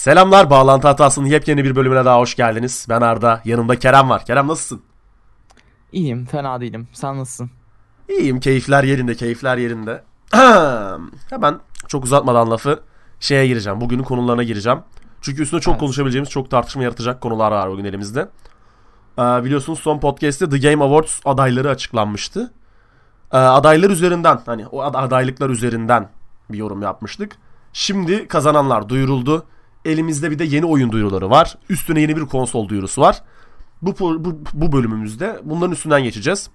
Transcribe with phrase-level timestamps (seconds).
[0.00, 2.86] Selamlar Bağlantı Hatası'nın yepyeni bir bölümüne daha hoş geldiniz.
[2.88, 4.24] Ben Arda, yanımda Kerem var.
[4.24, 4.82] Kerem nasılsın?
[5.92, 6.88] İyiyim, fena değilim.
[6.92, 7.50] Sen nasılsın?
[8.08, 10.04] İyiyim, keyifler yerinde, keyifler yerinde.
[11.30, 12.80] Hemen çok uzatmadan lafı
[13.20, 13.80] şeye gireceğim.
[13.80, 14.78] Bugünün konularına gireceğim.
[15.20, 15.80] Çünkü üstünde çok Evet.
[15.80, 18.28] konuşabileceğimiz, çok tartışma yaratacak konular var bugün elimizde.
[19.18, 22.52] Ee, biliyorsunuz son podcast'te The Game Awards adayları açıklanmıştı.
[23.32, 26.08] Ee, adaylar üzerinden, hani o ad- adaylıklar üzerinden
[26.50, 27.36] bir yorum yapmıştık.
[27.72, 29.46] Şimdi kazananlar duyuruldu.
[29.84, 31.58] Elimizde bir de yeni oyun duyuruları var.
[31.68, 33.22] Üstüne yeni bir konsol duyurusu var.
[33.82, 36.50] Bu, bu, bu bölümümüzde bunların üstünden geçeceğiz.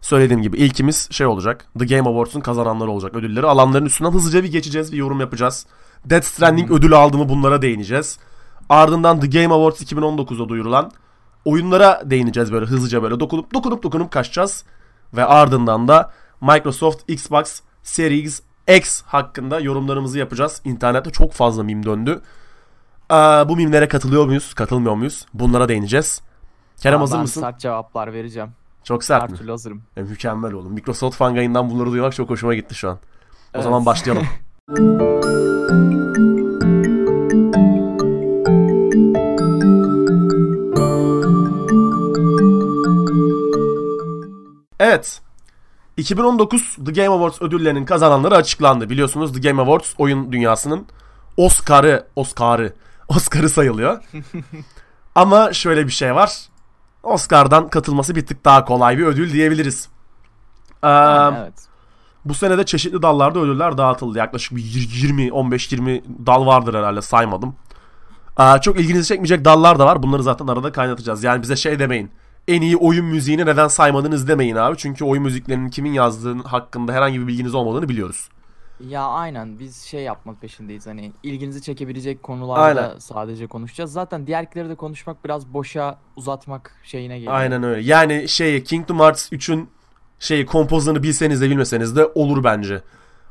[0.00, 1.66] Söylediğim gibi ilkimiz şey olacak.
[1.78, 3.14] The Game Awards'un kazananları olacak.
[3.14, 4.92] Ödülleri alanların üstünden hızlıca bir geçeceğiz.
[4.92, 5.66] Bir yorum yapacağız.
[6.04, 8.18] Death Stranding ödülü aldı mı bunlara değineceğiz.
[8.68, 10.90] Ardından The Game Awards 2019'da duyurulan
[11.44, 14.64] oyunlara değineceğiz böyle hızlıca böyle dokunup dokunup dokunup kaçacağız.
[15.14, 20.60] Ve ardından da Microsoft Xbox Series X hakkında yorumlarımızı yapacağız.
[20.64, 22.20] İnternette çok fazla meme döndü.
[23.08, 25.26] Aa, bu mimlere katılıyor muyuz, katılmıyor muyuz?
[25.34, 26.20] Bunlara değineceğiz.
[26.80, 27.40] Kerem Aa, hazır ben mısın?
[27.40, 28.50] sert cevaplar vereceğim.
[28.84, 29.36] Çok sert Her mi?
[29.36, 29.82] türlü hazırım.
[29.96, 30.72] E, mükemmel oğlum.
[30.72, 32.94] Microsoft fangayından bunları duymak çok hoşuma gitti şu an.
[32.94, 32.98] O
[33.54, 33.64] Evet.
[33.64, 34.26] zaman başlayalım.
[44.80, 45.20] evet.
[45.96, 48.90] 2019 The Game Awards ödüllerinin kazananları açıklandı.
[48.90, 50.86] Biliyorsunuz The Game Awards oyun dünyasının
[51.36, 52.74] Oscar'ı, Oscar'ı,
[53.08, 54.04] Oscar'ı sayılıyor.
[55.14, 56.38] Ama şöyle bir şey var.
[57.02, 59.88] Oscar'dan katılması bir tık daha kolay bir ödül diyebiliriz.
[60.82, 61.54] Ee, evet.
[62.24, 64.18] bu sene de çeşitli dallarda ödüller dağıtıldı.
[64.18, 67.56] Yaklaşık bir 20, 15-20 dal vardır herhalde saymadım.
[68.36, 70.02] Aa, çok ilginizi çekmeyecek dallar da var.
[70.02, 71.24] Bunları zaten arada kaynatacağız.
[71.24, 72.10] Yani bize şey demeyin.
[72.48, 74.76] En iyi oyun müziğini neden saymadınız demeyin abi.
[74.76, 78.28] Çünkü oyun müziklerinin kimin yazdığı hakkında herhangi bir bilginiz olmadığını biliyoruz.
[78.88, 82.98] Ya aynen biz şey yapmak peşindeyiz hani ilginizi çekebilecek konularda Aynen.
[82.98, 83.92] sadece konuşacağız.
[83.92, 87.34] Zaten diğerlikleri de konuşmak biraz boşa uzatmak şeyine geliyor.
[87.34, 87.82] Aynen öyle.
[87.82, 89.68] Yani şey Kingdom Hearts 3'ün
[90.18, 92.82] şey kompozlarını bilseniz de bilmeseniz de olur bence.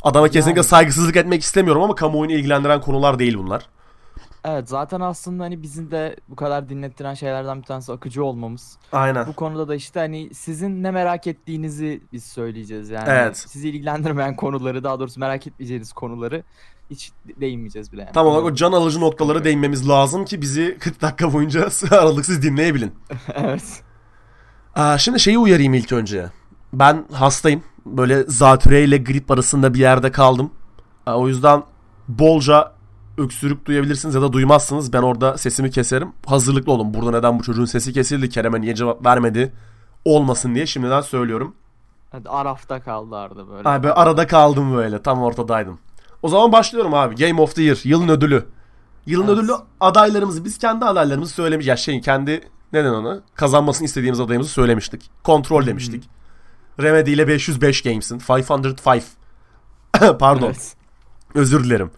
[0.04, 0.68] Adama kesinlikle Yani.
[0.68, 3.70] saygısızlık etmek istemiyorum ama kamuoyunu ilgilendiren konular değil bunlar.
[4.46, 8.78] Evet zaten aslında hani bizim de bu kadar dinlettiren şeylerden bir tanesi akıcı olmamız.
[8.92, 9.28] Aynen.
[9.28, 13.06] Bu konuda da işte hani sizin ne merak ettiğinizi biz söyleyeceğiz yani.
[13.08, 13.38] Evet.
[13.38, 16.44] Sizi ilgilendirmeyen konuları daha doğrusu merak etmeyeceğiniz konuları
[16.90, 17.12] hiç
[17.42, 18.12] değinmeyeceğiz bile yani.
[18.14, 22.96] Tam olarak o can alıcı noktalara değinmemiz lazım ki bizi 40 dakika boyunca aralıksız dinleyebilin.
[23.36, 23.84] evet.
[24.75, 26.30] Aa, şimdi şeyi uyarayım ilk önce.
[26.74, 27.64] Ben hastayım.
[27.86, 30.52] Böyle zatüre ile grip arasında bir yerde kaldım.
[31.06, 31.64] Aa, o yüzden
[32.08, 32.73] bolca
[33.18, 34.94] öksürük duyabilirsiniz ya da duymazsınız.
[34.94, 36.13] Ben orada sesimi keserim.
[36.25, 36.94] Hazırlıklı olun.
[36.94, 38.29] Burada neden bu çocuğun sesi kesildi?
[38.29, 39.53] Kerem'e niye cevap vermedi?
[40.06, 41.56] Olmasın diye şimdiden söylüyorum.
[42.12, 43.69] Hadi Araf'ta kaldı Arda böyle.
[43.69, 45.01] Abi arada kaldım böyle.
[45.01, 45.79] Tam ortadaydım.
[46.22, 47.16] O zaman başlıyorum abi.
[47.16, 47.79] Game of the Year.
[47.84, 48.46] Yılın ödülü.
[49.06, 49.38] Yılın Evet.
[49.38, 51.68] ödülü adaylarımızı biz kendi adaylarımızı söylemiş.
[51.68, 52.41] Ya şeyin kendi
[52.74, 53.22] neden onu?
[53.35, 55.09] Kazanmasını istediğimiz adayımızı söylemiştik.
[55.24, 56.09] Kontrol demiştik.
[56.81, 58.19] Remedy ile 505 Games'in.
[58.30, 59.03] 505.
[60.19, 60.45] Pardon.
[60.45, 60.75] Evet.
[61.35, 61.91] Özür dilerim.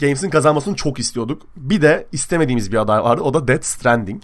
[0.00, 1.42] Games'in kazanmasını çok istiyorduk.
[1.56, 3.22] Bir de istemediğimiz bir aday vardı.
[3.22, 4.22] O da Death Stranding.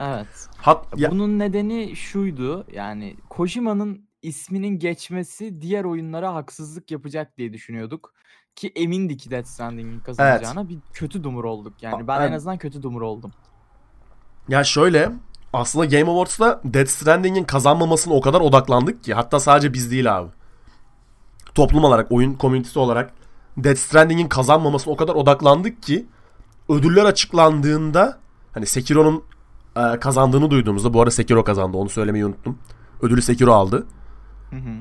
[0.00, 0.48] Evet.
[0.56, 8.12] Hat, ya, Bunun nedeni şuydu yani Kojima'nın isminin geçmesi diğer oyunlara haksızlık yapacak diye düşünüyorduk.
[8.56, 12.08] Ki emindik ki Death Stranding'in kazanacağına bir kötü dumur olduk yani.
[12.08, 13.32] Ben A- en azından kötü dumur oldum.
[14.48, 15.12] Ya şöyle
[15.52, 20.30] aslında Game Awards'ta Death Stranding'in kazanmamasına o kadar odaklandık ki hatta sadece biz değil abi.
[21.54, 23.12] Toplum olarak, oyun komünitesi olarak
[23.56, 26.06] Death Stranding'in kazanmamasına o kadar odaklandık ki
[26.68, 28.18] ödüller açıklandığında
[28.52, 29.22] hani Sekiro'nun
[29.76, 32.58] e, kazandığını duyduğumuzda bu arada Sekiro kazandı onu söylemeyi unuttum.
[33.02, 33.86] Ödülü Sekiro aldı.
[34.50, 34.74] Hı hı.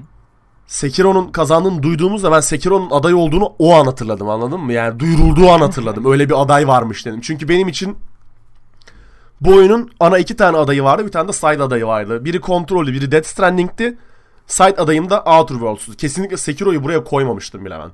[0.67, 4.73] Sekiro'nun kazandığını duyduğumuzda ben Sekiro'nun aday olduğunu o an hatırladım anladın mı?
[4.73, 6.11] Yani duyurulduğu an hatırladım.
[6.11, 7.21] Öyle bir aday varmış dedim.
[7.21, 7.97] Çünkü benim için
[9.41, 11.05] bu oyunun ana iki tane adayı vardı.
[11.05, 12.25] Bir tane de side adayı vardı.
[12.25, 13.97] Biri kontrollü, biri Death Stranding'ti.
[14.47, 15.97] Side adayım da Outer Worlds'tu.
[15.97, 17.91] Kesinlikle Sekiro'yu buraya koymamıştım bile ben.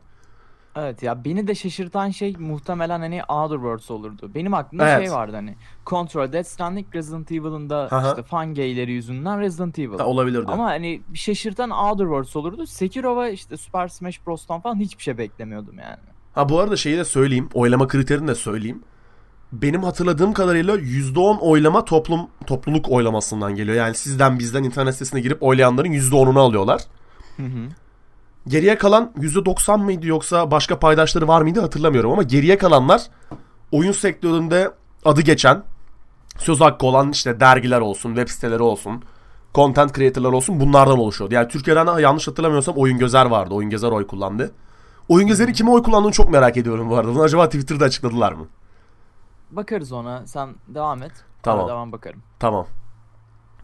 [0.80, 4.32] Evet ya beni de şaşırtan şey muhtemelen hani Outer Worlds olurdu.
[4.36, 5.07] Benim aklımda Evet.
[5.07, 5.56] şey vardı hani
[5.86, 8.10] Control, Death Stranding, Resident Evil'ın da Aha.
[8.10, 9.98] işte fan gayleri yüzünden Resident Evil.
[9.98, 10.51] Ha, olabilirdi.
[10.51, 12.68] Ama hani bir şaşırtan Outer Worlds olurdu.
[12.68, 15.98] Sekiro ve işte Super Smash Bros'tan falan hiçbir şey beklemiyordum yani.
[16.34, 17.50] Ha bu arada şeyi de söyleyeyim.
[17.54, 18.84] Oylama kriterini de söyleyeyim.
[19.51, 23.78] Benim hatırladığım kadarıyla %10 oylama toplum topluluk oylamasından geliyor.
[23.78, 26.81] Yani sizden bizden internet sitesine girip oylayanların %10'unu alıyorlar.
[27.38, 27.69] Hı hı.
[28.48, 33.02] Geriye kalan %90 mıydı yoksa başka paydaşları var mıydı hatırlamıyorum ama geriye kalanlar
[33.72, 34.72] oyun sektöründe
[35.06, 35.64] adı geçen
[36.38, 39.04] söz hakkı olan işte dergiler olsun, web siteleri olsun,
[39.56, 41.34] content creator'lar olsun bunlardan oluşuyordu.
[41.34, 43.54] Yani Türkiye'den yanlış hatırlamıyorsam Oyun Gözer vardı.
[43.54, 44.52] Oyun Gözer oy kullandı.
[45.10, 47.16] Oyun gözleri kime oy kullandığını çok merak ediyorum bu arada.
[47.16, 48.48] Bunu acaba Twitter'da açıkladılar mı?
[49.52, 50.28] Bakarız ona.
[50.28, 51.12] Sen devam et.
[51.44, 51.68] Tamam.
[51.68, 52.24] Devam bakarım.
[52.40, 52.68] Tamam.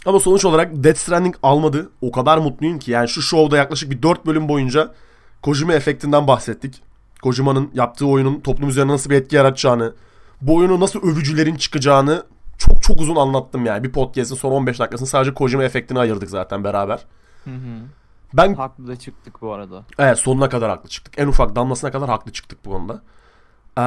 [0.05, 1.91] Ama sonuç olarak Death Stranding almadı.
[2.01, 2.91] O kadar mutluyum ki.
[2.91, 4.93] Yani şu şovda yaklaşık bir 4 bölüm boyunca
[5.41, 6.81] Kojima efektinden bahsettik.
[7.21, 9.93] Kojima'nın yaptığı oyunun toplum üzerine nasıl bir etki yaratacağını,
[10.41, 12.23] bu oyunu nasıl övücülerin çıkacağını
[12.57, 13.83] çok çok uzun anlattım yani.
[13.83, 17.05] Bir podcast'ın son 15 dakikasını sadece Kojima efektine ayırdık zaten beraber.
[17.43, 17.79] Hı hı.
[18.33, 19.83] Ben Haklı da çıktık bu arada.
[19.99, 21.19] evet sonuna kadar haklı çıktık.
[21.19, 23.01] En ufak damlasına kadar haklı çıktık bu konuda.
[23.77, 23.81] Ee,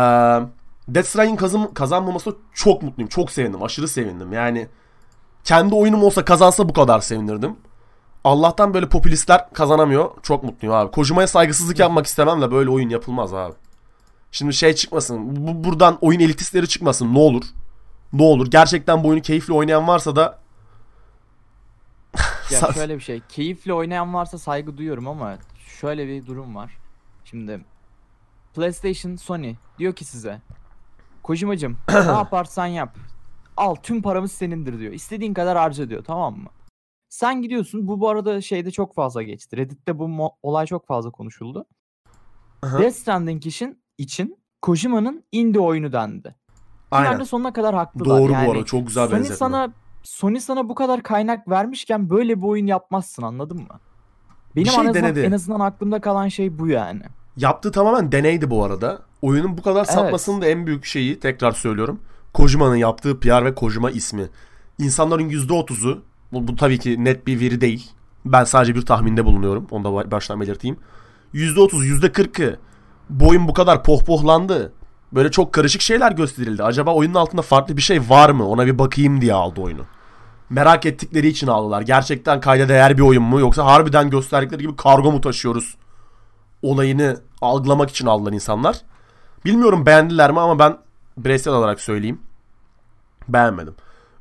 [0.94, 3.08] Death Stranding kazan, kazanmamasına çok mutluyum.
[3.08, 3.62] Çok sevindim.
[3.62, 4.32] Aşırı sevindim.
[4.32, 4.68] Yani
[5.46, 7.56] kendi oyunum olsa kazansa bu kadar sevinirdim.
[8.24, 10.10] Allah'tan böyle popülistler kazanamıyor.
[10.22, 10.90] Çok mutluyum abi.
[10.90, 13.54] Kojima'ya saygısızlık yapmak istemem de böyle oyun yapılmaz abi.
[14.32, 15.46] Şimdi şey çıkmasın.
[15.46, 17.14] Bu, buradan oyun elitistleri çıkmasın.
[17.14, 17.44] Ne olur.
[18.12, 18.50] Ne olur.
[18.50, 20.38] Gerçekten bu oyunu keyifli oynayan varsa da
[22.50, 23.20] Ya şöyle bir şey.
[23.28, 25.38] Keyifli oynayan varsa saygı duyuyorum ama
[25.80, 26.76] şöyle bir durum var.
[27.24, 27.60] Şimdi
[28.54, 30.40] PlayStation, Sony diyor ki size
[31.22, 32.96] Kojimacım ne yaparsan yap.
[33.56, 34.92] Al tüm paramız senindir diyor.
[34.92, 36.48] İstediğin kadar harca diyor tamam mı?
[37.08, 37.88] Sen gidiyorsun.
[37.88, 39.56] Bu bu arada şeyde çok fazla geçti.
[39.56, 41.66] Reddit'te bu olay çok fazla konuşuldu.
[42.62, 42.78] Aha.
[42.78, 46.34] Death Stranding için, için Kojima'nın indie oyunu dendi.
[46.90, 47.10] Aynen.
[47.10, 47.24] aynen.
[47.24, 48.20] sonuna kadar haklılar.
[48.20, 48.64] Doğru yani, bu arada.
[48.64, 49.36] Çok güzel Sony benzetme.
[49.36, 53.80] sana Sony sana bu kadar kaynak vermişken böyle bir oyun yapmazsın anladın mı?
[54.56, 55.20] Benim şey en, azından, denedi.
[55.20, 57.02] en azından aklımda kalan şey bu yani.
[57.36, 59.02] Yaptığı tamamen deneydi bu arada.
[59.22, 62.00] Oyunun bu kadar satmasının da en büyük şeyi tekrar söylüyorum.
[62.36, 64.28] Kojima'nın yaptığı PR ve Kojima ismi.
[64.78, 66.02] İnsanların %30'u
[66.32, 67.90] bu, bu tabii ki net bir veri değil.
[68.24, 69.66] Ben sadece bir tahminde bulunuyorum.
[69.70, 70.76] Onu da baştan belirteyim.
[71.34, 72.58] %30, %40'ı
[73.10, 74.72] bu bu kadar pohpohlandı.
[75.12, 76.62] Böyle çok karışık şeyler gösterildi.
[76.62, 78.48] Acaba oyunun altında farklı bir şey var mı?
[78.48, 79.82] Ona bir bakayım diye aldı oyunu.
[80.50, 81.82] Merak ettikleri için aldılar.
[81.82, 83.40] Gerçekten kayda değer bir oyun mu?
[83.40, 85.76] Yoksa harbiden gösterdikleri gibi kargo mu taşıyoruz?
[86.62, 88.76] olayını algılamak için aldılar insanlar.
[89.44, 90.76] Bilmiyorum beğendiler mi ama ben
[91.16, 92.20] bireysel olarak söyleyeyim.
[93.28, 93.74] Beğenmedim.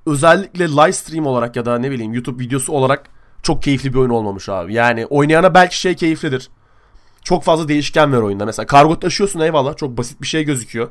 [0.06, 3.10] Özellikle live stream olarak ya da ne bileyim YouTube videosu olarak
[3.44, 4.74] çok keyifli bir oyun olmamış abi.
[4.74, 6.50] Yani oynayana belki şey keyiflidir.
[7.24, 8.46] Çok fazla değişken var oyunda.
[8.46, 9.78] Mesela kargo taşıyorsun eyvallah.
[9.78, 10.90] Çok basit bir şey gözüküyor.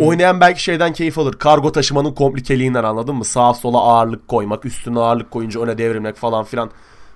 [0.00, 1.32] Oynayan belki şeyden keyif alır.
[1.32, 3.24] Kargo taşımanın komplikeliğinden anladın mı?
[3.24, 6.70] Sağa sola ağırlık koymak, üstüne ağırlık koyunca öne devrilmek falan filan.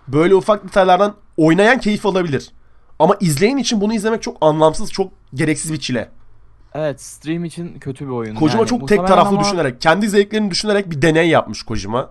[0.09, 2.51] Böyle ufak detaylardan oynayan keyif alabilir.
[2.99, 6.11] Ama izleyen için bunu izlemek çok anlamsız, çok gereksiz bir çile.
[6.75, 8.35] Evet stream için kötü bir oyun.
[8.35, 8.69] Kojima yani.
[8.69, 12.11] çok tek taraflı ama düşünerek, kendi zevklerini düşünerek bir deney yapmış Kojima.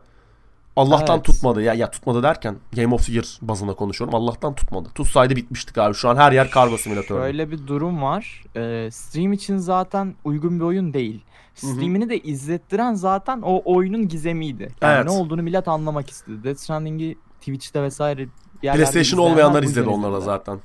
[0.76, 1.26] Allah'tan Evet.
[1.26, 1.62] tutmadı.
[1.62, 4.16] Ya ya tutmadı derken Game of the Year bazında konuşuyorum.
[4.16, 4.90] Allah'tan tutmadı.
[4.96, 5.94] Tutsaydı bitmiştik abi.
[5.96, 7.20] Şu an her yer kargo simülatörü.
[7.20, 8.44] Şöyle bir durum var.
[8.56, 11.24] Ee, stream için zaten uygun bir oyun değil.
[11.56, 14.70] Streamini de izlettiren zaten o oyunun gizemiydi.
[14.82, 15.06] Yani Evet.
[15.06, 16.44] ne olduğunu millet anlamak istedi.
[16.44, 18.28] Death Stranding'i Twitch'te vesaire
[18.62, 20.20] PlayStation olmayanlar izledi izlediler.
[20.20, 20.60] zaten.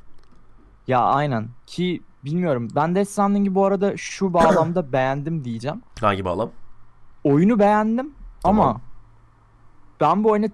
[0.89, 2.69] Ya aynen ki bilmiyorum.
[2.75, 5.83] Ben Death Stranding'i bu arada şu bağlamda beğendim diyeceğim.
[6.01, 6.51] Hangi bağlam?
[7.25, 8.11] Oyunu beğendim
[8.43, 8.69] Tamam.
[8.69, 8.81] ama
[10.01, 10.47] ben bu oyuna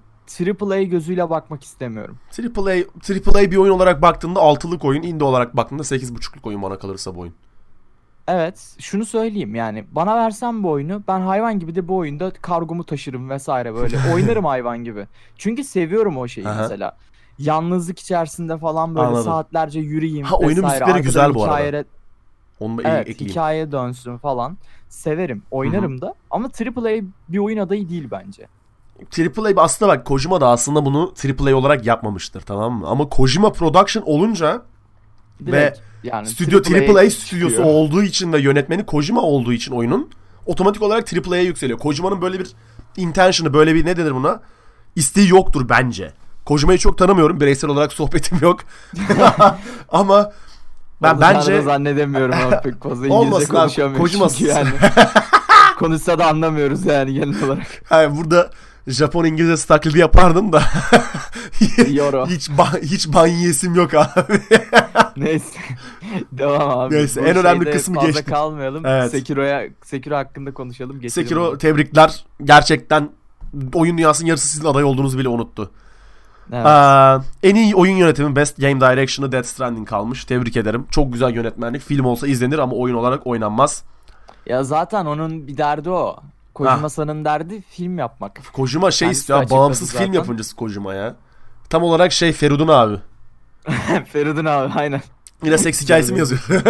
[0.60, 2.18] AAA gözüyle bakmak istemiyorum.
[2.38, 2.74] AAA,
[3.10, 7.20] AAA bir oyun olarak baktığında 6'lık oyun, indie olarak baktığında 8.5'luk oyun bana kalırsa bu
[7.20, 7.34] oyun.
[8.28, 12.84] Evet, şunu söyleyeyim yani bana versen bu oyunu ben hayvan gibi de bu oyunda kargomu
[12.84, 15.06] taşırım vesaire böyle oynarım hayvan gibi.
[15.38, 16.96] Çünkü seviyorum o şeyi mesela.
[17.38, 19.24] Yalnızlık içerisinde falan böyle Anladım.
[19.24, 20.84] saatlerce yürüyeyim Ha, oyunun vesaire.
[20.84, 21.54] müzikleri güzel bu arada.
[21.60, 21.84] hikayere-
[22.60, 23.30] Onu da Evet, ekleyeyim.
[23.30, 24.58] hikaye dönsün falan.
[24.88, 28.46] Severim, oynarım da ama AAA bir oyun adayı değil bence.
[29.18, 32.86] AAA aslında bak Kojima da aslında bunu AAA olarak yapmamıştır tamam mı?
[32.88, 34.62] Ama Kojima Production olunca
[35.46, 37.74] Direkt yani stüdyo AAA AAA stüdyosu çıkıyor.
[37.74, 40.10] olduğu için ve yönetmeni Kojima olduğu için oyunun
[40.46, 41.78] otomatik olarak AAA'ya yükseliyor.
[41.78, 42.52] Kojima'nın böyle bir
[42.96, 44.40] intention'ı böyle bir ne denir buna?
[44.96, 46.12] İsteği yoktur bence.
[46.46, 47.40] Kojima'yı çok tanımıyorum.
[47.40, 48.60] Bireysel olarak sohbetim yok.
[49.88, 50.32] Ama
[51.02, 54.68] ben Olacağını bence zannedemiyorum ama pek fazla Olmasın İngilizce abi, Kojima- çünkü yani.
[55.78, 57.66] Konuşsa da anlamıyoruz yani genel olarak.
[57.90, 58.50] yani burada
[58.86, 60.62] Japon İngilizce taklidi yapardım da
[61.90, 62.26] Yoro.
[62.26, 64.40] hiç ba- hiç ban yiyesim yok abi.
[65.16, 65.58] Neyse.
[66.32, 66.94] Devam abi.
[66.94, 68.28] Neyse, Bu en önemli kısmı fazla geçtik.
[68.28, 68.86] kalmayalım.
[68.86, 69.10] Evet.
[69.10, 71.00] Sekiro'ya Sekiro hakkında konuşalım.
[71.00, 71.58] Geçelim Sekiro onu.
[71.58, 72.24] tebrikler.
[72.44, 73.10] Gerçekten
[73.74, 75.70] oyun dünyasının yarısı sizin aday olduğunuzu bile unuttu.
[76.52, 76.66] Evet.
[76.66, 80.24] Aa, en iyi oyun yönetimi Best Game Direction'ı Death Stranding kalmış.
[80.24, 80.86] Tebrik ederim.
[80.90, 81.82] Çok güzel yönetmenlik.
[81.82, 83.82] Film olsa izlenir ama oyun olarak oynanmaz.
[84.46, 86.16] Ya zaten onun bir derdi o.
[86.54, 88.40] Kojima'nın derdi film yapmak.
[88.52, 89.50] Kojima şey Kendisi istiyor.
[89.50, 90.04] Bağımsız zaten.
[90.04, 91.16] film yapımcısı Kojima ya.
[91.70, 92.96] Tam olarak şey Feridun abi.
[94.12, 95.02] Feridun abi aynen.
[95.44, 96.40] Yine seks hikayesi mi yazıyor?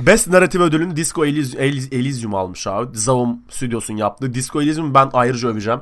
[0.00, 2.98] Best Narrative ödülünü Disco Elysium, Elysium- Elysium almış abi.
[2.98, 4.34] Zaum Studios'un yaptığı.
[4.34, 5.80] Disco Elysium'u ben ayrıca öveceğim.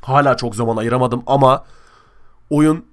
[0.00, 1.64] Hala çok zaman ayıramadım ama
[2.50, 2.84] oyun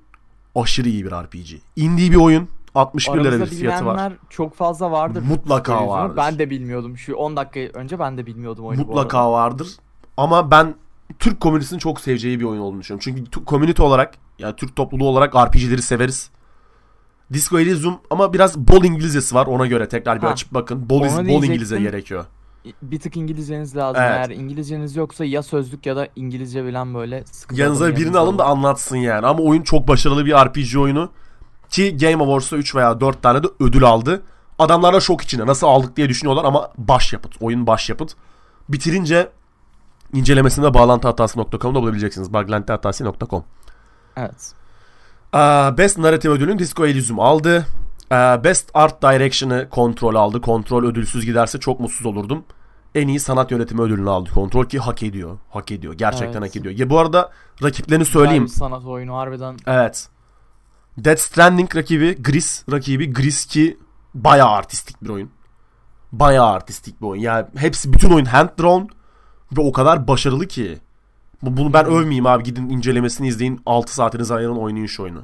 [0.55, 1.61] aşırı iyi bir RPG.
[1.75, 2.49] Indie bir oyun.
[2.75, 4.13] 61 lira bir fiyatı var.
[4.29, 5.23] çok fazla vardır.
[5.27, 6.17] Mutlaka vardır.
[6.17, 6.97] Ben de bilmiyordum.
[6.97, 9.67] Şu 10 dakika önce ben de bilmiyordum oyunu Mutlaka vardır.
[10.17, 10.75] Ama ben
[11.19, 13.15] Türk komünitesinin çok seveceği bir oyun olduğunu düşünüyorum.
[13.15, 16.29] Çünkü komünite olarak yani Türk topluluğu olarak RPG'leri severiz.
[17.33, 20.33] Disco Elysium ama biraz bol İngilizcesi var ona göre tekrar bir Ha.
[20.33, 20.89] açıp bakın.
[20.89, 21.43] Bol, bol.
[21.43, 22.25] İngilizce gerekiyor.
[22.81, 24.01] Bir tık İngilizceniz lazım.
[24.01, 24.11] Evet.
[24.11, 28.37] Eğer İngilizceniz yoksa ya sözlük ya da İngilizce bilen böyle sıkı Yanınıza birini yanınızda alın
[28.37, 29.27] da anlatsın yani.
[29.27, 31.09] Ama oyun çok başarılı bir RPG oyunu.
[31.69, 34.21] Ki Game Awards'ta 3 veya 4 tane de ödül aldı.
[34.59, 35.45] Adamlar da şok içinde.
[35.45, 37.33] Nasıl aldık diye düşünüyorlar ama başyapıt.
[37.39, 38.15] Oyun başyapıt.
[38.69, 39.29] Bitirince
[40.13, 42.33] incelemesinde bağlantıhatası.com'da bulabileceksiniz.
[42.33, 43.43] Bağlantıhatası.com
[44.17, 44.53] Evet.
[45.77, 47.65] Best Narrative ödülünü Disco Elysium aldı.
[48.11, 50.41] Aa, Best Art Direction'ı Kontrol aldı.
[50.41, 52.43] Kontrol ödülsüz giderse çok mutsuz olurdum.
[52.95, 55.37] En iyi sanat yönetimi ödülünü aldı Kontrol ki hak ediyor.
[55.49, 55.93] Hak ediyor.
[55.93, 56.49] Gerçekten Evet.
[56.49, 56.73] hak ediyor.
[56.77, 57.31] Ya bu arada
[57.63, 58.43] rakiplerini Güzel söyleyeyim.
[58.43, 59.57] bir sanat oyunu harbiden.
[59.67, 60.07] Evet.
[60.97, 63.13] Death Stranding rakibi, Gris rakibi.
[63.13, 63.77] Gris ki
[64.13, 65.29] bayağı artistik bir oyun.
[66.11, 67.21] Bayağı artistik bir oyun.
[67.21, 68.83] Yani hepsi bütün oyun hand drawn
[69.57, 70.77] ve o kadar başarılı ki.
[71.41, 72.43] Bu- Bunu ben övmeyeyim abi.
[72.43, 73.61] Gidin incelemesini izleyin.
[73.65, 75.23] 6 saatinizi ayırın oynayın şu oyunu.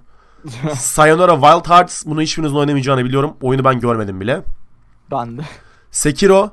[0.75, 2.05] Sayonara Wild Hearts.
[2.05, 3.37] Bunu hiçbirinizin oynamayacağını biliyorum.
[3.41, 4.41] Oyunu ben görmedim bile.
[5.11, 5.41] Ben de.
[5.91, 6.51] Sekiro,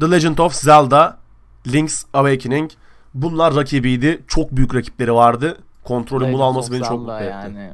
[0.00, 1.18] The Legend of Zelda,
[1.66, 2.70] Link's Awakening.
[3.14, 4.24] Bunlar rakibiydi.
[4.28, 5.58] Çok büyük rakipleri vardı.
[5.84, 7.24] Kontrolün bunu alması beni çok mutlu etti.
[7.24, 7.72] yani.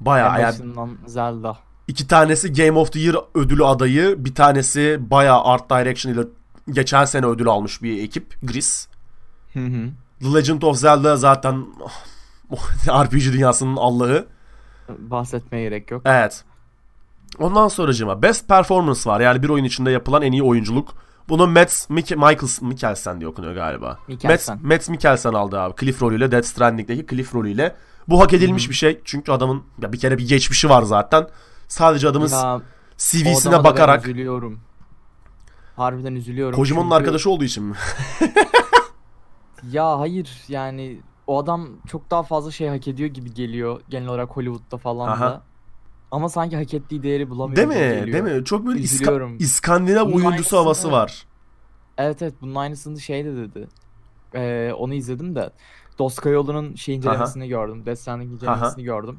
[0.00, 0.56] Bayağı yani
[1.06, 1.56] Zelda.
[1.88, 4.24] İki tanesi Game of the Year ödülü adayı.
[4.24, 6.22] Bir tanesi bayağı Art Direction ile
[6.70, 8.42] geçen sene ödül almış bir ekip.
[8.42, 8.88] Gris.
[9.52, 9.90] Hı hı.
[10.20, 11.66] The Legend of Zelda zaten
[12.88, 14.26] RPG dünyasının Allah'ı.
[14.98, 16.02] Bahsetmeye gerek yok.
[16.04, 16.44] Evet.
[17.38, 19.20] Ondan sonracığıma Best Performance var.
[19.20, 20.94] Yani bir oyun içinde yapılan en iyi oyunculuk.
[21.28, 23.98] Bunu Mads Mik Michaels Mikkelsen diye okunuyor galiba.
[24.08, 24.58] Mikkelsen.
[24.62, 25.74] Mads Mikkelsen aldı abi.
[25.80, 27.76] Cliff rolüyle Death Stranding'deki Cliff rolüyle.
[28.08, 29.00] Bu hak edilmiş bir şey.
[29.04, 31.26] Çünkü adamın ya bir kere bir geçmişi var zaten.
[31.68, 32.60] Sadece adamın Ya,
[32.96, 34.60] CV'sine da ben bakarak üzülüyorum.
[35.76, 36.56] Harbiden üzülüyorum.
[36.56, 37.74] Kojima'nın çünkü- arkadaşı olduğu için mi?
[39.72, 44.30] Ya hayır yani o adam çok daha fazla şey hak ediyor gibi geliyor genel olarak
[44.36, 45.20] Hollywood'da falan Aha.
[45.26, 45.42] da.
[46.10, 48.00] Ama sanki hak ettiği değeri bulamıyor Değil gibi mi?
[48.00, 48.24] geliyor.
[48.26, 48.44] Değil mi?
[48.44, 49.36] Çok böyle İska-.
[49.38, 51.26] İskandinav Bunun oyuncusu aynısını- havası var.
[51.98, 53.68] Evet evet bunun aynısını şey de dedi.
[54.34, 55.50] Ee, onu izledim de.
[55.98, 57.86] Doskayolu'nun şey incelemesini gördüm.
[57.86, 59.16] Death Stranding incelemesini gördüm.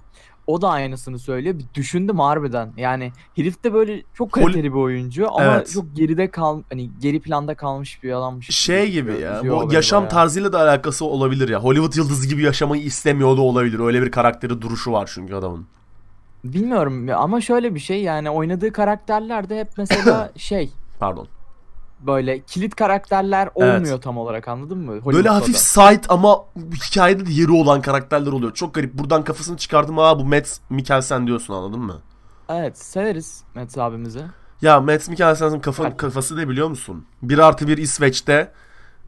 [0.49, 1.55] O da aynısını söylüyor.
[1.59, 2.73] Bir düşündüm harbiden.
[2.77, 5.71] Yani herif de böyle çok kaliteli bir oyuncu ama Evet.
[5.73, 8.49] çok geride kal hani geri planda kalmış bir adammış.
[8.49, 9.41] Şey gibi ya.
[9.43, 10.11] Bu yaşam bayağı.
[10.11, 11.59] tarzıyla da alakası olabilir ya.
[11.59, 13.79] Hollywood yıldızı gibi yaşamayı istemiyor da olabilir.
[13.79, 15.67] Öyle bir karakteri duruşu var çünkü adamın.
[16.43, 21.27] Bilmiyorum ama şöyle bir şey yani oynadığı karakterler de hep mesela şey Pardon.
[21.99, 23.75] Böyle kilit karakterler Evet.
[23.79, 24.87] olmuyor tam olarak anladın mı?
[24.91, 25.59] Böyle Hollywood'da hafif da.
[25.59, 28.53] side ama hikayede de yeri olan karakterler oluyor.
[28.53, 28.93] Çok garip.
[28.93, 29.99] Buradan kafasını çıkardım.
[29.99, 32.01] Aa bu Matt Mikkelsen diyorsun anladın mı?
[32.49, 34.21] Evet severiz Mets abimizi.
[34.61, 35.97] Ya Matt Mikkelsen'in kafa, Evet.
[35.97, 37.05] kafası ne biliyor musun?
[37.21, 38.51] 1 artı 1 İsveç'te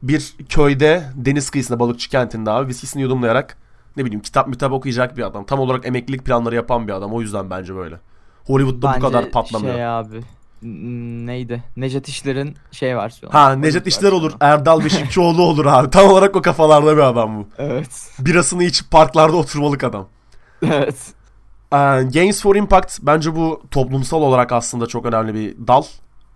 [0.04, 3.58] bir köyde deniz kıyısında balıkçı kentinde abi viskisini yudumlayarak
[3.98, 5.46] ne bileyim kitap mitap okuyacak bir adam.
[5.46, 7.14] Tam olarak emeklilik planları yapan bir adam.
[7.14, 8.00] O yüzden bence böyle.
[8.46, 9.74] Hollywood'da Bence bu kadar patlamıyor.
[9.74, 10.22] şey abi
[10.62, 11.64] neydi?
[11.78, 13.34] Necdet İşler'in şey versiyonu.
[13.34, 14.34] Ha Necdet İşler olur.
[14.40, 15.90] Erdal Beşikçioğlu olur abi.
[15.90, 17.48] Tam olarak o kafalarda bir adam bu.
[17.58, 18.10] Evet.
[18.20, 20.08] Birasını içip parklarda oturmalık adam.
[20.64, 20.96] Evet.
[21.74, 21.78] Ee,
[22.14, 25.84] Games for Impact bence bu toplumsal olarak aslında çok önemli bir dal.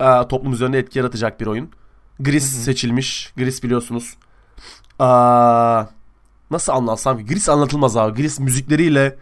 [0.00, 1.70] Ee, toplum üzerinde etki yaratacak bir oyun.
[2.20, 3.32] Gris seçilmiş.
[3.36, 4.16] Gris biliyorsunuz.
[5.00, 5.04] Ee,
[6.50, 7.26] nasıl anlatsam ki?
[7.26, 8.22] Gris anlatılmaz abi.
[8.22, 9.16] Gris müzikleriyle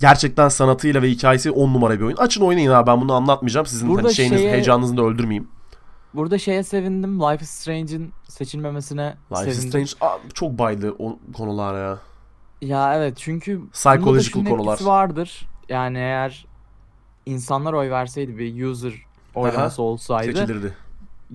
[0.00, 2.16] gerçekten sanatıyla ve hikayesi on numara bir oyun.
[2.16, 3.66] Açın oynayın abi ben bunu anlatmayacağım.
[3.66, 5.48] Sizin Burada hani şeyiniz, şeye- heyecanınızı da öldürmeyeyim.
[6.14, 7.20] Burada şeye sevindim.
[7.20, 9.86] Life is Strange'in seçilmemesine Life is sevindim.
[9.86, 11.98] Strange Aa, çok baydı o konular ya.
[12.62, 13.60] Ya evet çünkü
[14.32, 14.78] şunun konular.
[14.82, 15.46] vardır.
[15.68, 16.46] Yani eğer
[17.26, 18.92] insanlar oy verseydi bir user
[19.34, 20.74] oylaması olsaydı Seçilirdi.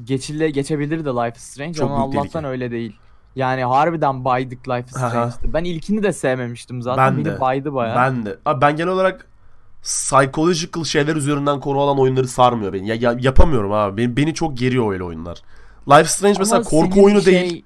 [0.04, 2.96] geçile geçebilirdi Life is Strange Çok ama Allah'tan öyle değil.
[3.36, 5.10] Yani harbiden baydık Life is Aha.
[5.32, 5.54] Strange'de.
[5.54, 7.06] Ben ilkini de sevmemiştim zaten.
[7.08, 7.40] Ben Beni de.
[7.40, 7.96] baydı bayağı.
[7.96, 8.38] Ben de.
[8.46, 9.28] Abi ben genel olarak
[9.84, 12.88] psychological şeyler üzerinden konu alan oyunları sarmıyor beni.
[12.88, 13.98] Ya, ya- yapamıyorum abi.
[13.98, 15.38] Beni, beni çok geriyor öyle oyunlar.
[15.90, 17.66] Life Strange mesela Ama korku senin oyunu şey, değil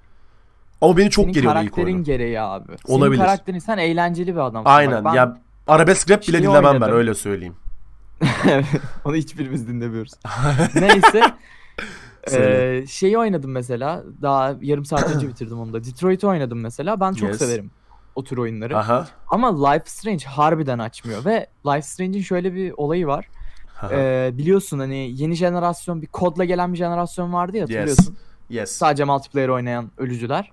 [0.82, 2.04] ama beni çok senin geriyor ilk karakterin oyunu.
[2.04, 2.72] gereği abi.
[2.86, 3.20] Senin Olabilir.
[3.22, 4.70] karakterin sen eğlenceli bir adamsın.
[4.70, 5.04] Aynen.
[5.06, 6.96] Bak ben Ya arabesk rap bile dinlemem ben oynadım.
[6.96, 7.56] öyle söyleyeyim.
[9.06, 10.12] Onu hiçbirimiz dinlemiyoruz.
[10.76, 11.22] Neyse.
[12.32, 14.04] Eee şeyi oynadım mesela.
[14.22, 15.84] Daha yarım saat önce bitirdim onu da.
[15.84, 17.00] Detroit'i oynadım mesela.
[17.00, 17.38] Ben çok Yes.
[17.38, 17.72] severim
[18.16, 18.78] o tür oyunları.
[18.78, 19.08] Aha.
[19.28, 21.26] Ama Life Strange harbiden açmıyor.
[21.26, 23.28] Ve Life Strange'in şöyle bir olayı var.
[23.82, 23.94] aha.
[23.96, 27.70] Eee, biliyorsun hani yeni jenerasyon bir kodla gelen bir jenerasyon vardı ya yes.
[27.70, 28.18] hatırlıyorsun.
[28.50, 28.72] Yes.
[28.72, 30.52] Sadece multiplayer oynayan ölücüler.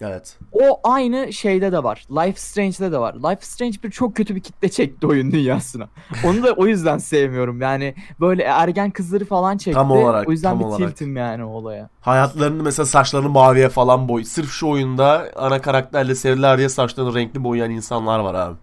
[0.00, 0.38] Evet.
[0.52, 2.04] O aynı şeyde de var.
[2.10, 3.14] Life Strange'de de var.
[3.14, 5.88] Life Strange bir çok kötü bir kitle çekti oyun dünyasına.
[6.24, 7.60] Onu da o yüzden sevmiyorum.
[7.60, 9.74] Yani böyle ergen kızları falan çekti.
[9.74, 10.88] Tam olarak, o yüzden tam bir olarak.
[10.96, 11.88] tiltim yani olaya.
[12.00, 14.24] Hayatlarını mesela saçlarını maviye falan boy.
[14.24, 18.56] Sırf şu oyunda ana karakterle sevdiler diye saçlarını renkli boyayan insanlar var abi.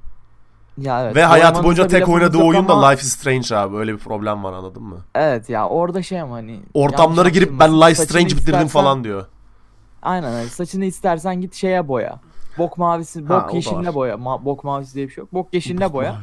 [0.78, 1.16] Ya evet.
[1.16, 3.78] Ve hayatı Boyamanızda boyunca tek oynadığı oyun da ama- Life is Strange abi.
[3.78, 4.98] Öyle bir problem var anladın mı?
[5.16, 6.60] Evet ya orada şey ama hani.
[6.74, 7.82] Ortamlara yanlış girip ben.
[7.82, 9.26] Life Strange bitirdim istersen- falan diyor.
[10.02, 10.50] Aynen öyle.
[10.50, 12.20] Saçını istersen git şeye boya.
[12.58, 14.16] Bok mavisi, Ha, bok da yeşiline boya.
[14.16, 15.34] Ma- bok mavisi diye bir şey yok.
[15.34, 16.22] Bok yeşiline boya.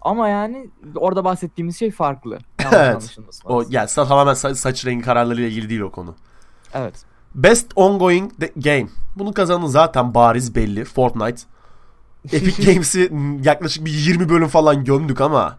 [0.00, 2.38] Ama yani orada bahsettiğimiz şey farklı.
[2.72, 3.16] Evet.
[3.44, 6.14] O yani tamamen sa- saç rengi kararlarıyla ilgili değil o konu.
[6.74, 7.04] Evet.
[7.34, 8.86] Best Ongoing Game.
[9.16, 10.84] Bunun kazananı zaten bariz belli.
[10.84, 11.42] Fortnite.
[12.32, 13.12] Epic Games'i
[13.44, 15.56] yaklaşık bir 20 bölüm falan gömdük ama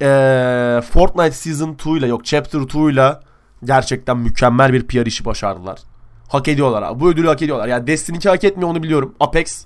[0.00, 3.18] eee, Fortnite Season 2 ile yok Chapter 2 ile
[3.64, 5.80] gerçekten mükemmel bir PR işi başardılar.
[6.28, 7.00] Hak ediyorlar abi.
[7.00, 7.68] Bu ödülü hak ediyorlar.
[7.68, 9.14] Yani Destiny 2 hak etmiyor onu biliyorum.
[9.20, 9.64] Apex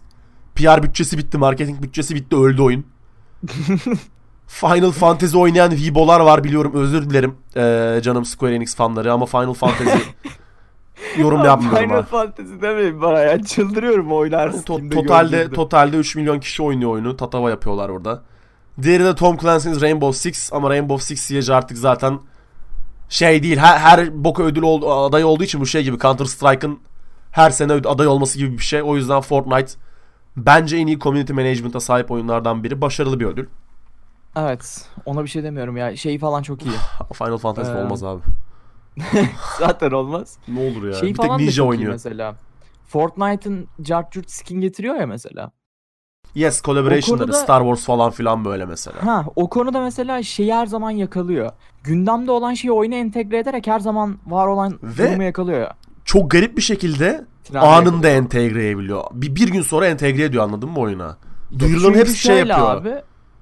[0.55, 2.85] PR bütçesi bitti, marketing bütçesi bitti, öldü oyun.
[4.47, 6.73] Final Fantasy oynayan Vibo'lar var biliyorum.
[6.75, 9.99] Özür dilerim eee, canım Square Enix fanları ama Final Fantasy
[11.19, 12.03] yorum yapmıyorum Final ha.
[12.03, 13.43] Fantasy demeyin bana ya.
[13.45, 15.55] Çıldırıyorum oylar To- totalde gördüğümde.
[15.55, 17.17] totalde 3 milyon kişi oynuyor oyunu.
[17.17, 18.23] Tatava yapıyorlar orada.
[18.83, 22.19] Diğeri de Tom Clancy's Rainbow Six ama Rainbow Six Siege artık zaten
[23.11, 23.57] şey değil.
[23.57, 26.79] Her, her boka ödül oldu, aday olduğu için bu şey gibi Counter Strike'ın
[27.31, 28.83] her sene aday olması gibi bir şey.
[28.83, 29.73] O yüzden Fortnite
[30.37, 32.81] bence en iyi community management'a sahip oyunlardan biri.
[32.81, 33.47] Başarılı bir ödül.
[34.37, 34.89] Evet.
[35.07, 35.97] Ona bir şey demiyorum ya.
[35.97, 36.75] Şeyi falan çok iyi.
[37.15, 38.23] Final Fantasy Ee, olmaz abi.
[39.59, 40.39] Zaten olmaz.
[40.49, 40.93] Ne olur ya.
[40.93, 41.93] Şey bir tek falan da Ninja çok iyi oynuyor.
[41.93, 42.37] mesela.
[42.87, 45.51] Fortnite'ın Jart Jurt skin getiriyor ya mesela.
[46.35, 49.07] Yes, collaboration'ları, konuda- Star Wars falan filan böyle mesela.
[49.07, 51.51] Ha, o konuda mesela şeyi her zaman yakalıyor.
[51.85, 55.75] Gündemde olan şeyi oyuna entegre ederek her zaman var olan Ve- durumu yakalıyor ya.
[56.05, 58.15] Çok garip bir şekilde Trendi anında yakalıyor.
[58.15, 59.05] entegre edebiliyor.
[59.13, 61.17] Bir, bir gün sonra entegre ediyor anladın mı oyuna?
[61.59, 62.77] Duyuruların hepsi şey yapıyor.
[62.77, 62.95] Abi,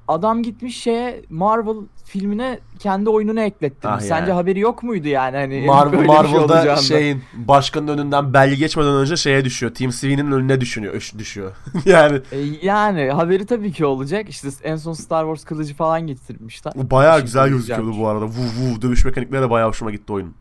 [0.08, 3.96] adam gitmiş şeye Marvel filmine kendi oyununu eklettirmiş.
[3.96, 4.32] Ah Sence yani.
[4.32, 6.80] haberi yok muydu yani hani Mar- böyle bir şey Marvel'da olacağından?
[6.80, 9.74] şeyin başkanın önünden belge geçmeden önce şeye düşüyor.
[9.74, 11.52] Team Sweet'in önüne düşünüyor, düşüyor.
[11.84, 14.28] yani E, yani haberi tabii ki olacak.
[14.28, 16.72] İşte en son Star Wars kılıcı falan getirmişler.
[16.76, 18.24] bu bayağı güzel gözüküyordu bu arada.
[18.24, 20.34] Vuv vuv dövüş mekanikleri de bayağı hoşuma gitti oyun.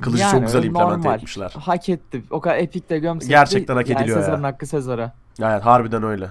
[0.00, 1.14] Kılıcı Yani çok güzel implement normal.
[1.16, 1.54] etmişler.
[1.58, 2.22] Hak etti.
[2.30, 3.28] O kadar Epic de gömsekti.
[3.28, 4.24] Gerçekten hak yani ediliyor ya.
[4.24, 5.12] Sezar'ın hakkı Sezar'a.
[5.38, 6.28] Yani harbiden öyle.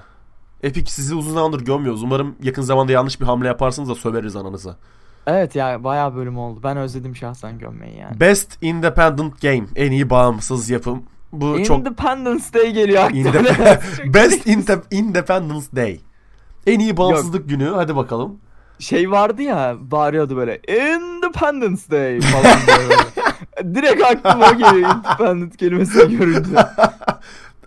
[0.63, 2.03] Epic sizi uzun zamandır gömüyoruz.
[2.03, 4.75] Umarım yakın zamanda yanlış bir hamle yaparsınız da söveriz ananıza.
[5.27, 6.59] Evet ya bayağı bölüm oldu.
[6.63, 8.19] Ben özledim şahsen gömmeyi yani.
[8.19, 9.63] Best Independent Game.
[9.75, 11.03] En iyi bağımsız yapım.
[11.31, 13.29] Bu çok Independence Day geliyor aklıma.
[13.29, 15.99] Indep- Çok Best Inte- Independence Day.
[16.67, 17.69] En iyi bağımsızlık günü.
[17.75, 18.39] Hadi bakalım.
[18.79, 22.95] şey vardı ya bağırıyordu böyle Independence Day falan böyle.
[23.75, 26.49] Direkt aklıma geliyor Independent kelimesini görünce.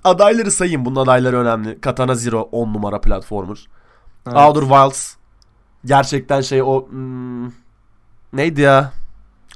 [0.05, 0.85] Adayları sayayım.
[0.85, 1.81] Bunun adayları önemli.
[1.81, 3.67] Katana Zero 10 numara platformer.
[4.27, 4.37] Evet.
[4.37, 5.15] Outer Wilds.
[5.85, 6.89] Gerçekten şey o...
[6.89, 7.47] hmm,
[8.33, 8.93] neydi ya?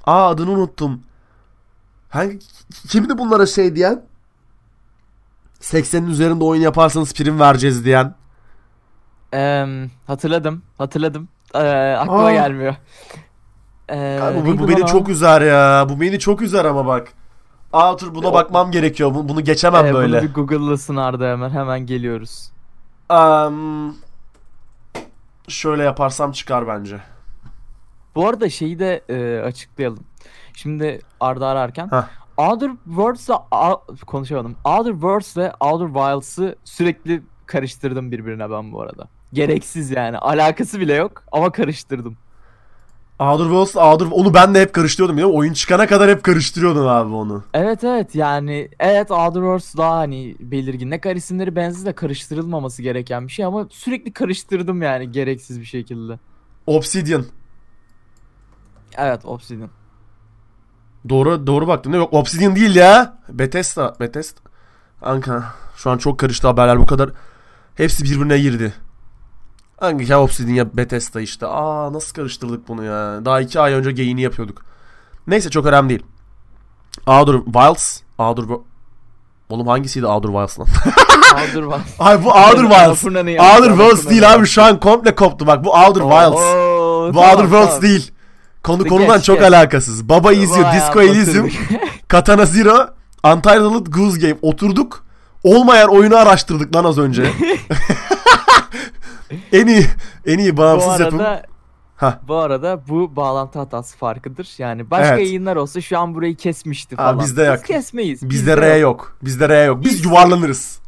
[0.07, 1.01] Aa adını unuttum.
[2.09, 2.39] Hangi,
[2.89, 4.03] kimdi bunlara şey diyen?
[5.61, 8.15] 80'in üzerinde oyun yaparsanız prim vereceğiz diyen.
[9.33, 11.29] Em, hatırladım hatırladım.
[11.55, 11.59] Ee,
[11.99, 12.33] aklıma Aa.
[12.33, 12.75] gelmiyor.
[13.89, 14.87] Ee, Ya bu, bu beni o?
[14.87, 15.87] çok üzer ya.
[15.89, 17.09] Bu beni çok üzer ama bak.
[17.75, 19.15] Outer buna O- bakmam gerekiyor.
[19.15, 20.17] Bu- Bunu geçemem Ee, böyle.
[20.23, 22.51] Bunu bir Google'lasın Arda hemen hemen geliyoruz.
[23.09, 23.95] Am,
[25.49, 27.01] şöyle yaparsam çıkar bence.
[28.15, 30.05] Bu arada şeyi de e, açıklayalım.
[30.55, 32.09] Şimdi Arda ararken Hah.
[32.37, 34.57] Outer Worlds'la A- konuşamadım.
[34.65, 39.09] Outer Worlds ve Outer Wilds'ı sürekli karıştırdım birbirine ben bu arada.
[39.33, 40.19] Gereksiz yani.
[40.19, 42.17] Alakası bile yok ama karıştırdım.
[43.19, 44.07] Outer Worlds, Outer...
[44.11, 45.19] Onu ben de hep karıştırıyordum.
[45.19, 45.27] Ya.
[45.27, 47.45] Oyun çıkana kadar hep karıştırıyordum abi onu.
[47.55, 50.91] Evet evet yani evet Outer Worlds daha hani belirgin.
[50.91, 55.65] Ne kadar isimleri benziz de karıştırılmaması gereken bir şey ama sürekli karıştırdım yani gereksiz bir
[55.65, 56.19] şekilde.
[56.67, 57.25] Obsidian.
[58.97, 59.71] Evet Obsidian.
[61.09, 62.05] Doğru doğru baktın değil mi?
[62.05, 63.19] Yok Obsidian değil ya.
[63.29, 63.95] Bethesda.
[64.01, 64.41] Bethesda.
[65.03, 65.45] Anka.
[65.77, 67.11] Şu an çok karıştı haberler bu kadar.
[67.75, 68.75] Hepsi birbirine girdi.
[69.85, 71.47] Hangi ya Obsidian ya Bethesda işte.
[71.47, 73.25] Aa nasıl karıştırdık bunu ya.
[73.25, 74.63] Daha iki ay önce geyini yapıyorduk.
[75.27, 76.03] Neyse çok önemli değil.
[77.07, 78.01] Outer Wilds.
[78.19, 78.45] Outer
[79.49, 80.67] Oğlum hangisiydi Outer Wilds lan?
[81.41, 81.95] Outer Wilds.
[82.01, 83.05] Ay bu Outer Wilds.
[83.05, 86.41] Outer Lafına değil abi şu an komple koptu bak bu Outer Wilds.
[86.41, 87.83] Oo, Bu tamam, Outer tamam.
[87.83, 88.11] değil.
[88.63, 90.09] Konu konudan çok alakasız.
[90.09, 90.73] Baba izliyor.
[90.73, 91.51] Disco Elysium.
[92.09, 92.87] Katana Zero,
[93.25, 94.39] Untitled Goose Game.
[94.43, 95.05] Oturduk.
[95.45, 97.31] Olmayan oyunu araştırdık lan az önce.
[99.53, 99.87] En iyi
[100.27, 101.21] en iyi Bu bağımsız yapım.
[101.21, 101.43] arada
[101.97, 102.19] Hah.
[102.29, 104.55] Bu arada bu bağlantı hatası farkıdır.
[104.59, 105.27] Yani başka Evet.
[105.27, 107.21] yayınlar olsa şu an burayı kesmişti Aa, falan.
[107.21, 107.57] bizde yok.
[107.57, 108.31] Biz kesmeyiz.
[108.31, 109.19] Bizde R yok.
[109.25, 109.85] Bizde R yok.
[109.85, 110.79] Biz Biz- yuvarlanırız.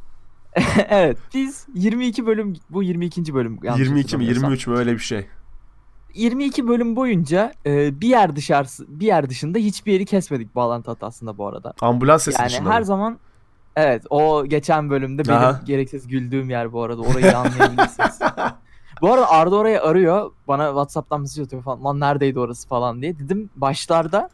[0.88, 3.34] evet biz 22 bölüm bu 22.
[3.34, 3.58] bölüm.
[3.62, 4.50] yanlış 22 mi hatırlamıyorsam.
[4.50, 5.26] 23 mü öyle bir şey.
[6.14, 11.38] 22 bölüm boyunca e, bir yer dışarısı bir yer dışında hiçbir yeri kesmedik bağlantı hatasında
[11.38, 11.74] bu arada.
[11.80, 12.86] Ambulans sesi Yani dışında her mı?
[12.86, 13.18] zaman
[13.76, 15.60] evet o geçen bölümde benim Aha.
[15.64, 18.18] gereksiz güldüğüm yer bu arada orayı anlayabilirsiniz.
[19.02, 23.18] bu arada Arda oraya arıyor bana Whatsapp'tan mesaj atıyor falan lan neredeydi orası falan diye
[23.18, 24.30] dedim başlarda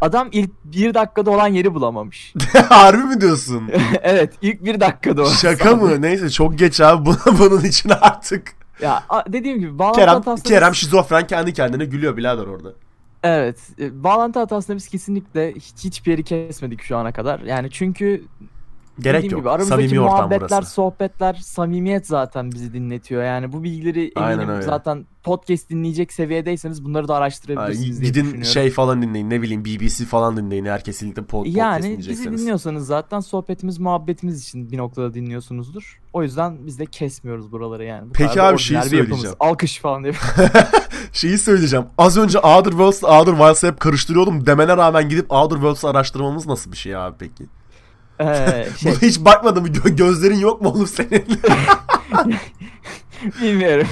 [0.00, 2.34] adam ilk bir dakikada olan yeri bulamamış.
[2.68, 3.70] Harbi mi diyorsun?
[4.02, 5.26] evet ilk bir dakikada o.
[5.26, 6.02] Şaka mı?
[6.02, 8.56] Neyse çok geç abi bunun için artık.
[8.80, 12.72] Ya dediğim gibi bağlantı Kerem, hatasında Kerem şizofren kendi kendine gülüyor birader orada.
[13.22, 13.58] Evet.
[13.78, 17.40] e, Bağlantı hatasında biz kesinlikle hiç, hiçbir yeri kesmedik şu ana kadar.
[17.40, 18.24] Yani çünkü
[19.00, 19.40] Gerek dediğim yok.
[19.40, 20.70] gibi aramızdaki Samimi ortam muhabbetler, burası.
[20.72, 23.24] sohbetler, samimiyet zaten bizi dinletiyor.
[23.24, 29.02] Yani bu bilgileri eminim zaten podcast dinleyecek seviyedeyseniz bunları da araştırabilirsiniz diye Gidin şey falan
[29.02, 32.40] dinleyin ne bileyim BBC falan dinleyin eğer kesinlikle pod- podcast yani bizi dinleyecekseniz.
[32.40, 36.00] dinliyorsanız zaten sohbetimiz, muhabbetimiz için bir noktada dinliyorsunuzdur.
[36.12, 38.08] O yüzden biz de kesmiyoruz buraları yani.
[38.08, 39.00] Bu Peki abi, şeyi bir yapımız.
[39.08, 39.36] söyleyeceğim.
[39.40, 40.12] Alkış falan diye.
[41.12, 41.84] Şeyi söyleyeceğim.
[41.98, 44.46] Az önce Outer Worlds Outer Wilds'ı hep karıştırıyordum.
[44.46, 47.44] Demene rağmen gidip Outer Worlds'ı araştırmamız nasıl bir şey abi peki?
[48.20, 49.68] Ee, şey, Buna hiç bakmadın mı?
[49.68, 51.24] Gö- gözlerin yok mu oğlum senin?
[53.42, 53.86] bilmiyorum.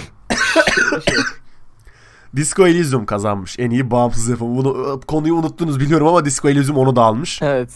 [1.09, 1.17] şey,
[2.37, 3.59] Disco Elysium kazanmış.
[3.59, 4.57] En iyi bağımsız yapım.
[4.57, 7.43] Bunu konuyu unuttunuz biliyorum ama Disco Elysium onu da almış.
[7.43, 7.71] evet.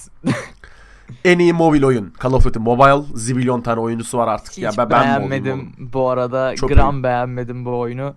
[1.25, 2.13] En iyi mobil oyun.
[2.23, 3.05] Call of Duty Mobile.
[3.15, 4.53] Zibilyon tane oyuncusu var artık.
[4.53, 6.55] Hiç ya ben, beğenmedim bu arada.
[6.57, 8.15] Çok gram beğenmedim bu oyunu.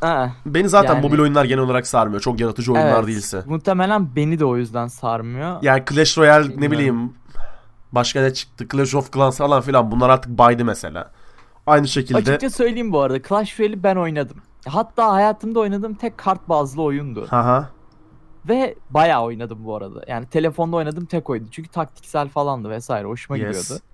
[0.00, 2.20] Ha, Beni zaten Yani- mobil oyunlar genel olarak sarmıyor.
[2.20, 3.06] Çok yaratıcı oyunlar evet.
[3.08, 3.42] değilse.
[3.46, 5.58] Muhtemelen beni de o yüzden sarmıyor.
[5.62, 6.72] Yani Clash Royale ne Bilmiyorum.
[6.72, 7.12] bileyim
[7.92, 8.66] başka ne çıktı?
[8.72, 11.10] Clash of Clans falan filan bunlar artık baydı mesela.
[11.66, 13.22] Aynı şekilde Açıkça söyleyeyim bu arada.
[13.22, 14.36] Clash Royale'i ben oynadım.
[14.66, 17.26] Hatta hayatımda oynadığım tek kart bazlı oyundu.
[17.30, 17.68] Haha.
[18.48, 20.02] Ve bayağı oynadım bu arada.
[20.08, 21.48] Yani telefonda oynadığım tek oyundu.
[21.50, 23.06] Çünkü taktiksel falandı vesaire.
[23.08, 23.46] Hoşuma Yes.
[23.68, 23.84] gidiyordu.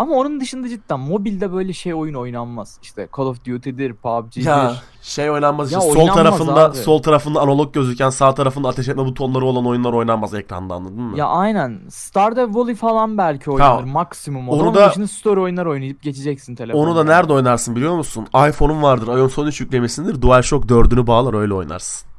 [0.00, 2.78] Ama onun dışında cidden mobilde böyle şey oyun oynanmaz.
[2.82, 4.44] İşte Call of Duty'dir, PUBG'dir.
[4.46, 6.76] Ya şey oynanmaz Ya işte sol tarafında abi.
[6.76, 11.18] sol tarafında analog gözüken sağ tarafında ateş etme butonları olan oyunlar oynanmaz ekranda anladın mı?
[11.18, 11.80] Ya aynen.
[11.90, 13.84] Stardew Valley falan belki oynanır.
[13.84, 14.52] maksimum o.
[14.52, 16.82] onu Onun da- dışında story oyunlar oynayıp geçeceksin telefonda.
[16.90, 18.26] Onu da nerede oynarsın biliyor musun?
[18.48, 19.18] iPhone'un vardır.
[19.18, 20.22] iOS 13 yüklemesindir.
[20.22, 22.09] DualShock 4'ünü bağlar öyle oynarsın.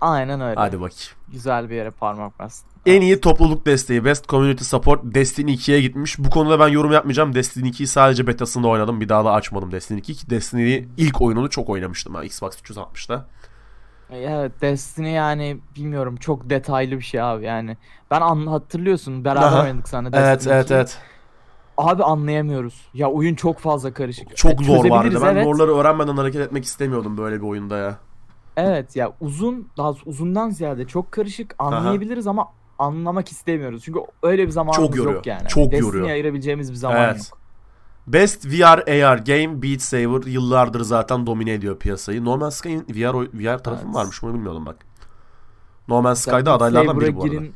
[0.00, 0.54] Aynen öyle.
[0.60, 1.12] Hadi bakayım.
[1.32, 2.70] Güzel bir yere parmak bastın.
[2.86, 6.18] En iyi topluluk desteği Best Community Support Destiny 2'ye gitmiş.
[6.18, 7.34] Bu konuda ben yorum yapmayacağım.
[7.34, 9.00] Destiny 2'yi sadece betasında oynadım.
[9.00, 10.14] Bir daha da açmadım Destiny 2.
[10.14, 13.26] Ki Destiny'yi ilk oyununu çok oynamıştım ben Xbox 360'da.
[14.12, 17.76] Evet Destiny yani bilmiyorum çok detaylı bir şey abi yani.
[18.10, 19.62] Ben an hatırlıyorsun beraber Aha.
[19.62, 20.76] oynadık sana Destiny Evet evet 2'yi.
[20.76, 20.98] evet.
[21.78, 22.88] Abi anlayamıyoruz.
[22.94, 24.36] Ya oyun çok fazla karışık.
[24.36, 25.18] Çok E, zor vardı.
[25.22, 25.46] Ben evet.
[25.46, 27.98] lore'ları öğrenmeden hareket etmek istemiyordum böyle bir oyunda ya.
[28.56, 33.82] Evet ya uzun daha uzundan ziyade çok karışık anlayabiliriz ama anlamak istemiyoruz.
[33.84, 35.48] Çünkü öyle bir zamanımız Çok yoruyor, yok yani.
[35.48, 36.08] çok Destiny'ye yoruyor.
[36.08, 37.16] ayırabileceğimiz bir zaman Evet.
[37.30, 37.40] yok.
[38.06, 42.24] Best VR AR Game Beat Saber yıllardır zaten domine ediyor piyasayı.
[42.24, 43.94] No Man's Sky'in VR, VR tarafı Evet.
[43.94, 44.76] varmış bunu bilmiyordum bak.
[45.88, 47.34] No Man's Sky'da Beat adaylardan biri bu arada.
[47.34, 47.54] girin,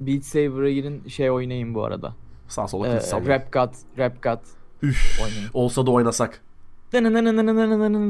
[0.00, 2.14] Beat Saber'a girin şey oynayın bu arada.
[2.48, 4.38] Sağ sola Ee, rap God, Rap God
[4.82, 5.20] Üf.
[5.24, 5.50] oynayın.
[5.54, 6.42] Olsa da oynasak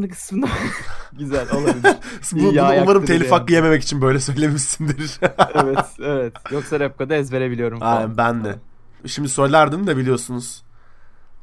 [0.08, 0.46] kısmında
[1.12, 1.96] güzel olabilir.
[2.32, 2.48] Bu,
[2.82, 3.38] umarım telif yani.
[3.38, 5.20] hakkı yememek için böyle söylemişsindir.
[5.54, 6.32] evet evet.
[6.50, 7.96] Yoksa Repko'da ezbere biliyorum falan.
[7.96, 8.54] Aynen, ben de.
[9.06, 10.62] Şimdi söylerdim de biliyorsunuz.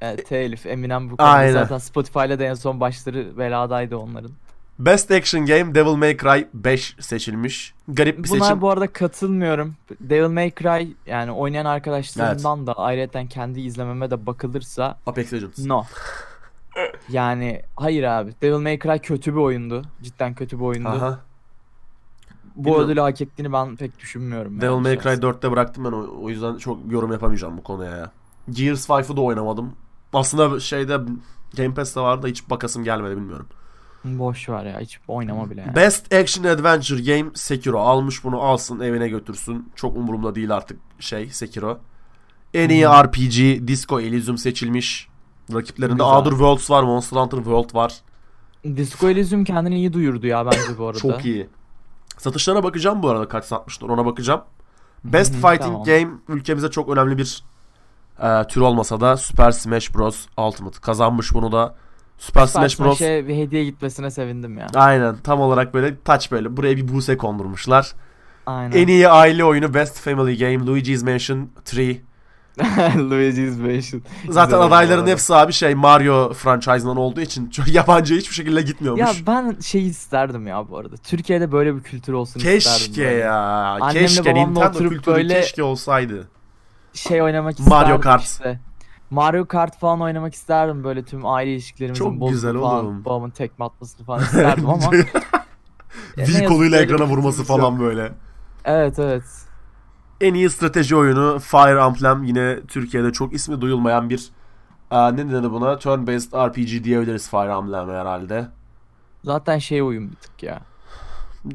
[0.02, 4.32] Evet, telif Eminem bu konuda zaten Spotify'la da en son başları beladaydı onların.
[4.80, 7.74] Best Action Game Devil May Cry 5 seçilmiş.
[7.88, 8.42] Garip bir Buna seçim.
[8.42, 9.76] Buna bu arada katılmıyorum.
[10.00, 12.68] Devil May Cry yani oynayan arkadaşlarımdan evet.
[12.68, 15.66] da ayrıca kendi izlememe de bakılırsa Apex Legends.
[15.66, 15.84] No.
[17.10, 18.32] Yani hayır abi.
[18.42, 19.82] Devil May Cry kötü bir oyundu.
[20.02, 20.90] Cidden kötü bir oyundu.
[20.90, 21.20] Aha.
[22.56, 22.86] Bu Bilmiyorum.
[22.86, 24.62] ödülü hak ettiğini ben pek düşünmüyorum.
[24.62, 25.22] Devil yani May Cry şahsen.
[25.22, 28.12] 4'te bıraktım ben o, o yüzden çok yorum yapamayacağım bu konuya ya.
[28.50, 29.76] Gears 5'ı da oynamadım.
[30.14, 31.00] Aslında şeyde
[31.58, 33.48] Game Pass'te vardı da hiç bakasım gelmedi bilmiyorum.
[34.04, 34.80] Boş ver ya.
[34.80, 35.76] Hiç oynama bile yani.
[35.76, 37.80] Best Action Adventure Game Sekiro.
[37.80, 39.72] Almış bunu alsın evine götürsün.
[39.76, 41.80] Çok umurumda değil artık şey Sekiro.
[42.54, 45.10] En iyi RPG Disco Elysium seçilmiş.
[45.54, 46.16] Rakiplerinde Güzel.
[46.16, 47.94] Outer Worlds var, Monster Hunter World var.
[48.76, 51.00] Disco Elysium kendini iyi duyurdu ya bence bu arada.
[51.00, 51.50] Çok iyi.
[52.18, 54.42] Satışlarına bakacağım bu arada kaç satmışlar ona bakacağım.
[55.04, 55.84] Best Fighting tamam.
[55.84, 57.44] Game ülkemize çok önemli bir
[58.20, 60.26] e, tür olmasa da Super Smash Bros.
[60.38, 61.76] Ultimate kazanmış bunu da.
[62.18, 63.02] Super Smash Smash Bros.
[63.02, 64.68] bir hediye gitmesine sevindim ya.
[64.76, 67.94] Aynen tam olarak böyle touch böyle buraya bir buse kondurmuşlar.
[68.46, 68.78] Aynen.
[68.78, 72.02] En iyi aile oyunu Best Family Game Luigi's Mansion 3.
[73.10, 74.02] Luigi's Mansion.
[74.30, 79.02] Zaten adayların hepsi abi şey Mario franchise'ından olduğu için çok yabancı hiçbir şekilde gitmiyormuş.
[79.02, 80.98] Ya ben şey isterdim ya bu arada.
[80.98, 82.60] Türkiye'de böyle bir kültür olsun isterdim.
[82.60, 83.36] keşke ya.
[83.82, 86.28] Annemle keşke Nintendo oturup kültürü böyle- keşke olsaydı.
[86.94, 88.24] Şey oynamak Mario isterdim Kart.
[88.24, 88.60] işte.
[89.10, 93.06] Mario Kart falan oynamak isterdim böyle tüm aile ilişkilerimizin Çok güzel falan, oğlum.
[93.06, 94.92] babamın tekme atmasını falan isterdim ama
[96.18, 98.12] V koluyla ekrana vurması falan böyle.
[98.66, 99.24] Evet evet.
[100.22, 104.30] En iyi strateji oyunu Fire Emblem yine Türkiye'de çok ismi duyulmayan bir
[104.92, 105.74] Aa, ne denir buna?
[105.74, 108.48] Turn-based RPG diyebiliriz Fire Emblem'e herhalde.
[109.24, 110.62] Zaten şey oyun bir tık ya.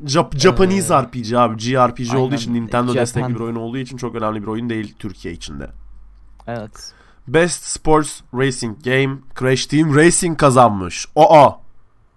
[0.04, 1.58] Jap- Japanese Ee, RPG abi.
[1.60, 2.36] JRPG olduğu aynen.
[2.36, 3.02] için Nintendo Japan.
[3.02, 5.70] destekli bir oyun olduğu için çok önemli bir oyun değil Türkiye içinde.
[6.46, 6.92] Evet.
[7.28, 11.06] Best Sports Racing Game Crash Team Racing kazanmış.
[11.16, 11.50] Aa!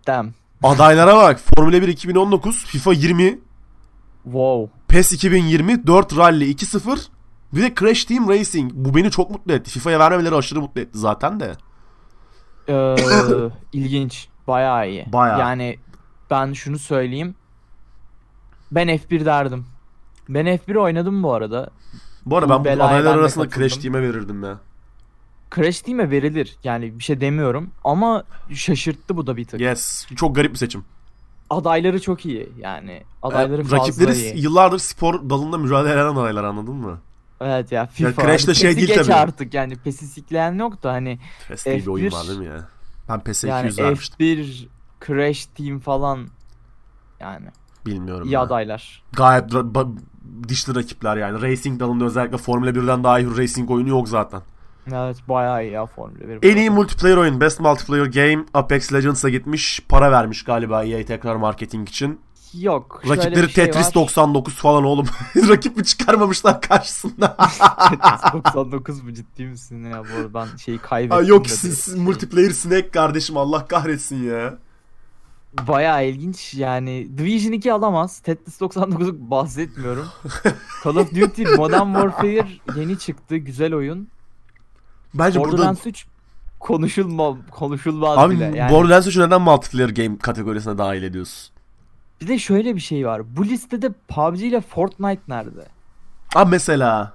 [0.07, 0.33] Damn.
[0.63, 1.39] Adaylara bak.
[1.55, 3.39] Formula 1 2019, FIFA 20,
[4.23, 4.69] Wow.
[4.95, 7.07] PES 2020, 4 Rally 2-0
[7.53, 8.71] bir de Crash Team Racing.
[8.73, 9.71] Bu beni çok mutlu etti.
[9.71, 11.53] FIFA'ya vermemeleri aşırı mutlu etti zaten de.
[12.69, 12.95] Ee,
[13.73, 14.27] ilginç.
[14.47, 15.05] Bayağı iyi.
[15.13, 15.39] Bayağı.
[15.39, 15.79] Yani
[16.31, 17.35] ben şunu söyleyeyim.
[18.71, 19.65] Ben F1 derdim.
[20.29, 21.69] Ben F1 oynadım bu arada.
[22.25, 23.49] Bu arada Bu ben bu adaylar arasında.
[23.49, 24.59] Crash Team'e verirdim ya.
[25.55, 26.57] Crash Team'e verilir.
[26.63, 27.71] Yani bir şey demiyorum.
[27.83, 29.61] Ama şaşırttı bu da bir tık.
[29.61, 30.05] Yes.
[30.15, 30.85] Çok garip bir seçim.
[31.49, 32.49] Adayları çok iyi.
[32.59, 34.43] Yani adayları Ee, fazla rakipleri iyi.
[34.43, 36.99] yıllardır spor dalında mücadele eden adaylar anladın mı?
[37.41, 38.21] Evet ya FIFA.
[38.21, 39.13] Crash de Hadi şey değil geç tabii.
[39.13, 42.45] artık yani PES'i sikleyen yok da hani PES diye bir oyun F1 var değil mi
[42.45, 42.67] ya?
[43.09, 44.17] Ben PES'e yani 200 vermiştim.
[44.19, 44.67] F1
[45.07, 46.27] Crash Team falan
[47.19, 47.45] yani
[47.85, 48.27] Bilmiyorum.
[48.27, 48.41] iyi ya.
[48.41, 49.03] adaylar.
[49.13, 49.51] Gayet
[50.47, 51.41] dişli rakipler yani.
[51.41, 54.41] Racing dalında özellikle Formula 1'den daha iyi racing oyunu yok zaten.
[54.93, 56.49] Evet bayağı iyi ya Formula 1.
[56.51, 59.81] En iyi multiplayer oyun Best Multiplayer Game Apex Legends'a gitmiş.
[59.89, 62.19] Para vermiş galiba EA tekrar marketing için.
[62.53, 63.01] Yok.
[63.09, 63.93] Rakipleri şey Tetris var.
[63.93, 65.05] 99 falan oğlum.
[65.49, 67.37] Rakip mi çıkarmamışlar karşısında?
[67.89, 71.17] Tetris 99 mu ciddi misin ya bu arada ben şeyi kaybettim.
[71.17, 74.57] Aa, yok siz- multiplayer Snake kardeşim Allah kahretsin ya.
[75.67, 78.19] Bayağı ilginç yani Division 2 alamaz.
[78.19, 80.07] Tetris 99'u bahsetmiyorum.
[80.83, 83.37] Call of Duty Modern Warfare yeni çıktı.
[83.37, 84.07] Güzel oyun.
[85.15, 86.05] Bence burada Borderlands 3
[86.59, 88.51] konuşulma konuşulmaz Abi bile.
[88.57, 91.55] Yani Borderlands 3'ü neden multiplayer game kategorisine dahil ediyorsun?
[92.21, 93.21] bir de şöyle bir şey var.
[93.37, 95.65] Bu listede PUBG ile Fortnite nerede?
[96.35, 97.13] Abi mesela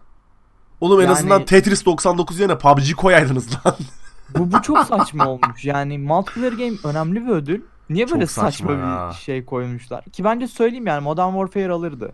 [0.80, 3.76] Oğlum en Yani- azından Tetris 99 yerine PUBG koyaydınız lan.
[4.38, 5.64] Bu, bu çok saçma olmuş.
[5.64, 7.62] Yani multiplayer game önemli bir ödül.
[7.90, 9.08] Niye böyle Çok saçma saçma, ya.
[9.10, 10.04] bir şey koymuşlar?
[10.04, 12.12] Ki bence söyleyeyim yani Modern Warfare alırdı.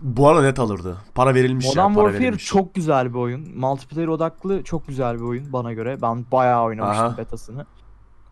[0.00, 0.96] Bu arada net alırdı.
[1.14, 1.70] Para verilmiş ya.
[1.72, 2.44] Modern Para Warfare verilmiş.
[2.44, 3.58] çok güzel bir oyun.
[3.58, 6.02] Multiplayer odaklı çok güzel bir oyun bana göre.
[6.02, 7.16] Ben bayağı oynamıştım Aha.
[7.16, 7.66] betasını.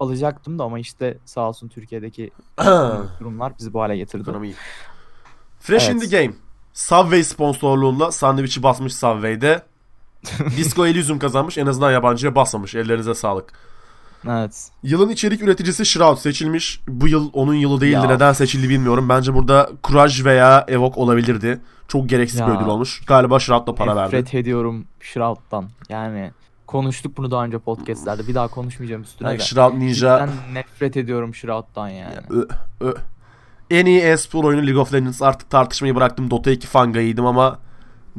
[0.00, 2.30] Alacaktım da ama işte sağ olsun Türkiye'deki
[3.20, 4.22] durumlar bizi bu hale getirdi.
[4.22, 4.54] Ekonomi.
[5.60, 6.10] Fresh in Evet.
[6.10, 6.34] the Game.
[6.72, 9.62] Subway sponsorluğunda sandviçi basmış Subway'de.
[10.56, 11.58] Disco Elysium kazanmış.
[11.58, 12.74] En azından yabancıya basmamış.
[12.74, 13.52] Ellerinize sağlık.
[14.30, 14.68] Evet.
[14.82, 16.80] Yılın içerik üreticisi Shroud seçilmiş.
[16.88, 17.94] Bu yıl onun yılı değildi.
[17.94, 18.04] Ya.
[18.06, 19.08] Neden seçildi bilmiyorum.
[19.08, 21.60] Bence burada Courage veya Evoke olabilirdi.
[21.88, 22.56] Çok gereksiz bir Ya.
[22.56, 23.02] ödül olmuş.
[23.06, 24.16] Galiba Shroud da para verdi.
[24.16, 25.68] Nefret ediyorum Shroud'dan.
[25.88, 26.30] Yani
[26.66, 28.28] konuştuk bunu daha önce podcastlerde.
[28.28, 29.42] Bir daha konuşmayacağım üstüne Yani de.
[29.42, 32.14] Shroud Ninja Ben nefret ediyorum Shroud'dan yani.
[32.30, 32.44] Ö,
[32.80, 32.94] ö.
[33.70, 35.22] En iyi e-spor oyunu League of Legends.
[35.22, 36.30] Artık tartışmayı bıraktım.
[36.30, 37.58] Dota 2 fangayıydım ama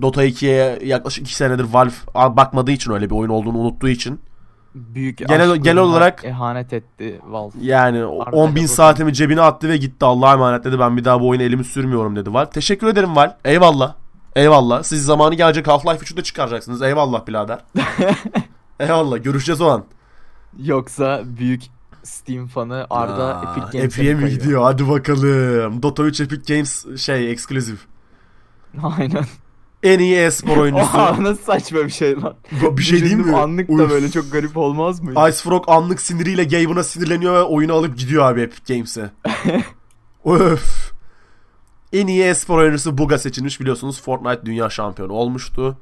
[0.01, 4.19] Dota 2'ye yaklaşık 2 senedir Valve bakmadığı için öyle bir oyun olduğunu unuttuğu için.
[4.75, 7.51] Büyük Genel- genel olarak- ihanet etti Valve.
[7.61, 10.79] Yani Arda 10 bin saatimi cebine attı ve gitti Allah'a emanet dedi.
[10.79, 12.49] Ben bir daha bu oyuna elimi sürmüyorum dedi Valve.
[12.49, 13.33] Teşekkür ederim Valve.
[13.45, 13.93] Eyvallah.
[14.35, 14.83] Eyvallah.
[14.83, 16.81] Siz zamanı gelecek Half-Life 3'ü de çıkaracaksınız.
[16.81, 17.59] Eyvallah birader.
[18.79, 19.23] Eyvallah.
[19.23, 19.83] Görüşeceğiz o an.
[20.63, 21.61] Yoksa büyük
[22.03, 24.63] Steam fanı Arda Aa, Epic Games'e Epic'e mi gidiyor?
[24.63, 25.83] Hadi bakalım.
[25.83, 27.79] Dota 3 Epic Games şey eksklusif.
[28.83, 29.25] Aynen.
[29.85, 30.85] En iyi e-spor oyuncusu.
[30.97, 32.35] Oha nasıl saçma bir şey lan.
[32.51, 33.37] bir şey değil mi?
[33.37, 33.89] Anlık da Uf.
[33.89, 35.11] böyle çok garip olmaz mı?
[35.11, 39.11] Ice Frog anlık siniriyle Gaben'a sinirleniyor ve oyunu alıp gidiyor abi Epic Games'e.
[40.25, 40.91] Öf.
[41.93, 44.01] En iyi e-spor oyuncusu Buga seçilmiş biliyorsunuz.
[44.01, 45.77] Fortnite dünya şampiyonu olmuştu.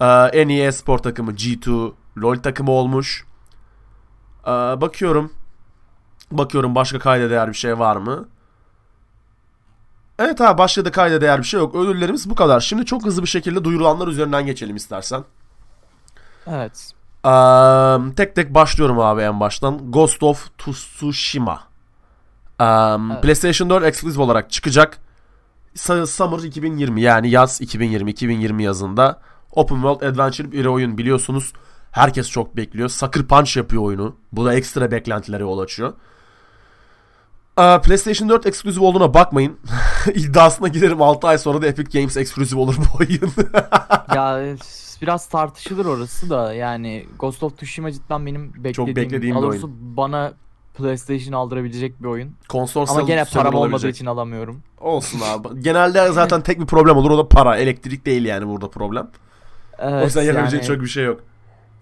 [0.00, 3.24] Ee, en iyi e-spor takımı G2 LoL takımı olmuş.
[4.46, 5.32] Ee, bakıyorum.
[6.30, 8.28] Bakıyorum başka kayda değer bir şey var mı?
[10.18, 11.74] Evet abi başka da kayda değer bir şey yok.
[11.74, 12.60] Ödüllerimiz bu kadar.
[12.60, 15.24] Şimdi çok hızlı bir şekilde duyurulanlar üzerinden geçelim istersen.
[16.46, 16.92] Evet.
[17.24, 19.90] Eee, tek tek başlıyorum abi en baştan.
[19.92, 21.60] Ghost of Tsushima.
[22.60, 22.66] Eee,
[23.10, 23.22] Evet.
[23.22, 24.98] PlayStation 4 exclusive olarak çıkacak.
[25.74, 29.20] Summer 2020 yani yaz 2020 2020 yazında
[29.52, 31.52] Open World Adventure bir oyun biliyorsunuz.
[31.90, 32.88] Herkes çok bekliyor.
[32.88, 34.16] Sucker Punch yapıyor oyunu.
[34.32, 35.92] Bu da ekstra beklentilere yol açıyor.
[37.58, 39.58] Eee, PlayStation 4 exclusive olduğuna bakmayın.
[40.14, 43.32] İddiasına giderim 6 ay sonra da Epic Games exclusive olur bu oyun.
[44.14, 44.54] ya
[45.02, 50.32] biraz tartışılır orası da yani Ghost of Tsushima cidden benim beklediğim, beklediğim bir doğrusu bana
[50.74, 52.34] PlayStation aldırabilecek bir oyun.
[52.48, 53.94] Konsol Ama gene param olmadığı olabilecek.
[53.94, 54.62] için alamıyorum.
[54.80, 55.62] Olsun abi.
[55.62, 57.56] Genelde zaten tek bir problem olur o da para.
[57.56, 59.10] Elektrik değil yani burada problem.
[59.78, 61.20] Evet, o yüzden yapabileceğin yani çok bir şey yok.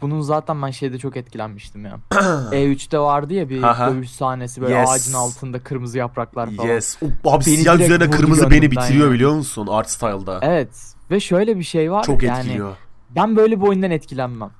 [0.02, 1.98] Bunun zaten ben şeyde çok etkilenmiştim ya.
[2.50, 3.90] E3'te vardı ya bir Aha.
[3.90, 4.90] dövüş sahnesi böyle Yes.
[4.90, 6.68] ağacın altında kırmızı yapraklar falan.
[6.68, 6.98] Yes.
[7.24, 9.14] O, abi Beni siyah üzerine kırmızı beni bitiriyor yani.
[9.14, 10.38] biliyor musun art style'da.
[10.42, 12.76] Evet ve şöyle bir şey var Çok yani etkiliyor.
[13.10, 14.50] ben böyle bir oyundan etkilenmem.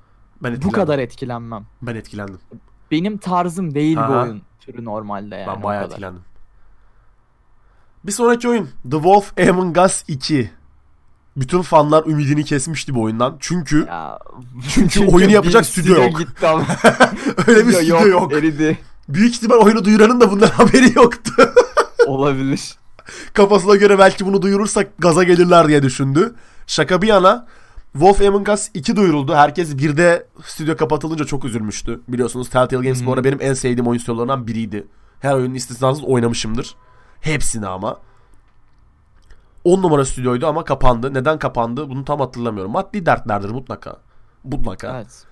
[0.43, 0.71] Ben Bu etkilendim.
[0.79, 1.65] kadar etkilenmem.
[1.81, 2.39] Ben etkilendim.
[2.91, 4.21] Benim tarzım değil bu Aha.
[4.23, 5.47] oyun türü normalde yani.
[5.55, 6.21] ben bayağı etkilendim.
[8.03, 10.51] Bir sonraki oyun The Wolf Among Us 2.
[11.37, 13.37] Bütün fanlar ümidini kesmişti bu oyundan.
[13.39, 14.19] Çünkü Ya,
[14.73, 16.19] Çünkü oyunu bir yapacak stüdyo yok.
[16.19, 16.65] gitti ama.
[17.47, 18.33] öyle bir stüdyo yok.
[18.33, 18.77] Eridi.
[19.09, 21.31] Büyük ihtimal oyunu duyuranın da bundan haberi yoktu.
[22.07, 22.73] Olabilir.
[23.33, 26.35] Kafasına göre belki bunu duyurursak gaza gelirler diye düşündü.
[26.67, 27.47] Şaka bir yana
[27.93, 29.35] Wolf Among Us 2 duyuruldu.
[29.35, 32.01] Herkes bir de stüdyo kapatılınca çok üzülmüştü.
[32.07, 33.13] Biliyorsunuz Telltale Games bu Hı.
[33.13, 34.87] arada benim en sevdiğim oyun stüdyolarından biriydi.
[35.19, 36.75] Her oyunun istisnasız oynamışımdır.
[37.21, 37.97] Hepsini ama.
[39.63, 41.13] 10 numara stüdyoydu ama kapandı.
[41.13, 42.71] Neden kapandı bunu tam hatırlamıyorum.
[42.71, 43.97] Maddi dertlerdir mutlaka.
[44.43, 44.95] Mutlaka.
[44.97, 45.25] Evet.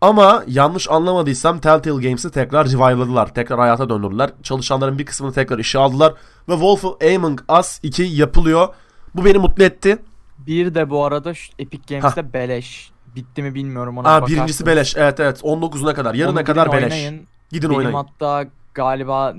[0.00, 3.34] Ama yanlış anlamadıysam Telltale Games'i tekrar revive'ladılar.
[3.34, 4.30] Tekrar hayata döndürdüler.
[4.42, 6.14] Çalışanların bir kısmını tekrar işe aldılar.
[6.48, 8.68] Ve Wolf Among Us 2 yapılıyor.
[9.14, 9.98] Bu beni mutlu etti.
[10.38, 12.90] Bir de bu arada şu Epic Games'te beleş.
[13.16, 14.36] Bitti mi bilmiyorum ona Aa, bakarsınız.
[14.38, 14.96] birincisi beleş.
[14.96, 15.40] Evet evet.
[15.40, 16.14] 19'una kadar.
[16.14, 16.82] Yarına kadar beleş.
[16.92, 17.26] oynayın.
[17.50, 17.96] Gidin Benim oynayın.
[17.96, 19.34] hatta galiba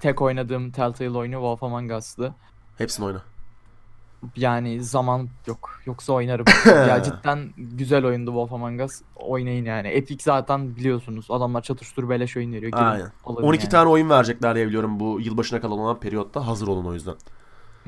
[0.00, 2.34] tek oynadığım Telltale oyunu Wolf Among Us'tı.
[2.78, 3.22] Hepsini oyna.
[4.36, 5.70] Yani zaman yok.
[5.86, 6.44] Yoksa oynarım.
[6.66, 9.00] ya cidden güzel oyundu Wolf Among Us.
[9.16, 9.88] Oynayın yani.
[9.88, 11.26] Epic zaten biliyorsunuz.
[11.30, 12.72] Adamlar çatıştır beleş oyun veriyor.
[12.72, 13.12] Girin, Aynen.
[13.24, 13.70] alın 12 yani.
[13.70, 16.46] tane oyun verecekler diye biliyorum bu yılbaşına kalan olan periyotta.
[16.46, 17.14] Hazır olun o yüzden.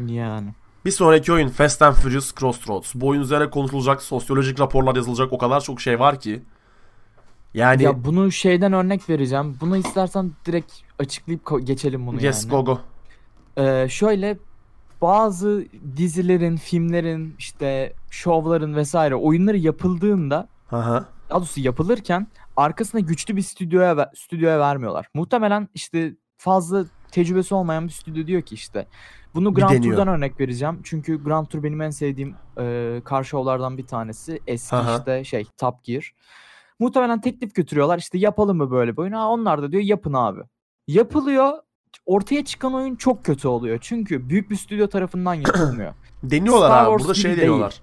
[0.07, 0.55] Yani.
[0.85, 2.95] Bir sonraki oyun Fast and Furious Crossroads.
[2.95, 6.43] Bu oyun üzerine konuşulacak, sosyolojik raporlar yazılacak o kadar çok şey var ki.
[7.55, 9.57] Yani Ya bunu şeyden örnek vereceğim.
[9.61, 12.51] Bunu istersen direkt açıklayıp geçelim bunu yes yani.
[12.51, 12.81] go go.
[13.63, 14.39] Ee, şöyle
[15.03, 15.65] bazı
[15.97, 21.05] dizilerin, filmlerin, işte şovların vesaire oyunları yapıldığında Aha.
[21.31, 22.27] daha doğrusu yapılırken
[22.57, 25.07] arkasına güçlü bir stüdyoya stüdyoya vermiyorlar.
[25.15, 28.87] Muhtemelen işte fazla tecrübesi olmayan bir stüdyo diyor ki işte
[29.35, 29.83] bunu Grand.
[29.83, 30.81] Tour'dan örnek vereceğim.
[30.85, 34.41] Çünkü Grand Tour benim en sevdiğim e, car show'lardan bir tanesi.
[34.47, 34.97] Eski Aha.
[34.97, 36.13] işte şey Top Gear.
[36.79, 37.99] Muhtemelen teklif götürüyorlar.
[37.99, 39.13] İşte yapalım mı böyle bir oyun?
[39.13, 40.41] Ha, onlar da diyor yapın abi.
[40.87, 41.53] Yapılıyor.
[42.07, 43.79] Ortaya çıkan oyun çok kötü oluyor.
[43.81, 45.93] Çünkü büyük bir stüdyo tarafından yapılmıyor.
[46.23, 46.91] Deniyorlar Star abi.
[46.91, 47.41] Wars Burada şey değil.
[47.43, 47.81] deniyorlar.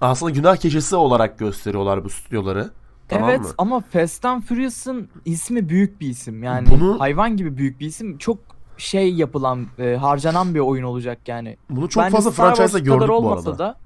[0.00, 2.70] Aslında günah keçisi olarak gösteriyorlar bu stüdyoları.
[3.08, 3.48] Tamam evet mı?
[3.58, 6.42] ama Fast and Furious'ın ismi büyük bir isim.
[6.42, 8.18] Yani Bunu- hayvan gibi büyük bir isim.
[8.18, 8.38] Çok
[8.76, 11.56] şey yapılan, e, harcanan bir oyun olacak yani.
[11.70, 13.58] Bunu çok Bence fazla franchise'da gördük bu arada.
[13.58, 13.76] Da,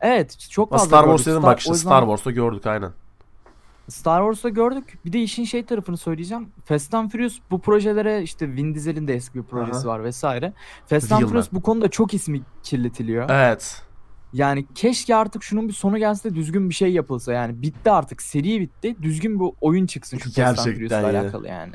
[0.00, 1.18] evet çok fazla Star gördük.
[1.18, 2.90] Wars dedim bak işte Star Wars'ta gördük aynen.
[3.88, 4.98] Star Wars'ta gördük.
[5.04, 6.48] Bir de işin şey tarafını söyleyeceğim.
[6.64, 10.52] Fast and Furious bu projelere işte Vin Diesel'in de eski bir projesi var vesaire.
[10.86, 11.22] Fast and.
[11.22, 13.30] Furious bu konuda çok ismi kirletiliyor.
[13.30, 13.82] Evet.
[14.32, 17.62] Yani keşke artık şunun bir sonu gelse de düzgün bir şey yapılsa yani.
[17.62, 18.96] Bitti artık seri bitti.
[19.02, 21.72] Düzgün bir oyun çıksın şu Fast and Gerçekten Furious'la alakalı yani.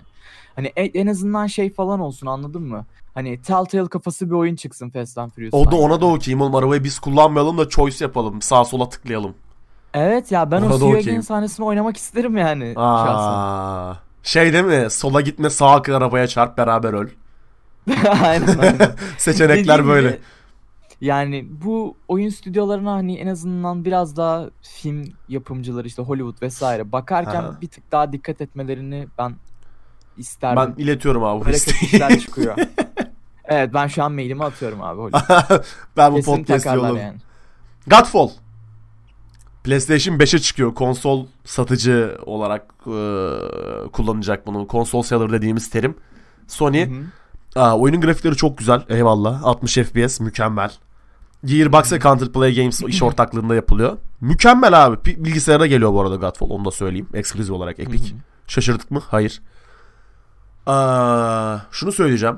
[0.55, 2.85] Hani en, en azından şey falan olsun anladın mı?
[3.13, 5.59] Hani Telltale kafası bir oyun çıksın Fast and Furious'tan.
[5.59, 6.01] O da ona yani.
[6.01, 8.41] da okeyim oğlum arabayı biz kullanmayalım da choice yapalım.
[8.41, 9.35] Sağa sola tıklayalım.
[9.93, 11.23] Evet ya ben Ona o okeyim.
[11.23, 13.13] sahnesini oynamak isterim yani şahsen.
[13.13, 13.95] Aa.
[14.23, 14.89] Şey değil mi?
[14.89, 17.07] Sola gitme sağa akın arabaya çarp beraber öl.
[18.23, 18.91] aynen aynen.
[19.17, 20.07] Seçenekler Dediğim böyle.
[20.09, 20.19] gibi,
[21.01, 27.43] yani bu oyun stüdyolarına hani en azından biraz daha film yapımcıları işte Hollywood vesaire bakarken
[27.43, 27.61] Aha.
[27.61, 29.35] bir tık daha dikkat etmelerini ben
[30.17, 30.73] isterdim.
[30.77, 32.19] Ben iletiyorum abi bu isteği.
[32.19, 32.55] çıkıyor.
[33.45, 35.63] evet ben şu an mailimi atıyorum abi Hollywood.
[35.97, 37.01] ben bu Kesin podcast takarlar yolum.
[37.01, 37.17] yani.
[37.87, 38.29] Godfall.
[39.67, 40.73] PlayStation 5'e çıkıyor.
[40.73, 42.99] Konsol satıcı olarak e,
[43.91, 44.67] kullanacak bunu.
[44.67, 45.95] Konsol seller dediğimiz terim.
[46.47, 46.85] Sony.
[46.85, 47.59] Hı hı.
[47.59, 48.81] Aa, oyunun grafikleri çok güzel.
[48.89, 49.43] Eyvallah.
[49.43, 50.71] 60 FPS mükemmel.
[51.45, 53.97] Gearbox ve Counterplay Games iş ortaklığında yapılıyor.
[54.21, 54.97] Mükemmel abi.
[55.05, 56.49] Bilgisayara geliyor bu arada Godfall.
[56.49, 57.07] Onu da söyleyeyim.
[57.13, 58.13] Exclusive olarak Epic.
[58.47, 59.01] Şaşırdık mı?
[59.07, 59.41] Hayır.
[60.65, 62.37] Aa, şunu söyleyeceğim.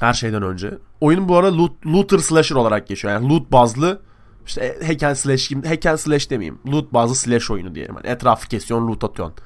[0.00, 0.78] Her şeyden önce.
[1.00, 3.14] Oyun bu arada loot, looter slasher olarak geçiyor.
[3.14, 4.00] Yani loot bazlı
[4.46, 6.58] işte hack and slash gibi hack and slash demeyeyim.
[6.66, 7.94] Loot bazlı slash oyunu diyelim.
[7.94, 9.36] Yani etrafı kesiyorsun, loot atıyorsun.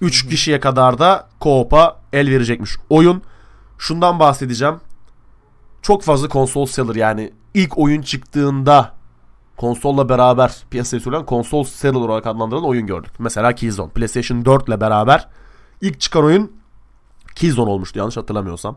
[0.00, 3.22] 3 kişiye kadar da co-op'a el verecekmiş oyun.
[3.78, 4.80] Şundan bahsedeceğim.
[5.82, 8.92] Çok fazla konsol seller yani ilk oyun çıktığında
[9.56, 13.12] konsolla beraber piyasaya sürülen konsol seller olarak adlandırılan oyun gördük.
[13.18, 13.90] Mesela Killzone.
[13.90, 15.28] PlayStation 4 ile beraber
[15.80, 16.52] ilk çıkan oyun
[17.34, 18.76] Killzone olmuştu yanlış hatırlamıyorsam.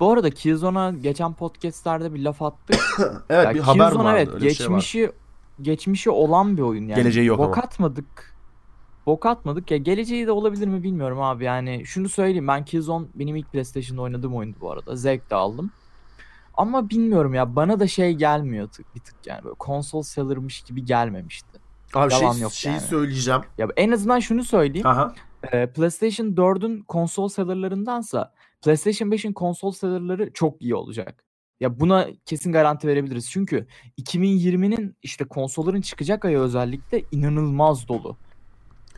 [0.00, 2.80] Bu arada Killzone'a geçen podcastlerde bir laf attık.
[3.30, 4.18] Evet Ya bir haber Killzone vardı.
[4.18, 4.70] evet öyle bir şey var.
[4.70, 5.12] geçmişi
[5.62, 6.94] geçmişi olan bir oyun yani.
[6.94, 7.66] Geleceği yok Bok ama.
[7.66, 8.36] atmadık.
[9.06, 13.36] Bok atmadık ya geleceği de olabilir mi bilmiyorum abi yani şunu söyleyeyim ben Killzone benim
[13.36, 15.70] ilk PlayStation'da oynadığım oyundu bu arada zevk de aldım.
[16.54, 20.84] Ama bilmiyorum ya bana da şey gelmiyor tık bir tık yani böyle konsol sellermış gibi
[20.84, 21.60] gelmemişti.
[21.94, 22.80] Abi şey, yok şeyi yani.
[22.80, 23.40] söyleyeceğim.
[23.58, 24.86] Ya en azından şunu söyleyeyim.
[24.86, 25.14] Aha.
[25.52, 28.32] Ee, PlayStation 4'ün konsol sellerlarındansa
[28.66, 31.24] PlayStation 5'in konsol sellerları çok iyi olacak.
[31.60, 33.30] Ya buna kesin garanti verebiliriz.
[33.30, 33.66] Çünkü
[34.00, 38.16] 2020'nin işte konsolların çıkacak ayı özellikle inanılmaz dolu.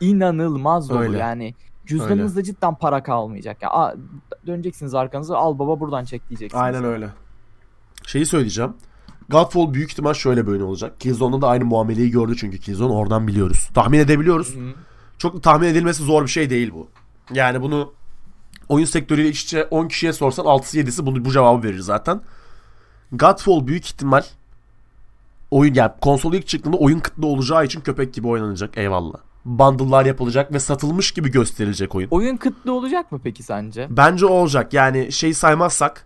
[0.01, 1.17] İnanılmaz dolu Öyle.
[1.17, 1.53] yani.
[1.85, 3.61] Cüzdanınızda cidden para kalmayacak.
[3.61, 3.95] Ya,
[4.47, 6.63] döneceksiniz arkanıza al baba buradan çek diyeceksiniz.
[6.63, 7.09] Aynen öyle.
[8.07, 8.73] Şeyi söyleyeceğim.
[9.29, 10.99] Godfall büyük ihtimal şöyle oyun olacak.
[10.99, 13.69] Killzone'da da aynı muameleyi gördü çünkü Killzone oradan biliyoruz.
[13.73, 14.55] Tahmin edebiliyoruz.
[14.55, 14.73] Hı hı.
[15.17, 16.87] Çok tahmin edilmesi zor bir şey değil bu.
[17.33, 17.98] Yani bunu
[18.69, 22.21] oyun sektörüyle iç içe 10 kişiye sorsan 6'sı 7'si bunu bu cevabı verir zaten.
[23.11, 24.23] Godfall büyük ihtimal
[25.51, 29.15] oyun yani konsol ilk çıktığında oyun kıtlı olacağı için köpek gibi oynanacak eyvallah.
[29.45, 32.07] Bundle'lar yapılacak ve satılmış gibi gösterilecek oyun.
[32.11, 33.87] Oyun kıtlı olacak mı peki sence?
[33.89, 34.73] Bence olacak.
[34.73, 36.05] Yani şey saymazsak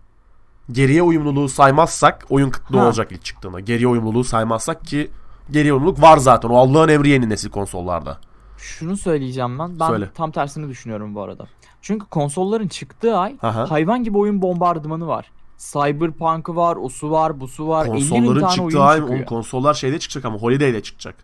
[0.72, 2.86] geriye uyumluluğu saymazsak oyun kıtlı Ha.
[2.86, 3.60] olacak ilk çıktığında.
[3.60, 5.12] Geriye uyumluluğu saymazsak ki
[5.52, 6.50] geriye uyumluluk var zaten.
[6.50, 8.18] O Allah'ın emri yeni nesil konsollarda.
[8.58, 9.80] Şunu söyleyeceğim ben.
[9.80, 10.10] Ben Söyle.
[10.16, 11.48] tam tersini düşünüyorum bu arada.
[11.84, 13.72] Çünkü konsolların çıktığı ay Aha.
[13.72, 15.32] hayvan gibi oyun bombardımanı var.
[15.58, 17.86] Cyberpunk'ı var, osu var, busu var.
[17.86, 19.26] 50 bin Konsolların tane çıktığı ay çıkıyor.
[19.26, 21.16] konsollar şeyde çıkacak ama Holiday'de çıkacak.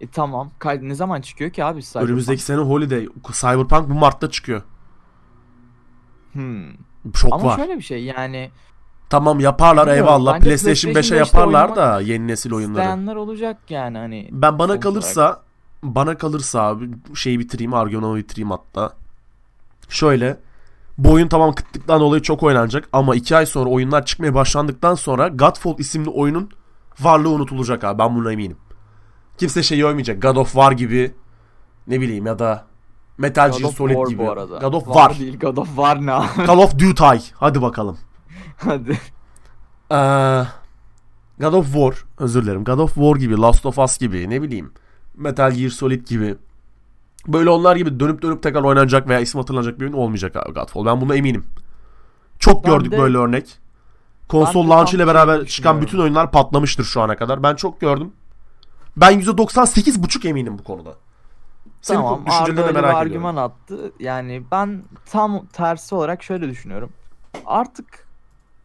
[0.00, 0.50] E tamam.
[0.80, 2.08] Ne zaman çıkıyor ki abi Cyberpunk?
[2.08, 3.08] Önümüzdeki sene Holiday.
[3.32, 4.62] Cyberpunk bu Mart'ta çıkıyor.
[6.32, 6.64] Hmm.
[7.14, 7.56] Çok Ama var.
[7.56, 8.50] şöyle bir şey yani
[9.10, 10.40] Tamam yaparlar Bilmiyorum, eyvallah.
[10.40, 12.82] PlayStation 5'e PlayStation 5'te yaparlar da yeni nesil oyunları.
[12.82, 14.28] isteyenler olacak yani hani.
[14.32, 15.42] Ben bana kalırsa
[15.82, 18.99] bana kalırsa abi şeyi bitireyim argümanımı bitireyim hatta.
[19.90, 20.36] Şöyle
[20.98, 25.28] bu oyun tamam kıtlıktan dolayı çok oynanacak ama 2 ay sonra oyunlar çıkmaya başlandıktan sonra
[25.28, 26.50] Godfall isimli oyunun
[27.00, 28.56] varlığı unutulacak abi ben buna eminim.
[29.38, 31.14] Kimse şey övmeyecek God of War gibi
[31.86, 32.66] ne bileyim ya da
[33.18, 34.18] Metal God Gear Solid War gibi.
[34.18, 34.58] bu arada.
[34.58, 35.18] God of War War.
[35.20, 36.46] değil God of War ne abi?
[36.46, 37.30] Call of Duty.
[37.34, 37.98] Hadi bakalım.
[38.56, 38.98] Hadi.
[39.90, 40.44] Ee,
[41.40, 42.64] God of War özür dilerim.
[42.64, 44.72] God of War gibi, Last of Us gibi ne bileyim.
[45.16, 46.36] Metal Gear Solid gibi.
[47.28, 50.86] Böyle onlar gibi dönüp dönüp tekrar oynanacak veya isim hatırlanacak bir oyun olmayacak abi Godfall.
[50.86, 51.44] Ben buna eminim.
[52.38, 53.58] Çok Ben gördük de- böyle örnek.
[54.28, 57.42] Konsol launch ile beraber çıkan bütün oyunlar patlamıştır şu ana kadar.
[57.42, 58.12] Ben çok gördüm.
[58.96, 60.94] Ben %98,5 eminim bu konuda.
[61.82, 62.96] Senin Tamam düşüncelerini merak ediyorum.
[62.96, 63.92] argüman attı.
[64.00, 66.90] Yani ben tam tersi olarak şöyle düşünüyorum.
[67.46, 68.06] Artık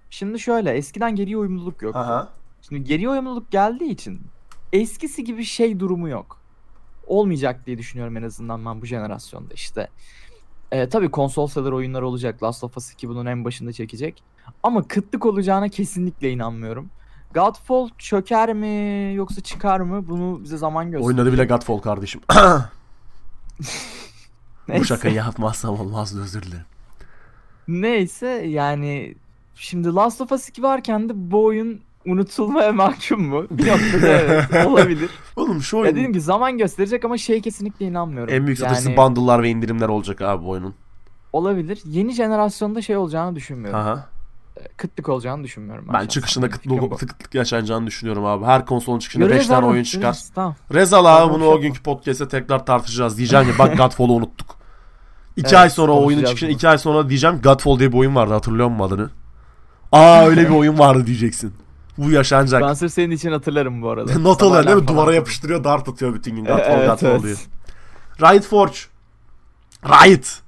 [0.10, 1.96] şimdi şöyle eskiden geriye uyumluluk yok.
[1.96, 2.30] Aha.
[2.62, 4.22] Şimdi geriye uyumluluk geldiği için
[4.74, 6.38] eskisi gibi şey durumu yok.
[7.08, 9.88] Olmayacak diye düşünüyorum en azından ben bu jenerasyonda işte.
[10.72, 12.44] Ee, tabii konsol seller oyunlar olacak.
[12.44, 14.24] Last of Us 2 bunun en başında çekecek.
[14.64, 16.90] Ama kıtlık olacağına kesinlikle inanmıyorum.
[17.34, 21.08] Godfall çöker mi yoksa çıkar mı bunu bize zaman gösterecek.
[21.08, 22.22] Oynadı bile Godfall kardeşim.
[24.68, 26.66] bu şakayı yapmazsam olmazdı özür dilerim.
[27.68, 29.16] Neyse yani
[29.56, 33.46] şimdi Last of Us 2 varken de bu oyun unutulmaya mahkum mu?
[33.52, 35.10] Bir noktada evet olabilir.
[35.36, 38.34] Oğlum şu Ya oyun dedim ki zaman gösterecek ama şey kesinlikle inanmıyorum.
[38.34, 40.74] en büyük satıcısı yani, bundle'lar ve indirimler olacak abi bu oyunun.
[41.34, 41.82] olabilir.
[41.86, 43.80] Yeni jenerasyonda şey olacağını düşünmüyorum.
[43.80, 44.08] Aha.
[44.78, 45.86] Kıtlık olacağını düşünmüyorum.
[45.94, 48.46] Ben çıkışında kıtlık, kıtlık yaşanacağını düşünüyorum abi.
[48.46, 50.02] Her konsolun çıkışında Göreceğiz 5 tane oyun çıkar.
[50.02, 50.32] göreceğiz.
[50.36, 50.56] Tamam.
[50.74, 53.18] Rezal abi Tamam, bunu şey o günkü podcast'te tekrar tartışacağız.
[53.18, 54.56] Diyeceğim ki bak Godfall'u unuttuk.
[55.38, 56.56] 2 Evet, ay sonra oyunun çıkışında bunu.
[56.58, 59.10] 2 ay sonra diyeceğim Godfall diye bir oyun vardı hatırlıyor musun adını?
[59.92, 61.54] Aa öyle bir oyun vardı diyeceksin.
[61.98, 62.62] Bu yaşanacak.
[62.62, 64.20] Ben sırf senin için hatırlarım bu arada.
[64.20, 64.88] Not alıyor değil mi?
[64.88, 65.16] Duvara falan.
[65.16, 66.46] yapıştırıyor dart atıyor bütün gün.
[66.46, 67.24] Godfall Evet, Godfall evet.
[67.24, 67.38] diyor.
[68.22, 68.76] Riot Forge.
[69.86, 70.40] Riot.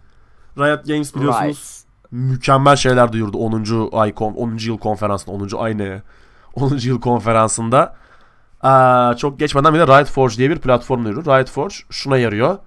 [0.57, 1.47] Riot Games biliyorsunuz.
[1.47, 2.11] Right.
[2.11, 3.89] mükemmel şeyler duyurdu 10.
[3.91, 4.57] ay kon- 10.
[4.57, 5.57] yıl konferansında 10.
[5.57, 6.01] ay ne?
[6.55, 6.77] 10.
[6.81, 7.95] yıl konferansında.
[8.61, 11.21] Aa, çok geçmeden bir de Riot Forge diye bir platform duyurdu.
[11.37, 12.57] Riot Forge şuna yarıyor.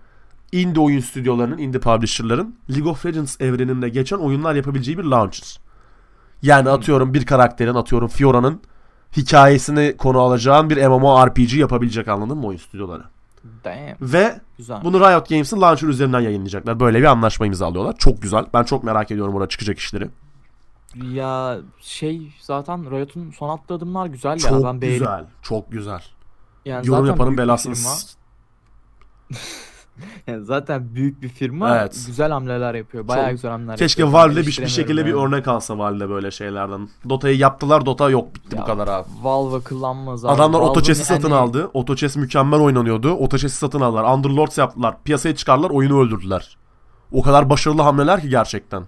[0.52, 5.60] Indie oyun stüdyolarının, indie publisher'ların League of Legends evreninde geçen oyunlar yapabileceği bir launcher.
[6.42, 8.60] Yani atıyorum bir karakterin, atıyorum Fiora'nın
[9.16, 13.02] hikayesini konu alacağın bir MMORPG yapabilecek anladın mı oyun stüdyoları?
[13.64, 13.96] Damn.
[14.00, 14.80] Ve Güzel.
[14.84, 16.80] bunu Riot Games'in launcher üzerinden yayınlayacaklar.
[16.80, 17.94] Böyle bir anlaşma imzalıyorlar.
[17.98, 18.46] Çok güzel.
[18.54, 20.08] Ben çok merak ediyorum orada çıkacak işleri.
[21.12, 24.36] Ya şey zaten Riot'un son attığı adımlar güzel ya.
[24.38, 24.98] Çok ben beğendim.
[24.98, 25.24] güzel.
[25.42, 26.02] Çok güzel.
[26.64, 27.74] Yani Yorum yapanın belasını
[30.26, 32.02] Yani zaten büyük bir firma Evet.
[32.06, 33.08] güzel hamleler yapıyor.
[33.08, 34.20] Bayağı Çok- güzel hamleler Keşke yapıyor.
[34.22, 35.22] Valve'de bir, bir şekilde bir yani.
[35.26, 36.88] örnek alsa Valve böyle şeylerden.
[37.08, 37.86] Dota'yı yaptılar.
[37.86, 39.08] Dota yok bitti Ya, bu kadar abi.
[39.22, 40.32] Valve akıllanmaz abi.
[40.32, 41.70] Adamlar Otochess'i satın yani- aldı.
[41.74, 43.12] Otochess mükemmel oynanıyordu.
[43.12, 44.14] Otochess'i satın aldılar.
[44.16, 44.94] Underlords yaptılar.
[45.04, 45.70] Piyasaya çıkardılar.
[45.70, 46.56] Oyunu öldürdüler.
[47.12, 48.82] O kadar başarılı hamleler ki gerçekten.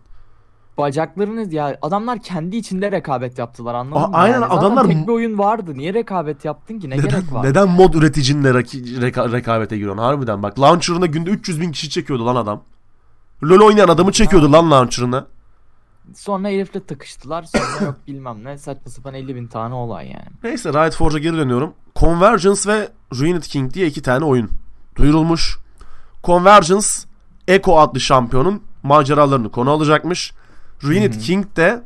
[0.78, 4.16] Bacaklarını ya adamlar kendi içinde rekabet yaptılar anladın Aa, mı?
[4.16, 5.72] aynen, Yani zaten adamlar- tek bir oyun vardı.
[5.74, 6.90] Niye rekabet yaptın ki?
[6.90, 7.44] Ne Neden, gerek var?
[7.44, 10.60] neden mod üreticinle raki- reka- rekabete giriyorsun harbiden bak.
[10.60, 12.62] Launcher'ına günde 300 bin kişi çekiyordu lan adam.
[13.44, 15.26] LoL oynayan adamı çekiyordu lan launcher'ına.
[16.14, 17.42] Sonra herifle takıştılar.
[17.42, 20.26] Sonra yok bilmem ne saçma sapan 50 bin tane olay yani.
[20.44, 21.72] Neyse Riot Forge'a geri dönüyorum.
[21.96, 24.50] Convergence ve Ruined King diye iki tane oyun
[24.96, 25.58] duyurulmuş.
[26.24, 26.86] Convergence
[27.48, 30.32] Echo adlı şampiyonun maceralarını konu alacakmış.
[30.84, 31.82] Ruined King de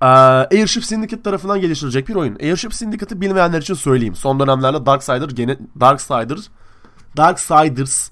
[0.00, 2.34] Airship Syndicate tarafından geliştirilecek bir oyun.
[2.34, 4.14] Airship Syndicate'ı bilmeyenler için söyleyeyim.
[4.14, 6.38] Son dönemlerde Darksider, gene, Darksider,
[7.16, 8.10] Darksiders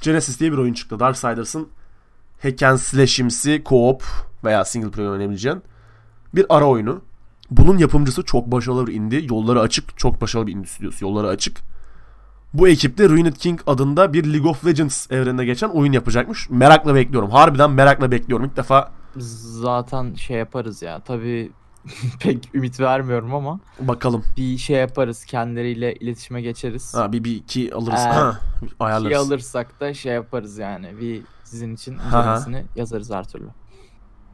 [0.00, 1.00] Genesis diye bir oyun çıktı.
[1.00, 1.68] Darksiders'ın
[2.42, 4.02] hack and slash'imsi co-op
[4.44, 5.62] veya single player oynayabileceğin
[6.34, 7.02] bir ara oyunu.
[7.50, 9.26] Bunun yapımcısı çok başarılı bir indie.
[9.30, 9.98] Yolları açık.
[9.98, 11.04] Çok başarılı bir indie stüdyosu.
[11.04, 11.60] Yolları açık.
[12.54, 16.50] Bu ekipte Ruined King adında bir League of Legends evreninde geçen oyun yapacakmış.
[16.50, 17.30] Merakla bekliyorum.
[17.30, 18.46] Harbiden merakla bekliyorum.
[18.46, 21.00] İlk defa Zaten şey yaparız ya.
[21.00, 21.52] Tabii
[22.20, 24.24] pek ümit vermiyorum ama bakalım.
[24.36, 25.24] bir şey yaparız.
[25.24, 26.94] Kendileriyle iletişime geçeriz.
[26.94, 28.00] Ha, bir, bir iki alırız.
[28.00, 29.12] Ee, Ayarlarız.
[29.12, 31.00] Şey alırsak da şey yaparız yani.
[31.00, 33.48] Bir sizin için incelemesini yazarız her türlü.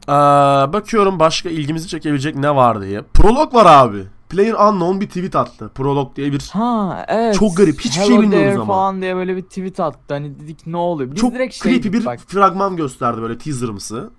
[0.08, 3.02] Aa, bakıyorum başka ilgimizi çekebilecek ne var diye.
[3.14, 4.04] Prolog var abi.
[4.30, 5.70] Player Unknown bir tweet attı.
[5.74, 7.34] Prolog diye bir Ha evet.
[7.34, 8.74] Çok garip, hiçbir şey Hello bilmiyoruz there ama.
[8.74, 10.14] falan diye böyle bir tweet attı.
[10.14, 11.10] Hani dedik ne oluyor?
[11.10, 12.20] Biz çok direkt şey creepy bir bak.
[12.26, 14.10] fragman gösterdi böyle teaserımsı.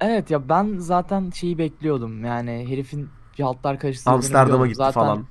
[0.00, 2.24] Evet ya ben zaten şeyi bekliyordum.
[2.24, 5.24] Yani herifin bir haltlar karıştırdığını Amsterdam'a gitti zaten, falan.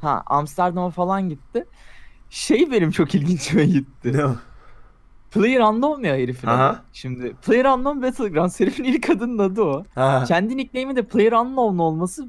[0.00, 1.66] Ha Amsterdam'a falan gitti.
[2.30, 4.12] Şey benim çok ilginçime gitti.
[4.12, 4.34] Ne o?
[5.30, 6.68] Player Unknown ya herifin Aha.
[6.68, 6.82] adı.
[6.92, 9.84] Şimdi Player Unknown Battlegrounds herifin ilk adının adı o.
[9.94, 10.24] Ha.
[10.28, 12.28] Kendi nickname'i de Player Unknown olması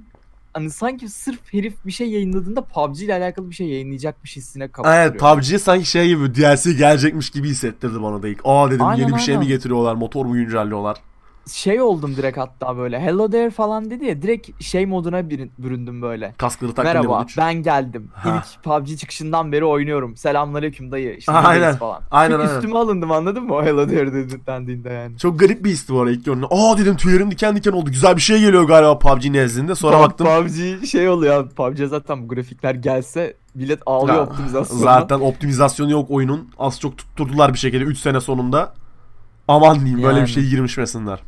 [0.54, 5.04] hani sanki sırf herif bir şey yayınladığında PUBG ile alakalı bir şey yayınlayacakmış hissine kapatıyor.
[5.04, 8.42] Evet PUBG sanki şey gibi DLC gelecekmiş gibi hissettirdi bana da ilk.
[8.44, 10.98] Aa dedim Aynen, yeni bir şey mi getiriyorlar motor mu güncelliyorlar.
[11.52, 16.34] Şey oldum direkt hatta böyle Hello there falan dedi ya direkt şey moduna büründüm böyle.
[16.38, 18.12] Kaskları taktım Merhaba ben geldim.
[18.14, 18.44] Ha.
[18.56, 20.18] İlk PUBG çıkışından beri oynuyorum.
[20.18, 21.16] Selamünaleyküm dayı.
[21.18, 22.02] İşte Aynen, falan.
[22.12, 22.56] aynen, Çok aynen.
[22.56, 25.18] üstüme alındım anladın mı o Hello there dendiğinde yani.
[25.18, 26.46] Çok garip bir histi bu arada ilk gördüğümde.
[26.50, 27.90] Aa dedim tüylerim diken diken oldu.
[27.92, 29.76] Güzel bir şey geliyor galiba PUBG nezdinde.
[29.76, 30.28] Sonra Pub- baktım.
[30.28, 31.50] PUBG şey oluyor.
[31.50, 34.84] PUBG zaten bu grafikler gelse millet ağlıyor Ya, optimizasyonda.
[34.84, 36.50] Zaten optimizasyonu yok oyunun.
[36.60, 38.74] Az çok tutturdular bir şekilde 3 sene sonunda.
[39.48, 40.30] Aman diyeyim böyle bir Yani.
[40.30, 41.20] şey girmişmesinler.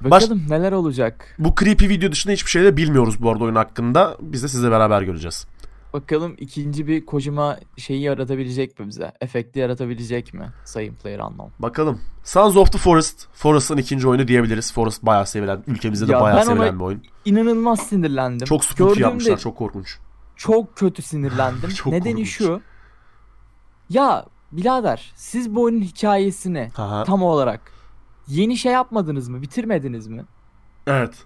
[0.00, 1.34] Bakalım neler olacak.
[1.38, 4.16] Bu creepy video dışında hiçbir şey de bilmiyoruz bu arada oyun hakkında.
[4.20, 5.46] Biz de sizle beraber göreceğiz.
[5.92, 9.12] Bakalım ikinci bir Kojima şeyi yaratabilecek mi bize?
[9.20, 10.48] Efekti yaratabilecek mi?
[10.64, 11.50] Sayın Player Unknown.
[11.58, 12.00] Bakalım.
[12.24, 13.26] Sons of the Forest.
[13.32, 14.72] Forest'ın ikinci oyunu diyebiliriz.
[14.72, 15.62] Forest bayağı sevilen.
[15.66, 17.02] Ülkemizde de Ya bayağı sevilen bir oyun.
[17.24, 18.44] İnanılmaz sinirlendim.
[18.46, 19.38] Çok spooky yapmışlar.
[19.38, 19.98] Çok korkunç.
[20.36, 21.70] çok kötü sinirlendim.
[21.74, 22.28] Çok Nedeni korkunç.
[22.28, 22.60] şu.
[23.90, 27.04] Ya birader siz bu oyunun hikayesini Aha.
[27.04, 27.60] tam olarak
[28.28, 29.42] yeni şey yapmadınız mı?
[29.42, 30.24] Bitirmediniz mi?
[30.86, 31.24] Evet.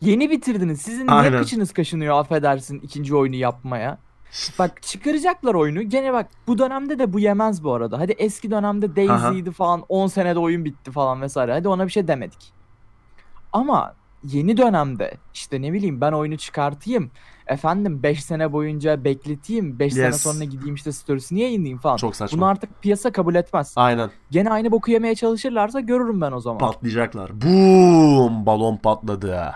[0.00, 0.80] Yeni bitirdiniz.
[0.80, 1.32] Sizin Aynen.
[1.32, 3.98] niye kıçınız kaşınıyor affedersin ikinci oyunu yapmaya?
[4.58, 5.82] Bak çıkaracaklar oyunu.
[5.82, 7.98] Gene bak bu dönemde de bu yemez bu arada.
[7.98, 11.52] Hadi eski dönemde Daisy'ydi falan 10 senede oyun bitti falan vesaire.
[11.52, 12.52] Hadi ona bir şey demedik.
[13.52, 13.94] Ama
[14.24, 17.10] yeni dönemde işte ne bileyim ben oyunu çıkartayım.
[17.46, 19.78] Efendim 5 sene boyunca bekleteyim.
[19.78, 20.22] 5 sene Yes.
[20.22, 21.96] sonra gideyim işte storiesini yayınlayayım falan.
[21.96, 22.38] Çok saçma.
[22.38, 23.72] Bunu artık piyasa kabul etmez.
[23.76, 24.10] Aynen.
[24.30, 26.58] Gene aynı boku yemeye çalışırlarsa görürüm ben o zaman.
[26.58, 27.30] Patlayacaklar.
[27.42, 28.46] Boom!
[28.46, 29.52] Balon patladı.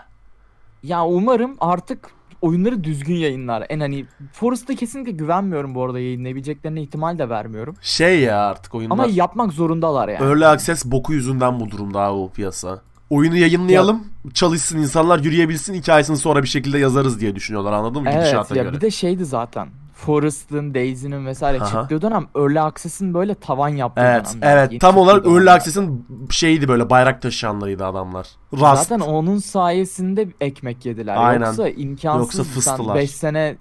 [0.83, 2.11] Ya umarım artık
[2.43, 3.67] oyunları düzgün yayınlar.
[3.69, 7.75] En hani Forest'a kesinlikle güvenmiyorum bu arada yayınlayabileceklerine ihtimal de vermiyorum.
[7.81, 8.95] Şey ya artık oyunlar.
[8.95, 10.25] Ama yapmak zorundalar yani.
[10.25, 12.83] Early Access boku yüzünden bu durumda abi o piyasa.
[13.15, 14.05] Oyunu yayınlayalım,
[14.35, 18.11] çalışsın, insanlar yürüyebilsin, hikayesini sonra bir şekilde yazarız diye düşünüyorlar anladın mı?
[18.13, 18.73] Evet ya göre.
[18.73, 19.69] bir de şeydi zaten.
[19.95, 21.67] Forest'ın, Daisy'nin vesaire Aha.
[21.71, 24.41] çıktığı dönem Early Access'in böyle tavan yaptığı Evet, dönem.
[24.43, 24.73] evet.
[24.73, 25.51] Yeni Tam olarak Early.
[25.51, 28.27] Access'in şeydi böyle bayrak taşıyanlarıydı adamlar.
[28.53, 28.63] Rust.
[28.63, 31.15] Zaten onun sayesinde ekmek yediler.
[31.19, 31.47] Aynen.
[31.47, 32.39] Yoksa imkansız.
[32.39, 32.97] Yoksa fıstılar.
[32.97, 33.57] 5 sene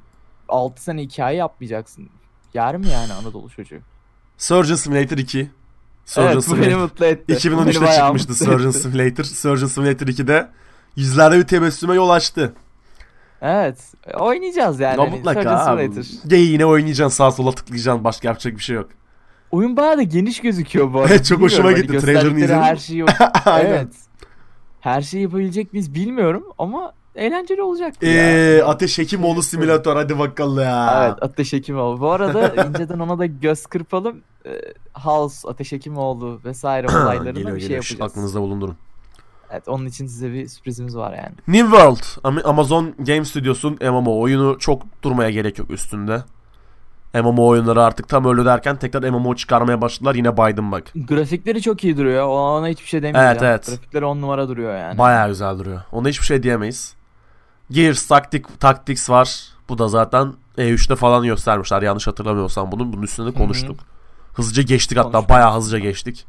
[0.50, 2.10] 6 sene hikaye yapmayacaksın.
[2.54, 3.80] Yer mi yani Anadolu çocuğu?
[4.38, 5.52] Surgeon Simulator 2.
[6.06, 6.82] Surgeon evet bu beni Simulator.
[6.82, 7.24] mutlu etti.
[7.28, 8.80] Bu beni 2013'te bayağı çıkmıştı Surgeon etti.
[8.80, 9.24] Simulator.
[9.24, 10.50] Surgeon Simulator 2'de
[10.96, 12.54] yüzlerde bir tebessüme yol açtı.
[13.42, 13.78] Evet.
[14.20, 15.00] Oynayacağız yani.
[15.00, 15.82] Ya hani mutlaka abi.
[15.84, 16.30] Simulator.
[16.30, 18.90] Geyiğine oynayacaksın sağa sola tıklayacaksın başka yapacak bir şey yok.
[19.52, 21.14] Oyun bayağı da geniş gözüküyor bu arada.
[21.14, 21.94] Evet, çok hoşuma Bilmiyorum, gitti.
[21.94, 23.08] Hani Trailer'ını gösterdikleri her izledim.
[23.48, 23.94] şeyi evet.
[24.80, 27.94] Her şeyi yapabilecek miyiz bilmiyorum ama eğlenceli olacak.
[28.02, 31.04] Eee Ateş Hekimoğlu simülatör hadi bakalım ya.
[31.06, 32.00] Evet Ateş Hekimoğlu.
[32.00, 34.22] Bu arada inceden ona da göz kırpalım.
[34.46, 34.62] Ee,
[34.94, 37.84] House, Ateş Hekimoğlu vesaire olaylarına geliyor bir şey geliyor.
[37.84, 38.12] Yapacağız.
[38.12, 38.78] Aklınızda bulundurun.
[39.52, 41.36] Evet onun için size bir sürprizimiz var yani.
[41.48, 46.24] New World Am- Amazon Game Studios'un MMO oyunu çok durmaya gerek yok üstünde.
[47.14, 50.16] MMO oyunları artık tam öyle derken tekrar MMO çıkarmaya başladılar.
[50.16, 50.84] Yine Biden bak.
[50.96, 52.28] Grafikleri çok iyi duruyor.
[52.28, 53.28] Ona hiçbir şey demeyeceğim.
[53.32, 53.66] Evet, evet.
[53.68, 54.98] Grafikleri on numara duruyor yani.
[54.98, 55.82] Bayağı güzel duruyor.
[55.92, 56.96] Ona hiçbir şey diyemeyiz.
[57.72, 59.44] Gears Tactic, Tactics var.
[59.70, 61.82] Bu da zaten E3'te falan göstermişler.
[61.82, 62.94] Yanlış hatırlamıyorsam bunun.
[62.94, 63.80] Bunun üstünde de konuştuk.
[64.34, 65.30] Hızlıca geçtik hatta.
[65.30, 66.26] Bayağı hızlıca geçtik.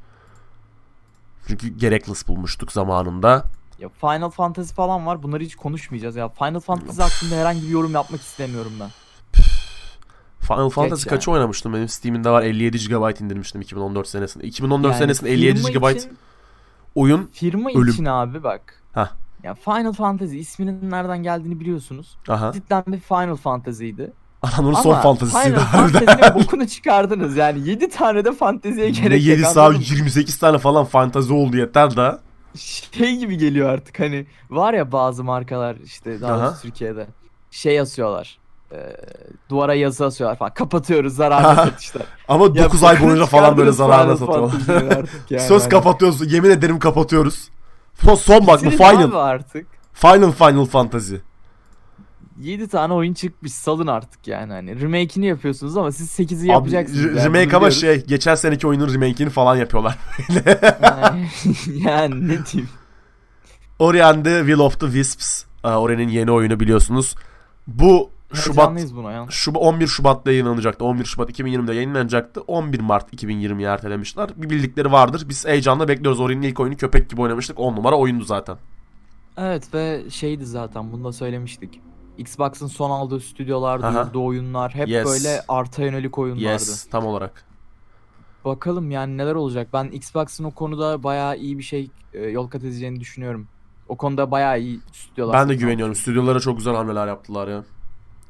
[1.48, 3.44] Çünkü gerekless bulmuştuk zamanında.
[3.78, 5.22] Ya Final Fantasy falan var.
[5.22, 6.28] Bunları hiç konuşmayacağız ya.
[6.28, 8.90] Final Fantasy hakkında herhangi bir yorum yapmak istemiyorum ben.
[10.40, 11.16] Final Fantasy yani.
[11.16, 11.72] kaçı oynamıştım?
[11.74, 14.44] Benim Steam'imde var 57 GB indirmiştim 2014 senesinde.
[14.46, 16.18] 2014 Yani senesinde 57 firma GB için-
[16.94, 17.30] oyun.
[17.32, 17.88] Firma Ölüm.
[17.92, 18.82] için abi bak.
[18.92, 19.10] Hah.
[19.44, 22.16] Ya Final Fantasy isminin nereden geldiğini biliyorsunuz.
[22.28, 22.52] Aha.
[22.52, 24.12] Cidden bir Final Fantasy'ydi.
[24.42, 26.34] Adamın son Ama fantazisiydi Final harbiden.
[26.34, 27.36] Bokunu çıkardınız.
[27.36, 29.50] Yani 7 tane de fanteziye gerek 7 yok.
[29.50, 29.84] saat anladın mı?
[29.90, 32.20] 28 tane falan fantazi oldu yeter da.
[32.92, 36.54] Şey gibi geliyor artık hani var ya bazı markalar işte daha Aha.
[36.62, 37.06] Türkiye'de
[37.50, 38.38] şey asıyorlar.
[38.72, 38.76] e,
[39.50, 40.54] duvara yazı asıyorlar falan.
[40.54, 42.02] Kapatıyoruz zararlı satışlar.
[42.28, 44.54] Ama Ya 9 ay boyunca falan böyle zararla satıyorlar.
[45.30, 45.42] Yani.
[45.42, 46.32] Söz Hani kapatıyoruz.
[46.32, 47.48] Yemin ederim kapatıyoruz.
[48.02, 49.14] Son, son bak bu bitirin abi final.
[49.14, 49.66] artık.
[49.92, 51.14] Final Final Fantasy.
[52.40, 57.00] 7 tane oyun çıkmış salın artık yani hani remake'ini yapıyorsunuz ama siz 8'i Abi, yapacaksınız.
[57.04, 59.98] re- yani, remake ama şey geçen seneki oyunun remake'ini falan yapıyorlar.
[61.84, 62.68] Yani, ne diyeyim.
[63.78, 65.44] Ori and the Will of the Wisps.
[65.64, 67.14] Aa, Ori'nin yeni oyunu biliyorsunuz.
[67.66, 69.26] Bu Şubat buna ya.
[69.30, 70.84] Şubat 11 Şubat'ta yayınlanacaktı.
[70.84, 72.40] 11 Şubat 2020'de yayınlanacaktı.
[72.40, 74.30] 11 Mart 2020'ye ertelemişler.
[74.36, 75.26] Bir bildikleri vardır.
[75.28, 76.20] Biz heyecanla bekliyoruz.
[76.20, 77.60] Ori'nin ilk oyunu köpek gibi oynamıştık.
[77.60, 78.56] 10 numara oyundu zaten.
[79.36, 81.80] Evet ve şeydi zaten bunu da söylemiştik.
[82.18, 85.06] Xbox'ın son aldığı stüdyolar, duyurduğu oyunlar hep Yes.
[85.06, 86.44] böyle arta yönelik oyunlardı.
[86.44, 87.44] Yes, tam olarak.
[88.44, 89.68] Bakalım yani neler olacak.
[89.72, 93.46] Ben Xbox'ın o konuda bayağı iyi bir şey e, yol kat edeceğini düşünüyorum.
[93.88, 95.34] O konuda bayağı iyi stüdyolar.
[95.40, 95.94] Ben de güveniyorum.
[95.94, 97.64] Stüdyolara çok güzel hamleler yaptılar ya.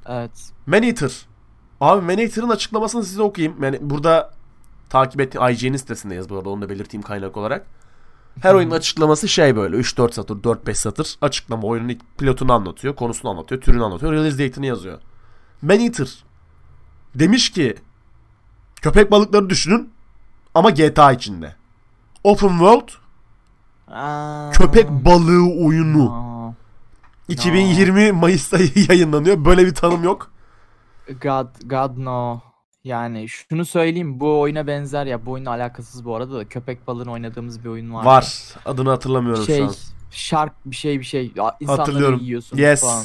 [0.06, 0.50] Evet.
[0.66, 1.26] Maneater.
[1.80, 3.62] Abi Maneater'ın açıklamasını size okuyayım.
[3.62, 4.30] Yani burada
[4.88, 6.50] takip ettiğim IGN'in sitesindeyiz bu arada.
[6.50, 7.66] Onu da belirteyim kaynak olarak.
[8.40, 11.62] Her oyunun açıklaması şey böyle 3-4 satır, 4-5 satır açıklama.
[11.62, 14.98] Oyunun ilk pilotunu anlatıyor, konusunu anlatıyor, türünü anlatıyor, release date'ini yazıyor.
[15.62, 16.24] Maneater
[17.14, 17.74] demiş ki
[18.76, 19.90] köpek balıkları düşünün
[20.54, 21.54] ama GTA içinde.
[22.24, 22.88] Open World
[23.88, 26.12] Aa, köpek balığı oyunu.
[26.12, 26.23] aa,
[27.28, 28.58] 2020 Mayıs'ta
[28.88, 29.44] yayınlanıyor.
[29.44, 30.32] Böyle bir tanım yok.
[31.22, 32.40] God, God no.
[32.84, 37.12] Yani şunu söyleyeyim bu oyuna benzer ya bu oyunla alakasız bu arada da köpek balığını
[37.12, 38.04] oynadığımız bir oyun var.
[38.04, 38.38] Var.
[38.64, 39.74] Adını hatırlamıyorum Şey şu an.
[40.10, 41.26] shark bir şey bir şey.
[41.60, 42.18] İnsanları Hatırlıyorum.
[42.22, 42.80] yiyorsun Yes.
[42.80, 43.04] falan.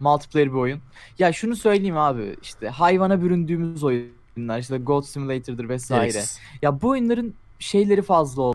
[0.00, 0.80] Multiplayer bir oyun.
[1.18, 6.04] Ya şunu söyleyeyim abi işte hayvana büründüğümüz oyunlar işte Goat Simulator'dır vesaire.
[6.18, 6.38] Yes.
[6.62, 8.54] Ya bu oyunların şeyleri fazla ol.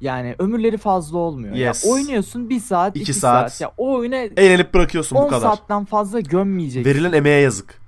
[0.00, 1.54] Yani ömürleri fazla olmuyor.
[1.54, 1.84] Yes.
[1.84, 3.52] Ya oynuyorsun bir saat, İki iki, saat.
[3.52, 3.60] saat.
[3.60, 5.40] Ya o oyuna Eğlenip bırakıyorsun bu 10 kadar.
[5.40, 6.90] saatten fazla gömmeyeceksin.
[6.90, 7.80] Verilen emeğe yazık.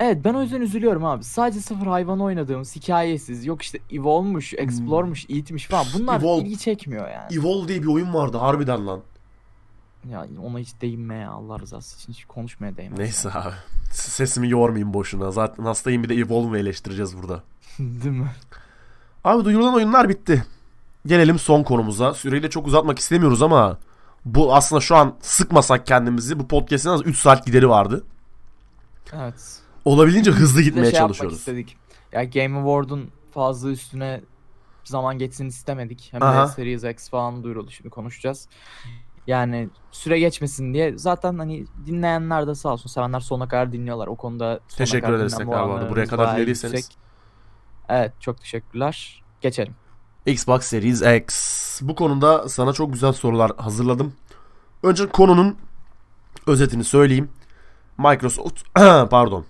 [0.00, 1.24] Evet ben o yüzden üzülüyorum abi.
[1.24, 5.86] Sadece sıfır hayvan oynadığımız hikayesiz yok işte Evolve'muş, Explore'muş, Eat'miş falan.
[5.98, 6.26] Bunlar Hmm.
[6.28, 6.42] Evolve.
[6.46, 7.34] ilgi çekmiyor yani.
[7.40, 9.00] Evolve diye bir oyun vardı harbiden lan.
[10.10, 12.98] Ya ona hiç değinme ya Allah rızası için hiç konuşmaya değmez.
[12.98, 13.54] Neyse abi.
[13.92, 15.30] S- Sesimi yormayayım boşuna.
[15.30, 17.42] Zaten hastayım bir de Evolve'u eleştireceğiz burada.
[17.78, 18.30] Değil mi?
[19.24, 20.44] Abi duyurulan oyunlar bitti.
[21.06, 22.14] Gelelim son konumuza.
[22.14, 23.78] Süreyi de çok uzatmak istemiyoruz ama
[24.24, 28.04] bu aslında şu an sıkmasak kendimizi bu podcast'in az 3 saat gideri vardı.
[29.12, 29.58] Evet.
[29.84, 31.38] Olabildiğince hızlı de gitmeye şey çalışıyoruz.
[31.38, 31.76] istedik.
[32.12, 34.20] Ya Game Award'un fazla üstüne
[34.84, 36.08] zaman geçsin istemedik.
[36.12, 36.44] Hem Aha.
[36.44, 38.48] de Series X falan duyuruldu şimdi konuşacağız.
[39.26, 44.06] Yani süre geçmesin diye zaten hani dinleyenler de sağ olsun sevenler sonuna kadar dinliyorlar.
[44.06, 45.90] O konuda Teşekkür ederiz tekrar bu arada.
[45.90, 46.88] Buraya kadar dinlediyseniz.
[47.88, 49.22] Evet çok teşekkürler.
[49.40, 49.74] Geçelim.
[50.26, 51.80] Xbox Series X.
[51.82, 54.12] Bu konuda sana çok güzel sorular hazırladım.
[54.82, 55.56] Önce konunun
[56.46, 57.28] özetini söyleyeyim.
[57.98, 58.62] Microsoft
[59.10, 59.44] pardon.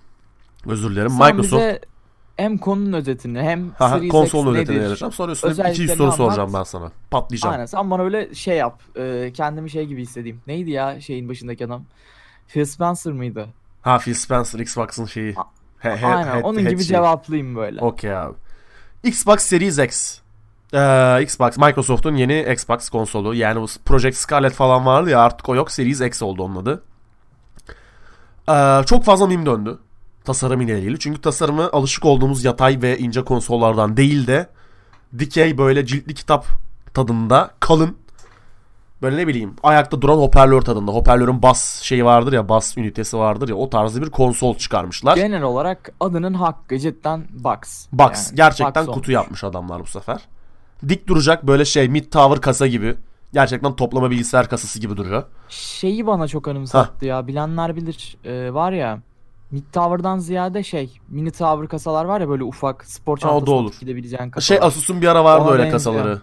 [0.65, 1.09] Özür dilerim.
[1.09, 1.81] Sen Microsoft bize
[2.37, 5.11] hem konunun özetini hem Haha, Series konsolun X özetini vereceğim.
[5.11, 6.17] Sonra üstüne Özelliklerini 200 soru anlat.
[6.17, 6.91] soracağım ben sana.
[7.11, 7.53] Patlayacağım.
[7.53, 8.81] Aynen sen bana öyle şey yap.
[8.95, 10.41] e, kendimi şey gibi hissedeyim.
[10.47, 11.83] Neydi ya şeyin başındaki adam?
[12.47, 13.47] Phil Spencer mıydı?
[13.81, 15.35] Ha Phil Spencer Xbox'ın şeyi.
[15.37, 15.43] A-
[15.79, 16.87] He- he- Aynen head- onun head gibi şeyi.
[16.87, 17.81] cevaplayayım böyle.
[17.81, 18.33] Okey abi.
[19.03, 20.19] Xbox Series X.
[20.73, 23.33] Ee, Xbox Microsoft'un yeni Xbox konsolu.
[23.35, 25.71] Yani bu Project Scarlett falan vardı ya artık o yok.
[25.71, 26.83] Series X oldu onun adı.
[28.49, 29.77] Ee, çok fazla meme döndü.
[30.25, 30.99] Tasarım ile ilgili.
[30.99, 34.49] Çünkü tasarımı alışık olduğumuz yatay ve ince konsollardan değil de
[35.19, 36.45] dikey böyle ciltli kitap
[36.93, 37.97] tadında kalın
[39.01, 40.91] böyle ne bileyim ayakta duran hoparlör tadında.
[40.91, 45.15] Hoparlörün bas şeyi vardır ya bas ünitesi vardır ya o tarzı bir konsol çıkarmışlar.
[45.15, 47.87] Genel olarak adının hakkı cidden Box.
[47.91, 48.27] Box.
[48.27, 49.09] Yani Gerçekten Box kutu olmuş.
[49.09, 50.21] yapmış adamlar bu sefer.
[50.89, 52.95] Dik duracak böyle şey mid tower kasa gibi.
[53.33, 55.23] Gerçekten toplama bilgisayar kasası gibi duruyor.
[55.49, 57.27] Şeyi bana çok anımsattı ya.
[57.27, 58.17] Bilenler bilir.
[58.25, 58.99] Ee, var ya
[59.51, 63.73] Mid Tower'dan ziyade şey mini tower kasalar var ya böyle ufak spor çantasına olur.
[63.79, 64.59] gidebilebilen kasalar.
[64.59, 65.71] Şey Asus'un bir ara vardı Ona öyle benziyor.
[65.95, 66.21] kasaları.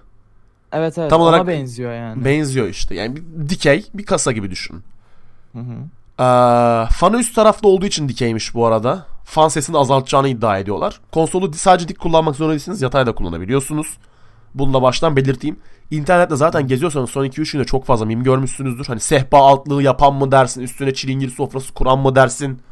[0.73, 2.25] evet evet tam ona olarak benziyor yani.
[2.25, 2.95] Benziyor işte.
[2.95, 4.83] Yani bir dikey bir kasa gibi düşün.
[5.53, 5.75] Hı hı.
[6.19, 9.07] Ee, fanı üst tarafta olduğu için dikeymiş bu arada.
[9.25, 11.01] Fan sesini azaltacağını iddia ediyorlar.
[11.13, 12.83] Konsolu sadece dik kullanmak zorunda değilsiniz.
[12.83, 13.87] Yatay da kullanabiliyorsunuz.
[14.55, 15.57] Bunu da baştan belirteyim.
[15.91, 18.87] İnternette zaten geziyorsanız son 2-3 günde çok fazla mim görmüşsünüzdür.
[18.87, 22.63] Hani sehpa altlığı yapan mı dersin, üstüne çilingir sofrası kuran mı dersin.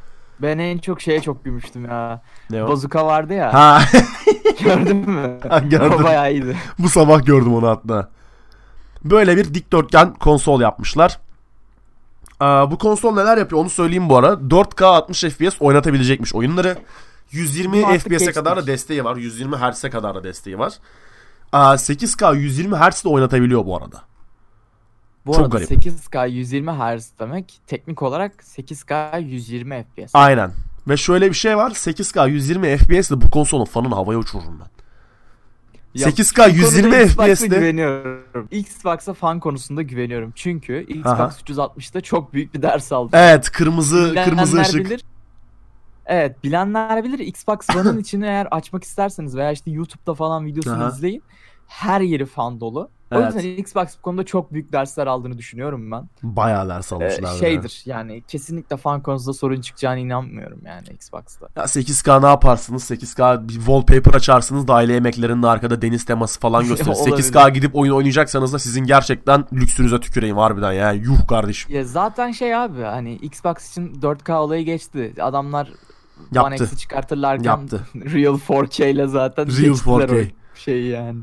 [0.43, 2.22] Ben en çok şeye çok gülmüştüm ya.
[2.51, 2.68] Ne o?
[2.68, 3.55] Bazuka vardı ya.
[3.55, 3.83] Ha
[4.64, 5.39] Gördün mü?
[5.49, 5.93] Ha, gördüm.
[6.01, 6.57] O bayağı iyiydi.
[6.78, 8.09] bu sabah gördüm onu hatta.
[9.05, 11.18] Böyle bir dikdörtgen konsol yapmışlar.
[12.43, 14.26] Ee, bu konsol neler yapıyor onu söyleyeyim bu ara.
[14.28, 16.76] 4K 60 FPS oynatabilecekmiş oyunları.
[17.30, 19.16] 120 Bunu artık FPS'e kadar da desteği var.
[19.16, 20.72] 120 Hz'e kadar da desteği var.
[21.55, 24.03] Ee, 8K 120 Hz de oynatabiliyor bu arada.
[25.26, 25.70] Bu Çok arada garip.
[25.70, 30.11] 8K 120 Hz demek teknik olarak 8K 120 FPS.
[30.14, 30.53] Aynen.
[30.88, 31.70] Ve şöyle bir şey var.
[31.70, 34.66] 8K 120 FPS de bu konsolun fanını havaya uçururum ben.
[35.94, 38.48] Ya, 8K bu konuda 120 Xbox'a FPS'te güveniyorum.
[38.50, 40.32] Xbox'a fan konusunda güveniyorum.
[40.34, 41.30] Çünkü Xbox Aha.
[41.46, 43.11] 360'da çok büyük bir ders aldım.
[43.12, 44.84] Evet kırmızı Bilenler kırmızı ışık.
[44.84, 45.05] bilir.
[46.07, 47.18] Evet bilenler bilir.
[47.18, 50.88] Xbox One'ın içini eğer açmak isterseniz veya işte YouTube'da falan videosunu Aha.
[50.88, 51.22] izleyin.
[51.66, 52.90] Her yeri fan dolu.
[53.12, 53.34] O Evet.
[53.34, 56.09] yüzden Xbox bu konuda çok büyük dersler aldığını düşünüyorum ben.
[56.22, 57.32] Bayağı ders Ee, almışlar.
[57.32, 57.38] ya.
[57.38, 61.48] şeydir yani kesinlikle fan konusunda sorun çıkacağına inanmıyorum yani Xbox'ta.
[61.57, 62.90] Ya 8K ne yaparsınız?
[62.90, 66.88] 8K bir wallpaper açarsınız da aile yemeklerinin arkada deniz teması falan gösterir.
[66.96, 67.16] Olabilir.
[67.24, 70.92] 8K gidip oyun oynayacaksanız da sizin gerçekten lüksünüze tüküreyim harbiden ya.
[70.92, 71.74] Yuh kardeşim.
[71.74, 75.14] Ya zaten şey abi hani Xbox için 4K olayı geçti.
[75.20, 75.68] Adamlar
[76.30, 76.64] One Yaptı.
[76.64, 77.80] X'i çıkartırlarken Yaptı.
[77.94, 80.30] Real 4K ile zaten Real geçtiler 4K.
[80.54, 81.18] o şeyi yani.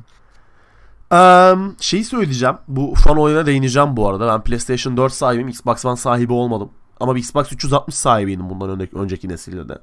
[1.12, 2.56] Eee şeyi söyleyeceğim.
[2.68, 4.28] Bu fan oyuna değineceğim bu arada.
[4.28, 5.48] Ben PlayStation 4 sahibiyim.
[5.48, 6.70] Xbox One sahibi olmadım.
[7.00, 9.78] Ama bir Xbox 360 sahibiydim bundan önceki, önceki nesilde de.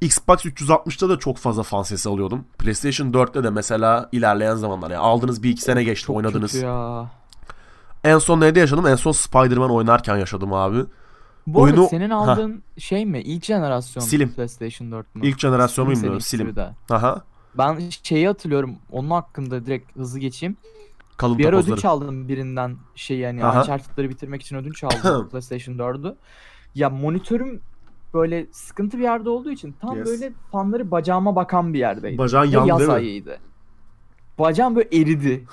[0.00, 2.44] Xbox 360'ta da çok fazla fan sesi alıyordum.
[2.58, 4.90] PlayStation 4'te de mesela ilerleyen zamanlar.
[4.90, 6.54] Yani aldığınız bir iki sene geçti Çok oynadınız.
[6.54, 7.06] ya.
[8.04, 8.86] En son nerede yaşadım?
[8.86, 10.84] En son Spider-Man oynarken yaşadım abi.
[11.46, 13.20] Bu Oyunu- arada senin aldığın şey mi?
[13.20, 14.32] İlk jenerasyon Silim.
[14.32, 15.26] PlayStation 4 mü?
[15.26, 16.20] İlk jenerasyon bilmiyorum.
[16.20, 16.54] Silim.
[16.90, 17.24] Aha.
[17.58, 18.76] Ben şeyi hatırlıyorum.
[18.92, 20.56] Onun hakkında direkt hızlı geçeyim.
[21.16, 23.60] Kalın Bir ara ödünç aldım birinden şey yani Aha.
[23.60, 26.14] Uncharted'ları bitirmek için ödünç aldım PlayStation 4'ü.
[26.74, 27.60] Ya monitörüm
[28.14, 30.06] böyle sıkıntı bir yerde olduğu için tam Yes.
[30.06, 32.18] böyle fanları bacağıma bakan bir yerdeydi.
[32.18, 33.38] Bacağın yandı yaz ayıydı.
[34.38, 35.44] Bacağım böyle eridi.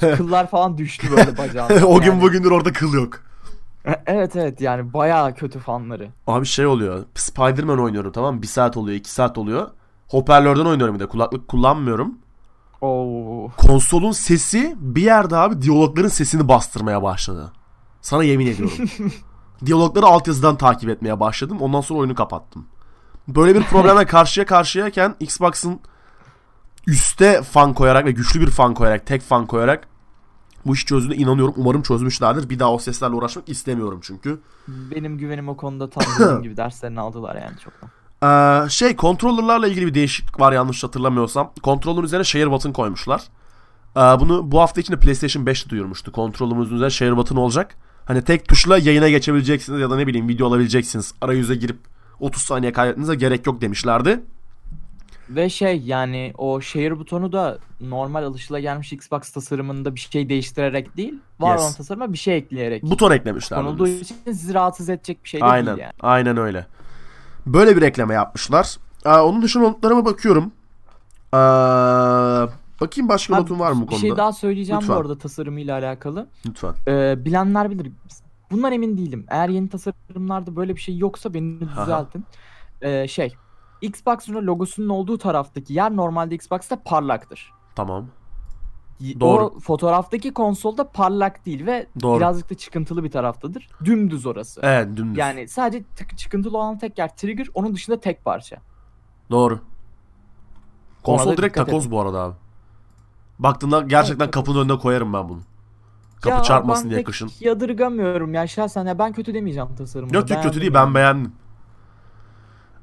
[0.16, 1.82] Kıllar falan düştü böyle bacağımdan.
[1.86, 2.22] o gün yani.
[2.22, 3.25] bugündür orada kıl yok.
[4.06, 6.08] Evet evet yani bayağı kötü fanları.
[6.26, 7.04] Abi şey oluyor.
[7.14, 8.42] Spider-Man oynuyorum tamam mı?
[8.42, 9.70] Bir saat oluyor, iki saat oluyor.
[10.08, 11.06] Hoparlörden oynuyorum bir de.
[11.06, 12.18] Kulaklık kullanmıyorum.
[12.80, 13.50] Oo.
[13.56, 17.52] Konsolun sesi bir yerde abi diyalogların sesini bastırmaya başladı.
[18.00, 18.78] Sana yemin ediyorum.
[19.66, 21.58] Diyalogları altyazıdan takip etmeye başladım.
[21.60, 22.66] Ondan sonra oyunu kapattım.
[23.28, 25.80] Böyle bir problemle karşıya karşıyayken Xbox'ın
[26.86, 29.88] üste fan koyarak ve güçlü bir fan koyarak, tek fan koyarak
[30.66, 31.54] bu işi çözdüğüne inanıyorum.
[31.56, 32.50] Umarım çözmüşlerdir.
[32.50, 34.40] Bir daha o seslerle uğraşmak istemiyorum çünkü.
[34.68, 37.90] Benim güvenim o konuda tam dediğim gibi derslerini aldılar yani çoktan.
[38.22, 41.52] Ee, şey controller'larla ilgili bir değişiklik var yanlış hatırlamıyorsam.
[41.64, 43.22] Controller'ın üzerine share button koymuşlar.
[43.96, 46.12] Ee, bunu bu hafta içinde PlayStation 5 duyurmuştu.
[46.12, 47.74] Controller'ımızın üzerine share button olacak.
[48.04, 51.14] Hani tek tuşla yayına geçebileceksiniz ya da ne bileyim video alabileceksiniz.
[51.20, 51.78] Arayüze girip
[52.20, 54.20] 30 saniye kaydetmenize gerek yok demişlerdi.
[55.30, 61.14] Ve şey yani o share butonu da normal alışılagelmiş Xbox tasarımında bir şey değiştirerek değil,
[61.40, 61.60] var Yes.
[61.62, 63.58] olan tasarıma bir şey ekleyerek Buton eklemişler.
[63.58, 65.66] konulduğu için sizi rahatsız edecek bir şey de Aynen.
[65.66, 65.92] değil yani.
[66.00, 66.66] Aynen öyle.
[67.46, 68.76] Böyle bir ekleme yapmışlar.
[69.04, 70.52] Ee, onun dışında notlarıma bakıyorum.
[71.34, 71.36] Ee,
[72.80, 74.00] bakayım başka Ha, notum var mı bu bir konuda?
[74.00, 74.96] şey daha söyleyeceğim Lütfen.
[74.96, 76.26] bu arada tasarımıyla alakalı.
[76.46, 76.74] Lütfen.
[76.88, 77.92] Ee, bilenler bilir.
[78.50, 79.26] Bundan emin değilim.
[79.28, 82.24] Eğer yeni tasarımlarda böyle bir şey yoksa beni düzeltin.
[82.82, 83.34] Ee, şey
[83.82, 87.52] Xbox'ın logosunun olduğu taraftaki yer normalde Xbox'ta parlaktır.
[87.74, 88.06] Tamam.
[89.20, 89.44] Doğru.
[89.44, 92.18] O fotoğraftaki konsolda parlak değil ve Doğru.
[92.18, 93.68] birazcık da çıkıntılı bir taraftadır.
[93.84, 94.60] Dümdüz orası.
[94.64, 95.18] Evet dümdüz.
[95.18, 98.56] Yani sadece tık- çıkıntılı olan tek yer trigger, onun dışında tek parça.
[99.30, 99.60] Doğru.
[101.02, 102.34] Konsol direkt takoz bu arada abi.
[103.38, 105.40] Baktığında gerçekten Evet, kapının önüne koyarım ben bunu.
[106.20, 107.30] Kapı Ya çarpmasın diye kışın.
[107.40, 110.16] yadırgamıyorum ya şahsen ya ben kötü demeyeceğim tasarımını.
[110.16, 111.32] Yok yok kötü değil ben beğendim.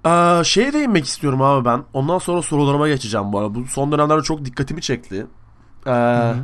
[0.06, 1.84] Ee, şeye değinmek istiyorum abi ben.
[1.93, 3.56] Ondan sonra sorularıma geçeceğim bu arada.
[3.56, 5.28] Bu son dönemlerde çok dikkatimi çekti.
[5.86, 6.36] Ee, hı.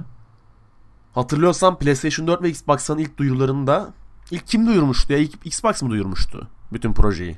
[1.14, 3.89] hatırlıyorsan PlayStation 4 ve Xbox'ın ilk duyurularında
[4.32, 5.20] ilk kim duyurmuştu ya?
[5.20, 7.38] İlk Xbox mı duyurmuştu bütün projeyi?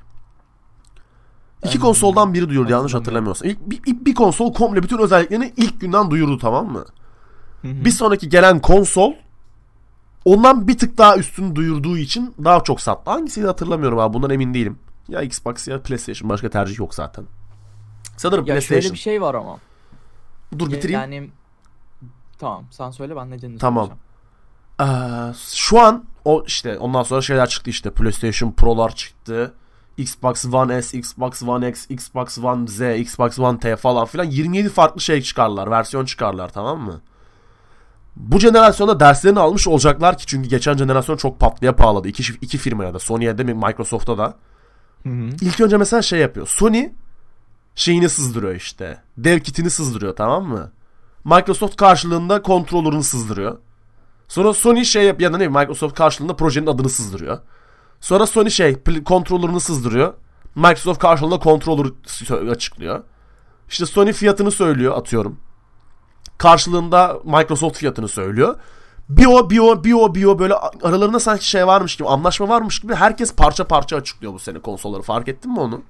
[1.64, 3.50] İki Ben konsoldan biri duyurdu yanlış hatırlamıyorsam.
[3.50, 6.86] İlk, bir, bir, bir konsol komple bütün özelliklerini ilk günden duyurdu tamam mı?
[7.64, 9.14] Bir sonraki gelen konsol
[10.26, 13.12] ondan bir tık daha üstünü duyurduğu için daha çok sattı.
[13.12, 14.80] Hangisiydi hatırlamıyorum abi bundan emin değilim.
[15.08, 16.30] Ya Xbox ya PlayStation.
[16.30, 17.26] Başka tercih yok zaten.
[18.18, 18.82] Sanırım Ya PlayStation.
[18.82, 19.58] şöyle bir şey var ama.
[20.60, 21.02] Dur bitireyim.
[21.02, 21.30] Yani
[22.40, 23.86] tamam sen söyle ben nedenini Tamam.
[23.88, 24.02] söyleyeceğim.
[24.82, 29.54] Ee, şu an o işte ondan sonra şeyler çıktı işte PlayStation Pro'lar çıktı.
[29.98, 34.70] Xbox One S, Xbox One X, Xbox One Z, Xbox One T falan filan 27
[34.70, 37.02] farklı şey çıkarlar, versiyon çıkarlar tamam mı?
[38.16, 42.08] Bu jenerasyonda derslerini almış olacaklar ki çünkü geçen jenerasyon çok patlıya pahalıdı.
[42.08, 44.36] İki, iki firmaya da Sony'ye de Microsoft'a da.
[45.04, 45.30] Hı hı.
[45.42, 46.48] İlk önce mesela şey yapıyor.
[46.48, 46.90] Sony
[47.76, 49.02] şeyini sızdırıyor işte.
[49.18, 50.72] Dev kitini sızdırıyor tamam mı?
[51.26, 53.58] Microsoft karşılığında kontrolörünü sızdırıyor.
[54.28, 57.40] Sonra Sony şey yap ya da ne Microsoft karşılığında projenin adını sızdırıyor.
[58.02, 60.14] Sonra Sony şey kontrolörünü sızdırıyor.
[60.56, 63.04] Microsoft karşılığında kontrolörü sö- açıklıyor.
[63.70, 65.40] İşte Sony fiyatını söylüyor atıyorum.
[66.38, 68.56] Karşılığında Microsoft fiyatını söylüyor.
[69.10, 72.50] Bir o bir o bir o bir o böyle aralarında sanki şey varmış gibi anlaşma
[72.50, 75.82] varmış gibi herkes parça parça açıklıyor bu sene konsolları fark ettin mi onu?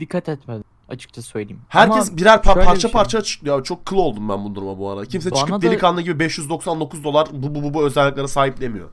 [0.00, 1.60] Dikkat etmedim açıkça söyleyeyim.
[1.68, 2.90] Herkes Ama birer pa- parça şey.
[2.90, 3.64] parça açıklıyor.
[3.64, 5.06] Çok kıl oldum ben bu duruma bu arada.
[5.06, 8.88] Kimse Bana çıkıp da- delikanlı gibi 599 dolar bu bu bu, bu özelliklere sahip demiyor.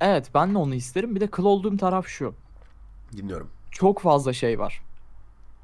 [0.00, 1.14] Evet ben de onu isterim.
[1.14, 2.34] Bir de kıl olduğum taraf şu.
[3.16, 3.50] Dinliyorum.
[3.70, 4.82] Çok fazla şey var.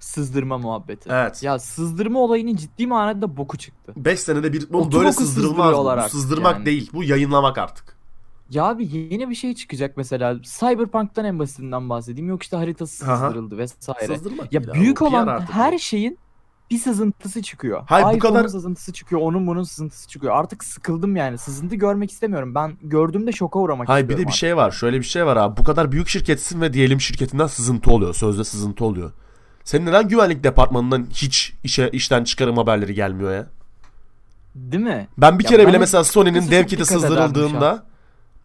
[0.02, 1.08] Sızdırma muhabbeti.
[1.12, 1.42] Evet.
[1.42, 3.92] Ya sızdırma olayının ciddi manada boku çıktı.
[3.96, 5.74] 5 senede bir Otu böyle sızdırılmaz.
[5.78, 5.84] Bu.
[5.84, 6.66] Bu artık sızdırmak yani.
[6.66, 6.90] değil.
[6.92, 7.96] Bu yayınlamak artık.
[8.50, 10.36] Ya abi yeni bir şey çıkacak mesela.
[10.42, 12.28] Cyberpunk'tan en basitinden bahsedeyim.
[12.28, 13.16] Yok işte haritası Aha.
[13.16, 14.14] sızdırıldı vesaire.
[14.16, 15.78] Sızdırmak Ya abi, büyük PR olan artık her bu.
[15.78, 16.18] şeyin
[16.70, 17.82] bir sızıntısı çıkıyor.
[17.86, 20.36] Hayır, bu kadar- sızıntısı çıkıyor, onun bunun sızıntısı çıkıyor.
[20.36, 21.38] Artık sıkıldım yani.
[21.38, 22.54] Sızıntı görmek istemiyorum.
[22.54, 24.28] Ben gördüğümde şoka uğramak Hayır bir istiyorum.
[24.30, 24.70] de bir şey var.
[24.70, 25.56] Şöyle bir şey var abi.
[25.56, 28.14] Bu kadar büyük şirketsin ve diyelim şirketinden sızıntı oluyor.
[28.14, 29.12] Sözde sızıntı oluyor.
[29.64, 33.46] Senin neden güvenlik departmanından hiç işe işten çıkarım haberleri gelmiyor ya?
[34.54, 35.08] Değil mi?
[35.18, 37.84] Ben bir Ya kere bile bana mesela Sony'nin dev kiti sızdırıldığında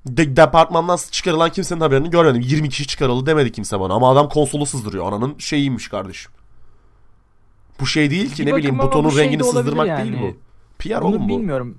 [0.07, 2.41] de, departmandan çıkarılan kimsenin haberini görmedim.
[2.41, 3.93] 20 kişi çıkarıldı demedi kimse bana.
[3.93, 5.07] Ama adam konsolu sızdırıyor.
[5.07, 6.31] Ananın şeyiymiş kardeşim.
[7.79, 10.11] Bu şey değil ki Bir ne bileyim butonun bu şey de rengini olabilir sızdırmak yani.
[10.11, 10.37] değil bu.
[10.79, 11.27] PR Bunu oğlum bu.
[11.27, 11.77] bilmiyorum.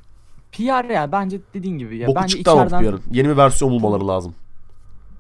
[0.52, 2.08] PR ya bence dediğin gibi ya.
[2.08, 3.02] Boku bence çıktı ama içeriden PR'ın.
[3.12, 4.34] Yeni bir versiyon bulmaları lazım.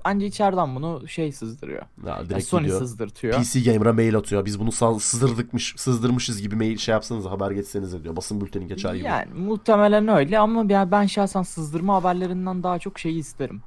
[0.04, 1.82] Bence içeriden bunu şey sızdırıyor.
[2.06, 2.78] Ya direkt Sony gidiyor.
[2.80, 3.42] sızdırtıyor.
[3.42, 4.44] PC Gamer'a mail atıyor.
[4.44, 8.16] Biz bunu sızdırdıkmış, sızdırmışız gibi mail şey yapsanız haber geçsenize diyor.
[8.16, 9.06] Basın bülteni geçer gibi.
[9.06, 13.62] Yani muhtemelen öyle ama ya ben şahsen sızdırma haberlerinden daha çok şeyi isterim.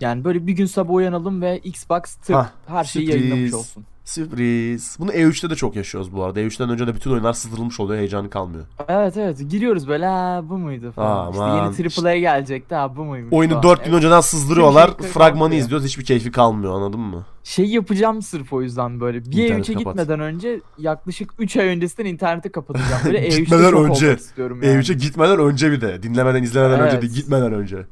[0.00, 3.22] Yani böyle bir gün sabah uyanalım ve Xbox tık Hah, her şeyi sürpriz.
[3.22, 3.84] yayınlamış olsun.
[4.04, 4.96] Sürpriz.
[5.00, 6.40] Bunu E3'te de çok yaşıyoruz bu arada.
[6.40, 7.98] E3'ten önce de bütün oyunlar sızdırılmış oluyor.
[7.98, 8.64] Heyecanı kalmıyor.
[8.88, 11.30] Evet evet giriyoruz böyle ha bu muydu falan.
[11.32, 13.62] işte yeni AAA gelecekti ha bu muymuş Oyunu falan.
[13.62, 13.96] 4 gün Evet.
[13.96, 14.90] önceden sızdırıyorlar.
[15.00, 15.62] Şey Fragmanı kalmıyor.
[15.62, 15.86] izliyoruz.
[15.86, 17.24] Hiçbir keyfi kalmıyor anladın mı?
[17.44, 19.24] Şey yapacağım sırf o yüzden böyle.
[19.24, 19.92] Bir İnternet E3'e kapat.
[19.94, 23.02] gitmeden önce yaklaşık 3 ay öncesinden interneti kapatacağım.
[23.04, 24.14] Böyle E3'te Gitmeden önce.
[24.14, 24.74] istiyorum yani.
[24.82, 26.02] E3'e gitmeden önce bir de.
[26.02, 27.02] Dinlemeden izlemeden önce Evet.
[27.02, 27.14] değil.
[27.14, 27.86] Gitmeden önce.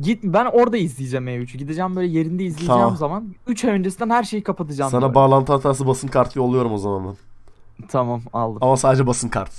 [0.00, 1.56] Git ben orada izleyeceğim E3'ü.
[1.56, 2.96] Gideceğim böyle yerinde izleyeceğim Tamam.
[2.96, 4.90] zaman 3 ay öncesinden her şeyi kapatacağım.
[4.90, 5.14] Sana böyle.
[5.14, 7.16] bağlantı hatası basın kartı yolluyorum o zaman ben.
[7.88, 8.58] Tamam aldım.
[8.60, 9.52] Ama sadece basın kart.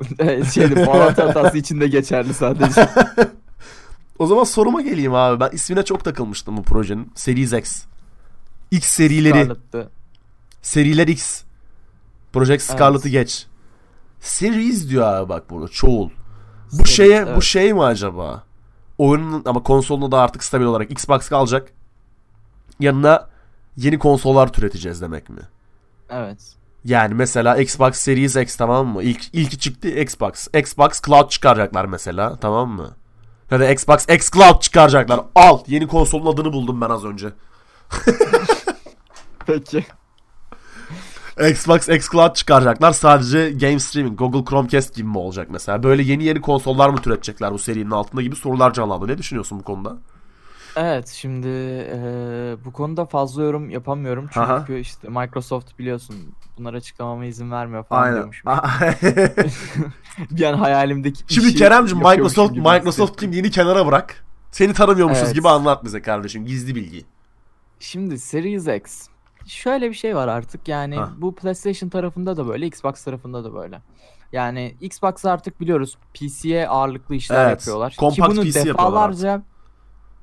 [0.54, 2.88] Şeydi bağlantı hatası içinde geçerli sadece.
[4.18, 5.40] O zaman soruma geleyim abi.
[5.40, 7.12] Ben ismine çok takılmıştım bu projenin.
[7.14, 7.84] Series X.
[8.70, 9.44] X serileri.
[9.44, 9.90] Scarlett'tı.
[10.62, 11.42] Seriler X.
[12.32, 13.46] Project Scarlet'ı geç.
[14.20, 15.68] Series diyor abi bak burada.
[15.68, 16.10] Çoğul.
[16.72, 17.42] Bu Series, şeye bu evet.
[17.42, 18.45] şey mi acaba?
[18.98, 21.72] Oyunun ama konsolunda da artık stabil olarak Xbox kalacak.
[22.80, 23.28] Yanına
[23.76, 25.40] yeni konsollar türeteceğiz demek mi?
[26.10, 26.56] Evet.
[26.84, 29.02] Yani mesela Xbox Series X tamam mı?
[29.02, 30.48] İlk ilki çıktı Xbox.
[30.54, 32.96] Xbox Cloud çıkaracaklar mesela tamam mı?
[33.50, 35.20] Ya da Xbox X Cloud çıkaracaklar.
[35.34, 37.32] Al yeni konsolun adını buldum ben az önce.
[39.46, 39.86] Peki.
[41.40, 42.92] Xbox X Cloud çıkaracaklar.
[42.92, 45.82] Sadece game streaming, Google Chromecast gibi mi olacak mesela?
[45.82, 49.08] Böyle yeni yeni konsollar mı türetecekler bu serinin altında gibi sorular canlandı.
[49.08, 49.96] Ne düşünüyorsun bu konuda?
[50.76, 54.64] Evet şimdi eee, bu konuda fazla yorum yapamıyorum çünkü Aha.
[54.80, 56.16] işte Microsoft biliyorsun
[56.58, 58.52] bunlara açıklamama izin vermiyor falan diyormuşum.
[60.30, 64.24] Bir an hayalimdeki Şimdi Kerem'cim Microsoft Microsoft kimliğini kenara bırak.
[64.52, 65.34] Seni tanımıyormuşuz Evet.
[65.34, 66.46] gibi anlat bize kardeşim.
[66.46, 67.04] Gizli bilgi.
[67.80, 69.08] Şimdi Series X.
[69.46, 71.10] Şöyle bir şey var artık yani Hah.
[71.18, 73.82] bu PlayStation tarafında da böyle Xbox tarafında da böyle.
[74.32, 77.92] Yani Xbox artık biliyoruz PC'ye ağırlıklı işler Evet, yapıyorlar.
[77.92, 79.42] Ki bunu PC defalarca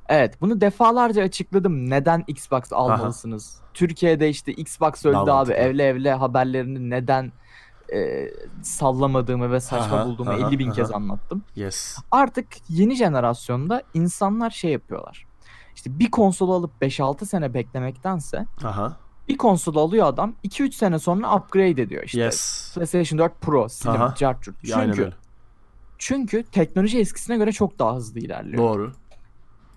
[0.10, 1.90] Evet bunu defalarca açıkladım.
[1.90, 3.62] Neden Xbox almalısınız?
[3.74, 7.32] Türkiye'de işte Xbox öldü Daha abi evle evle haberlerini neden
[7.94, 8.30] e,
[8.62, 10.96] sallamadığımı ve saçma Aha, bulduğumu aha, 50 bin kez aha.
[10.96, 11.44] anlattım.
[11.56, 11.98] Yes.
[12.12, 15.26] Artık yeni jenerasyonda insanlar şey yapıyorlar.
[15.76, 18.98] İşte bir konsolu alıp 5-6 sene beklemektense Aha.
[19.28, 22.20] Bir konsol alıyor adam 2-3 sene sonra upgrade ediyor işte.
[22.22, 22.72] Yes.
[22.76, 24.16] PlayStation 4 Pro, Slim, Aha.
[24.18, 24.64] Cart Curt.
[24.64, 25.12] Ya, aynen Çünkü,
[25.98, 28.58] çünkü teknoloji eskisine göre çok daha hızlı ilerliyor.
[28.58, 28.92] Doğru.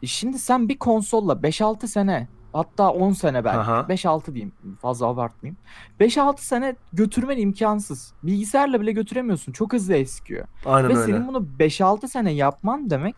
[0.03, 3.59] E Şimdi sen bir konsolla 5-6 sene hatta 10 sene belki.
[3.59, 3.87] Aha.
[3.89, 4.53] 5-6 diyeyim.
[4.83, 5.57] Fazla abartmayayım.
[6.01, 8.13] 5-6 sene götürmen imkansız.
[8.23, 9.53] Bilgisayarla bile götüremiyorsun.
[9.53, 10.47] Çok hızlı eskiyor.
[10.67, 11.13] Aynen Ve öyle.
[11.13, 13.15] senin bunu 5-6 sene yapman demek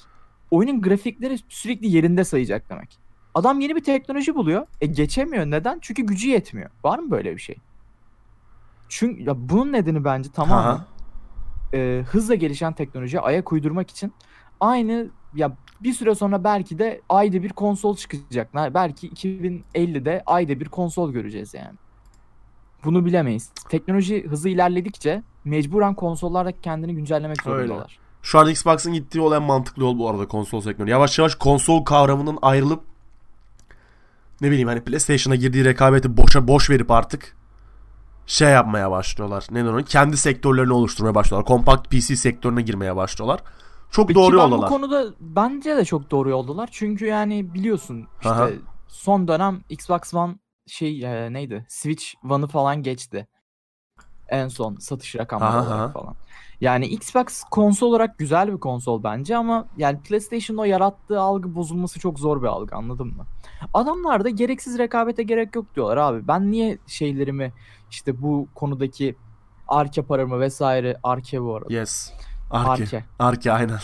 [0.51, 2.99] oyunun grafikleri sürekli yerinde sayacak demek.
[3.39, 4.67] Adam yeni bir teknoloji buluyor.
[4.81, 5.47] E geçemiyor.
[5.47, 5.79] Neden?
[5.83, 6.71] Çünkü gücü yetmiyor.
[6.85, 7.57] Var mı böyle bir şey?
[8.89, 10.81] Çünkü ya bunun nedeni bence tamamen
[11.75, 14.13] e, hızla gelişen teknolojiye ayak uydurmak için
[14.61, 18.55] aynı ya bir süre sonra belki de ayda bir konsol çıkacak.
[18.55, 21.79] Belki 2050'de ayda bir konsol göreceğiz yani.
[22.85, 23.51] Bunu bilemeyiz.
[23.69, 27.67] Teknoloji hızı ilerledikçe mecburen konsollarda kendini güncellemek Öyle.
[27.67, 27.99] zorundalar.
[28.23, 30.91] Şu an Xbox'ın gittiği olan mantıklı yol bu arada konsol sektörü.
[30.91, 32.98] Yavaş yavaş konsol kavramının ayrılıp
[34.41, 37.37] ne bileyim hani PlayStation'a girdiği rekabeti boşa boş verip artık
[38.27, 39.47] şey yapmaya başlıyorlar.
[39.51, 39.85] Ne onu?
[39.85, 41.47] Kendi sektörlerini oluşturmaya başlıyorlar.
[41.47, 43.41] Kompakt PC sektörüne girmeye başlıyorlar.
[43.91, 44.71] Çok doğru ben yoldalar.
[44.71, 46.69] bu konuda bence de çok doğru yoldalar.
[46.73, 48.49] Çünkü yani biliyorsun işte Aha.
[48.89, 50.35] son dönem Xbox One
[50.67, 51.67] şey e, neydi?
[51.69, 53.29] Switch One'ı falan geçti.
[54.29, 56.15] En son satış rakamları olarak falan.
[56.61, 62.01] Yani Xbox konsol olarak güzel bir konsol bence ama yani PlayStation'ın o yarattığı algı bozulması
[62.01, 63.27] çok zor bir algı anladın mı?
[63.75, 66.29] Adamlar da gereksiz rekabete gerek yok diyorlar abi.
[66.29, 67.53] Ben niye şeylerimi
[67.91, 69.17] işte bu konudaki
[69.69, 71.75] arke paramı vesaire arke bu arada.
[71.75, 72.13] Yes.
[72.51, 72.71] Arke.
[72.71, 73.05] Arke.
[73.19, 73.79] Arke aynen.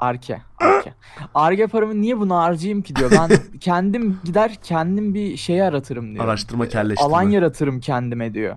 [0.00, 0.42] Arke.
[0.60, 0.94] Arke.
[1.34, 3.10] Arge paramı niye buna harcayayım ki diyor.
[3.10, 6.24] Ben kendim gider kendim bir şey aratırım diyor.
[6.24, 7.14] Araştırma kelleştirme.
[7.14, 8.56] Alan yaratırım kendime diyor.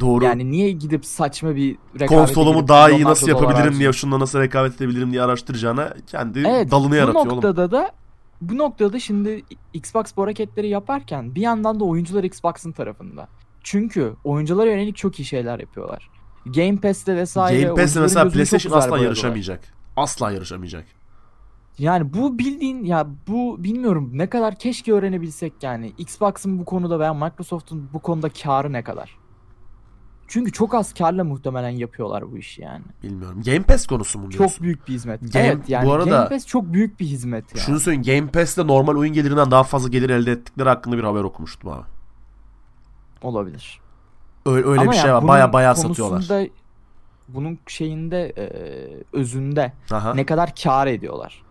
[0.00, 0.24] Doğru.
[0.24, 4.76] Yani niye gidip saçma bir rekabete Konsolumu daha iyi nasıl yapabilirim diye, şunla nasıl rekabet
[4.76, 7.36] edebilirim diye araştıracağına kendi Evet, dalını bu yaratıyor oğlum.
[7.36, 7.92] noktada da
[8.40, 9.42] bu noktada şimdi
[9.74, 13.28] Xbox bu hareketleri yaparken bir yandan da oyuncular Xbox'ın tarafında.
[13.62, 16.10] Çünkü oyunculara yönelik çok iyi şeyler yapıyorlar.
[16.46, 19.60] Game Pass'te vesaire Game oyuncuların mesela PlayStation asla yarışamayacak.
[19.96, 20.84] Asla yarışamayacak.
[21.78, 27.14] Yani bu bildiğin ya bu bilmiyorum ne kadar keşke öğrenebilsek yani Xbox'ın bu konuda veya
[27.14, 29.21] Microsoft'un bu konuda karı ne kadar.
[30.32, 32.82] Çünkü çok az karla muhtemelen yapıyorlar bu işi yani.
[33.02, 33.42] Bilmiyorum.
[33.46, 34.54] Game Pass konusu mu diyorsun?
[34.54, 35.22] Çok büyük bir hizmet.
[35.22, 37.64] Game- evet yani bu arada- Game Pass çok büyük bir hizmet yani.
[37.66, 38.20] Şunu söyleyeyim.
[38.20, 41.82] Game Pass'te normal oyun gelirinden daha fazla gelir elde ettikleri hakkında bir haber okumuştum abi.
[43.22, 43.80] Olabilir.
[44.46, 45.28] Öyle, öyle Ama bir ya şey var.
[45.28, 46.48] Baya baya satıyorlar.
[47.28, 48.44] Bunun şeyinde e,
[49.12, 50.14] özünde Aha.
[50.14, 51.42] ne kadar kar ediyorlar.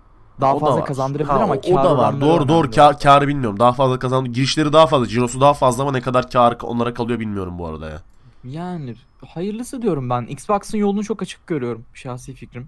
[0.42, 0.86] Daha O da fazla var.
[0.86, 2.22] kazandırabilir Ha, ama o, o da var.
[2.22, 2.72] Doğru doğru.
[2.72, 3.60] Kar, karı bilmiyorum.
[3.60, 4.30] Daha fazla kazandı.
[4.30, 5.08] Girişleri daha fazla.
[5.08, 8.02] Cirosu daha fazla ama ne kadar kar onlara kalıyor bilmiyorum bu arada ya.
[8.44, 10.22] Yani hayırlısı diyorum ben.
[10.22, 12.68] Xbox'ın yolunu çok açık görüyorum şahsi fikrim.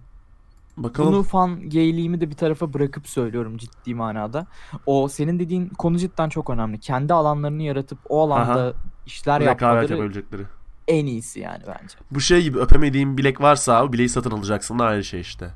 [0.78, 1.14] Bakalım.
[1.14, 4.48] Bunu fan gayliğimi de bir tarafa bırakıp söylüyorum ciddi manada.
[4.86, 6.80] O senin dediğin konu cidden çok önemli.
[6.80, 8.74] Kendi alanlarını yaratıp o alanda Aha.
[9.06, 10.44] işler rekabet yapmaları yapabilecekleri.
[10.88, 11.96] en iyisi yani bence.
[12.12, 15.50] Bu şey gibi öpemediğin bilek varsa abi bileği satın alacaksın da aynı şey işte.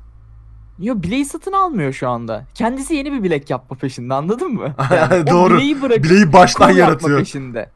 [0.78, 2.44] Yo bileği satın almıyor şu anda.
[2.54, 4.74] Kendisi yeni bir bilek yapma peşinde anladın mı?
[5.22, 5.54] o Doğru.
[5.56, 7.18] bileği bırakıp Bileği baştan yaratıyor.
[7.18, 7.70] peşinde.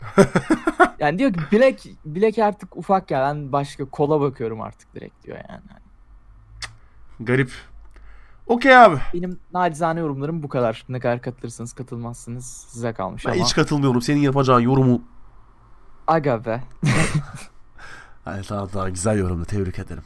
[0.98, 5.38] yani diyor ki bilek bilek artık ufak ya ben başka kola bakıyorum artık direkt diyor
[5.50, 5.62] yani.
[7.20, 7.50] Garip.
[8.46, 8.96] Okey abi.
[9.14, 10.84] Benim nacizane yorumlarım bu kadar.
[10.88, 13.44] Ne kadar katılırsınız katılmazsınız size kalmış Ben ama.
[13.44, 14.02] hiç katılmıyorum.
[14.02, 15.02] Senin yapacağın yorumu...
[16.06, 16.60] Aga be.
[18.26, 19.44] Ay, tamam tamam güzel yorumdu.
[19.44, 20.02] Tebrik ederim.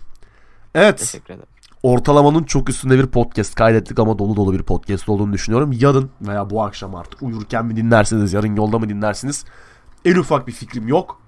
[0.74, 0.98] Evet.
[0.98, 1.48] Teşekkür ederim.
[1.82, 5.72] Ortalamanın çok üstünde bir podcast kaydettik ama dolu dolu bir podcast olduğunu düşünüyorum.
[5.72, 9.44] Yarın veya bu akşam artık uyurken mi dinlersiniz, yarın yolda mı dinlersiniz?
[10.04, 11.20] En ufak bir fikrim yok.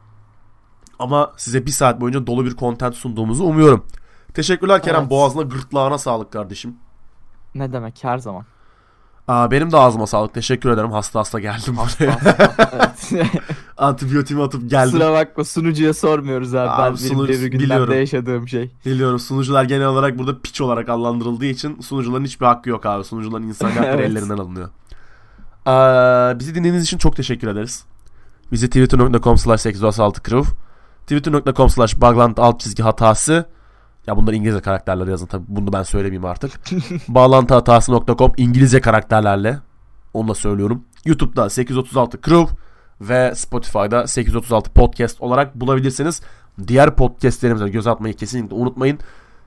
[0.99, 3.87] Ama size bir saat boyunca dolu bir content sunduğumuzu umuyorum.
[4.35, 5.01] Teşekkürler Kerem.
[5.01, 5.11] Evet.
[5.11, 6.77] Boğazına gırtlağına sağlık kardeşim.
[7.55, 8.45] Ne demek her zaman.
[9.29, 10.35] Aa, benim de ağzıma sağlık.
[10.35, 10.93] Teşekkür ederim.
[10.93, 12.19] Hasta hasta geldim buraya.
[12.73, 13.29] evet.
[13.79, 14.91] Antibiyotiğimi atıp geldim.
[14.91, 16.71] Sıra bakma sunucuya sormuyoruz abi.
[16.71, 17.95] Abi ben sunucu- benim devir biliyorum.
[17.95, 18.71] yaşadığım şey.
[18.87, 23.05] Biliyorum sunucular genel olarak burada piç olarak adlandırıldığı için sunucuların hiçbir hakkı yok abi.
[23.05, 24.11] Sunucuların insan hakları Evet.
[24.11, 24.69] ellerinden alınıyor.
[25.67, 27.85] Ee, bizi dinlediğiniz için çok teşekkür ederiz.
[28.53, 30.53] Bizi twitter.com slash 836 crew
[31.07, 33.47] twitter.com slash bağlantı alt çizgi hatası
[34.07, 36.53] ya bunlar İngilizce karakterlerle yazın tabi bunu ben söylemeyeyim artık.
[37.09, 39.59] bağlantı hatası.com İngilizce karakterlerle
[40.15, 40.85] onu da söylüyorum.
[41.05, 42.57] YouTube'da 836 crew
[43.01, 46.23] ve Spotify'da 836 podcast olarak bulabilirsiniz.
[46.69, 48.99] Diğer podcastlerimize göz atmayı kesinlikle unutmayın.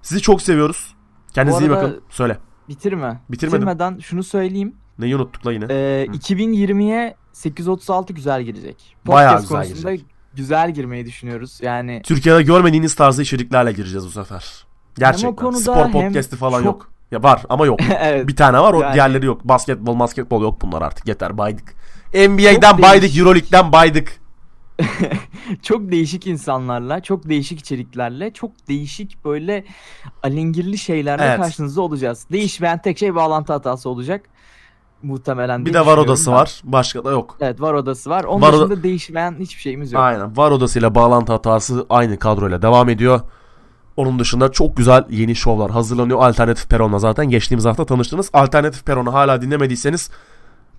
[0.02, 0.96] Sizi çok seviyoruz.
[1.34, 2.02] Kendinize iyi bakın.
[2.10, 2.38] Söyle.
[2.70, 3.20] Bitirme.
[3.30, 3.60] Bitirmedim.
[3.62, 4.76] Bitirmeden şunu söyleyeyim.
[5.00, 5.66] Neyi unuttuk la yine?
[5.70, 8.96] Ee, 2020'ye 836 güzel girecek.
[9.08, 10.16] Bayağı Podcast güzel konusunda girecek.
[10.34, 11.60] güzel girmeyi düşünüyoruz.
[11.62, 14.66] Yani Türkiye'de görmediğiniz tarzda içeriklerle gireceğiz bu sefer.
[14.98, 15.46] Gerçekten.
[15.46, 16.92] Hem Spor podcast'i falan çok- yok.
[17.12, 17.80] Ya var ama yok.
[18.00, 18.28] evet.
[18.28, 19.44] Bir tane var o Yani- diğerleri yok.
[19.44, 21.74] Basketbol basketbol yok bunlar artık yeter baydık.
[22.14, 23.18] NBA'den Çok baydık.
[23.18, 24.22] Euroleague'den baydık.
[25.62, 29.66] çok değişik insanlarla, çok değişik içeriklerle, çok değişik böyle
[30.24, 31.38] alengirli şeylerle Evet.
[31.38, 32.26] karşınızda olacağız.
[32.32, 34.26] Değişmeyen tek şey bağlantı hatası olacak.
[35.04, 36.36] muhtemelen Bir de var odası ben.
[36.38, 36.62] var.
[36.64, 37.38] Başka da yok.
[37.42, 38.24] Evet var odası var.
[38.24, 40.02] Onun Var dışında değişmeyen hiçbir şeyimiz yok.
[40.02, 40.38] Aynen.
[40.38, 43.22] Var odasıyla bağlantı hatası aynı kadroyla devam ediyor.
[43.98, 46.20] Onun dışında çok güzel yeni şovlar hazırlanıyor.
[46.22, 48.30] Alternatif Peron'la zaten geçtiğimiz hafta tanıştınız.
[48.34, 50.10] Alternatif Peron'u hala dinlemediyseniz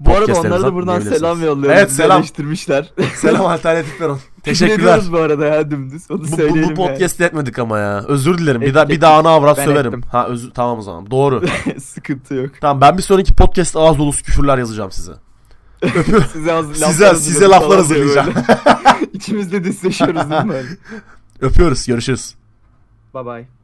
[0.07, 1.78] Bu arada onlara da buradan selam yolluyoruz.
[1.78, 2.18] Evet, selam.
[2.18, 2.92] eleştirmişler.
[3.16, 4.18] Selam Alternatif Peron.
[4.42, 4.78] Teşekkürler.
[4.78, 6.11] ediyoruz bu arada ya dümdüz.
[6.11, 8.05] Onu Bu, bu, söyleyelim bu podcast'i etmedik ama ya.
[8.09, 8.61] Özür dilerim.
[8.61, 9.88] Bir daha bir daha ana avrat Ben söverim.
[9.88, 10.03] ettim.
[10.12, 11.11] Ha özür tamam o zaman.
[11.11, 11.42] Doğru.
[11.66, 11.80] yani.
[11.80, 12.50] Sıkıntı yok.
[12.61, 15.12] tamam ben bir sonraki podcast ağız dolusu küfürler yazacağım size.
[16.32, 18.32] Size, az, Size size laflar hazırlayacağım.
[19.12, 20.55] İçimizde disleşiyoruz değil mi?
[21.40, 21.86] Öpüyoruz.
[21.86, 22.34] Görüşürüz.
[23.14, 23.62] Bye bye.